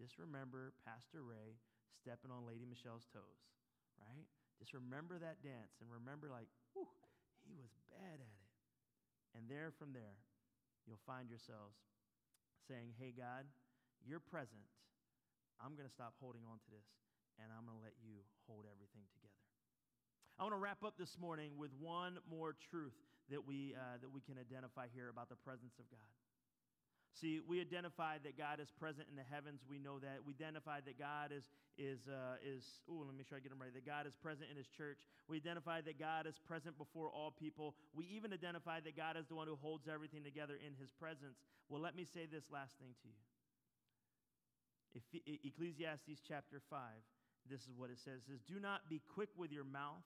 Just 0.00 0.18
remember 0.18 0.74
Pastor 0.82 1.22
Ray 1.22 1.62
stepping 2.02 2.34
on 2.34 2.42
Lady 2.42 2.66
Michelle's 2.66 3.06
toes, 3.14 3.38
right? 4.02 4.26
Just 4.58 4.74
remember 4.74 5.14
that 5.22 5.38
dance 5.46 5.78
and 5.78 5.86
remember, 5.86 6.26
like, 6.26 6.50
whew, 6.74 6.90
he 7.46 7.54
was 7.54 7.70
bad 7.86 8.18
at 8.18 8.34
it. 8.42 8.43
And 9.34 9.50
there 9.50 9.74
from 9.74 9.90
there, 9.90 10.16
you'll 10.86 11.02
find 11.04 11.28
yourselves 11.28 11.74
saying, 12.70 12.94
Hey, 12.96 13.10
God, 13.10 13.44
you're 14.06 14.22
present. 14.22 14.64
I'm 15.58 15.74
going 15.78 15.86
to 15.86 15.94
stop 15.94 16.14
holding 16.18 16.42
on 16.50 16.58
to 16.58 16.68
this, 16.70 16.86
and 17.38 17.50
I'm 17.50 17.66
going 17.66 17.78
to 17.78 17.84
let 17.84 17.94
you 18.02 18.22
hold 18.46 18.66
everything 18.66 19.06
together. 19.14 19.42
I 20.38 20.42
want 20.42 20.54
to 20.54 20.62
wrap 20.62 20.82
up 20.82 20.98
this 20.98 21.14
morning 21.14 21.54
with 21.54 21.70
one 21.78 22.18
more 22.26 22.58
truth 22.70 22.98
that 23.30 23.46
we, 23.46 23.74
uh, 23.78 24.02
that 24.02 24.10
we 24.10 24.20
can 24.20 24.34
identify 24.34 24.90
here 24.90 25.06
about 25.08 25.30
the 25.30 25.38
presence 25.38 25.78
of 25.78 25.86
God. 25.94 26.10
See, 27.14 27.38
we 27.46 27.60
identify 27.60 28.18
that 28.26 28.36
God 28.36 28.58
is 28.58 28.74
present 28.74 29.06
in 29.06 29.14
the 29.14 29.22
heavens. 29.22 29.62
We 29.70 29.78
know 29.78 30.02
that. 30.02 30.26
We 30.26 30.34
identify 30.34 30.82
that 30.82 30.98
God 30.98 31.30
is, 31.30 31.46
is, 31.78 32.10
uh, 32.10 32.42
is 32.42 32.66
oh, 32.90 33.06
let 33.06 33.14
me 33.14 33.22
make 33.22 33.30
sure 33.30 33.38
I 33.38 33.40
get 33.40 33.54
them 33.54 33.62
right, 33.62 33.70
that 33.70 33.86
God 33.86 34.10
is 34.10 34.18
present 34.18 34.50
in 34.50 34.58
his 34.58 34.66
church. 34.66 34.98
We 35.30 35.38
identify 35.38 35.80
that 35.86 35.94
God 35.94 36.26
is 36.26 36.42
present 36.42 36.74
before 36.76 37.14
all 37.14 37.30
people. 37.30 37.78
We 37.94 38.10
even 38.10 38.34
identify 38.34 38.82
that 38.82 38.96
God 38.98 39.16
is 39.16 39.30
the 39.30 39.38
one 39.38 39.46
who 39.46 39.54
holds 39.54 39.86
everything 39.86 40.26
together 40.26 40.58
in 40.58 40.74
his 40.74 40.90
presence. 40.90 41.38
Well, 41.70 41.80
let 41.80 41.94
me 41.94 42.02
say 42.02 42.26
this 42.26 42.50
last 42.50 42.74
thing 42.82 42.98
to 42.98 43.06
you. 43.06 43.22
Ecclesiastes 45.44 46.18
chapter 46.26 46.62
5, 46.70 46.78
this 47.48 47.62
is 47.62 47.78
what 47.78 47.90
it 47.90 47.98
says. 47.98 48.26
It 48.26 48.30
says, 48.30 48.42
Do 48.46 48.58
not 48.58 48.88
be 48.90 49.00
quick 49.14 49.30
with 49.36 49.52
your 49.52 49.64
mouth. 49.64 50.02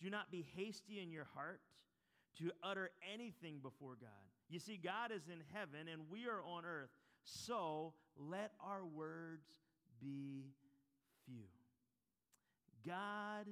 Do 0.00 0.10
not 0.10 0.30
be 0.30 0.46
hasty 0.54 1.00
in 1.02 1.10
your 1.10 1.26
heart 1.34 1.60
to 2.38 2.50
utter 2.62 2.90
anything 3.12 3.58
before 3.62 3.96
God. 3.98 4.35
You 4.48 4.58
see, 4.58 4.78
God 4.82 5.10
is 5.10 5.28
in 5.28 5.42
heaven 5.52 5.88
and 5.92 6.02
we 6.10 6.26
are 6.26 6.40
on 6.42 6.64
earth. 6.64 6.90
So 7.24 7.94
let 8.16 8.52
our 8.60 8.84
words 8.84 9.46
be 10.00 10.52
few. 11.24 11.48
God 12.86 13.46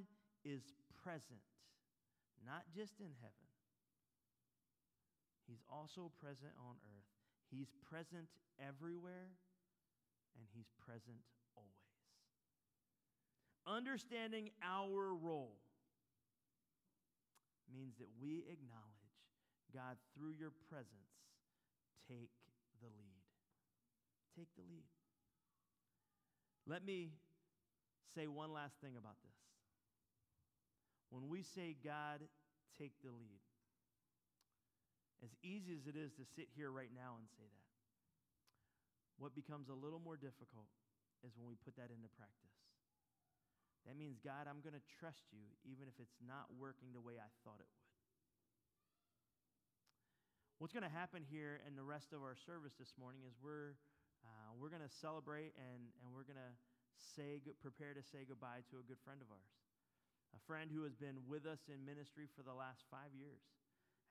is 0.45 0.61
present, 1.03 1.43
not 2.45 2.63
just 2.73 2.99
in 2.99 3.11
heaven, 3.19 3.45
He's 5.47 5.61
also 5.69 6.11
present 6.19 6.53
on 6.57 6.75
earth. 6.95 7.11
He's 7.51 7.69
present 7.83 8.27
everywhere, 8.59 9.35
and 10.39 10.47
He's 10.55 10.71
present 10.79 11.19
always. 11.55 11.75
Understanding 13.67 14.49
our 14.63 15.13
role 15.13 15.59
means 17.71 17.97
that 17.97 18.07
we 18.21 18.45
acknowledge 18.49 18.94
God, 19.75 19.99
through 20.15 20.31
your 20.39 20.55
presence, 20.71 21.11
take 22.07 22.31
the 22.79 22.87
lead. 22.87 23.27
Take 24.39 24.47
the 24.55 24.63
lead. 24.63 24.87
Let 26.63 26.87
me 26.87 27.11
say 28.15 28.31
one 28.31 28.55
last 28.55 28.79
thing 28.79 28.95
about 28.95 29.19
this. 29.21 29.35
When 31.11 31.27
we 31.27 31.43
say, 31.43 31.75
God, 31.83 32.23
take 32.79 32.95
the 33.03 33.11
lead, 33.11 33.43
as 35.23 35.31
easy 35.43 35.75
as 35.75 35.87
it 35.87 35.99
is 35.99 36.15
to 36.15 36.23
sit 36.35 36.47
here 36.55 36.71
right 36.71 36.91
now 36.95 37.19
and 37.19 37.27
say 37.35 37.43
that, 37.43 37.67
what 39.19 39.35
becomes 39.35 39.67
a 39.71 39.77
little 39.77 39.99
more 39.99 40.19
difficult 40.19 40.67
is 41.23 41.35
when 41.39 41.47
we 41.47 41.55
put 41.63 41.75
that 41.79 41.91
into 41.91 42.11
practice. 42.15 42.59
That 43.87 43.95
means, 43.95 44.19
God, 44.19 44.49
I'm 44.49 44.59
going 44.59 44.75
to 44.75 44.87
trust 44.99 45.31
you 45.31 45.45
even 45.63 45.87
if 45.87 45.95
it's 46.01 46.19
not 46.19 46.51
working 46.57 46.91
the 46.91 47.03
way 47.03 47.15
I 47.15 47.29
thought 47.45 47.61
it 47.63 47.69
would. 47.69 47.94
What's 50.55 50.71
going 50.71 50.87
to 50.87 50.95
happen 51.03 51.19
here 51.19 51.59
in 51.67 51.75
the 51.75 51.83
rest 51.83 52.15
of 52.15 52.23
our 52.23 52.39
service 52.47 52.79
this 52.79 52.95
morning 52.95 53.27
is 53.27 53.35
we're, 53.43 53.75
uh, 54.23 54.55
we're 54.55 54.71
going 54.71 54.87
to 54.87 54.95
celebrate 55.03 55.51
and, 55.59 55.91
and 55.99 56.07
we're 56.15 56.23
going 56.23 56.39
to 56.39 56.53
say, 56.95 57.43
prepare 57.59 57.91
to 57.91 57.99
say 57.99 58.23
goodbye 58.23 58.63
to 58.71 58.79
a 58.79 58.85
good 58.87 59.03
friend 59.03 59.19
of 59.19 59.27
ours. 59.27 59.51
A 60.31 60.39
friend 60.47 60.71
who 60.71 60.87
has 60.87 60.95
been 60.95 61.19
with 61.27 61.43
us 61.43 61.67
in 61.67 61.83
ministry 61.83 62.31
for 62.31 62.39
the 62.39 62.55
last 62.55 62.87
five 62.87 63.11
years, 63.11 63.43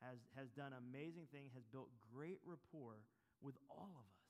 has, 0.04 0.20
has 0.36 0.52
done 0.52 0.76
amazing 0.76 1.32
things, 1.32 1.56
has 1.56 1.64
built 1.64 1.88
great 2.12 2.44
rapport 2.44 3.00
with 3.40 3.56
all 3.72 3.88
of 3.96 4.04
us. 4.04 4.28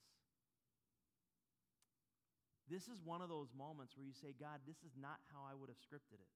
This 2.71 2.87
is 2.87 3.03
one 3.03 3.27
of 3.27 3.29
those 3.29 3.51
moments 3.51 3.99
where 3.99 4.07
you 4.07 4.15
say, 4.15 4.39
God, 4.39 4.63
this 4.71 4.79
is 4.87 4.95
not 4.95 5.19
how 5.35 5.43
I 5.43 5.59
would 5.59 5.67
have 5.67 5.83
scripted 5.83 6.23
it. 6.23 6.35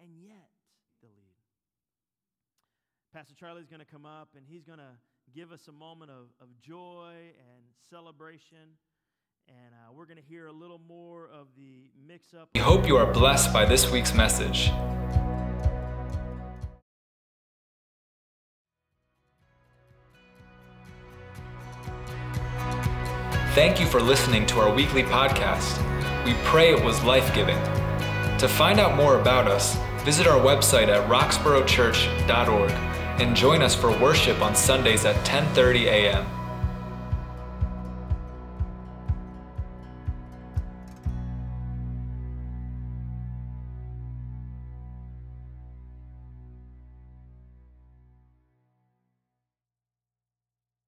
And 0.00 0.16
yet, 0.16 0.48
the 1.04 1.12
lead. 1.12 1.29
Pastor 3.12 3.34
Charlie's 3.34 3.66
going 3.66 3.80
to 3.80 3.86
come 3.86 4.06
up 4.06 4.28
and 4.36 4.44
he's 4.46 4.62
going 4.62 4.78
to 4.78 4.92
give 5.34 5.50
us 5.50 5.66
a 5.66 5.72
moment 5.72 6.12
of, 6.12 6.28
of 6.40 6.48
joy 6.60 7.12
and 7.12 7.64
celebration. 7.90 8.76
And 9.48 9.74
uh, 9.74 9.92
we're 9.92 10.04
going 10.04 10.16
to 10.16 10.22
hear 10.22 10.46
a 10.46 10.52
little 10.52 10.78
more 10.78 11.28
of 11.28 11.48
the 11.56 11.90
mix 12.06 12.34
up. 12.34 12.50
We 12.54 12.60
hope 12.60 12.86
you 12.86 12.96
are 12.96 13.12
blessed 13.12 13.52
by 13.52 13.64
this 13.64 13.90
week's 13.90 14.14
message. 14.14 14.70
Thank 23.54 23.80
you 23.80 23.86
for 23.86 24.00
listening 24.00 24.46
to 24.46 24.60
our 24.60 24.72
weekly 24.72 25.02
podcast. 25.02 25.84
We 26.24 26.34
pray 26.44 26.72
it 26.72 26.84
was 26.84 27.02
life 27.02 27.34
giving. 27.34 27.58
To 28.38 28.46
find 28.46 28.78
out 28.78 28.96
more 28.96 29.20
about 29.20 29.48
us, 29.48 29.76
visit 30.04 30.28
our 30.28 30.38
website 30.38 30.86
at 30.86 31.08
roxboroughchurch.org 31.10 32.89
and 33.20 33.36
join 33.36 33.62
us 33.62 33.74
for 33.74 33.90
worship 33.98 34.40
on 34.40 34.54
Sundays 34.54 35.04
at 35.04 35.16
10:30 35.24 35.84
a.m. 35.84 36.39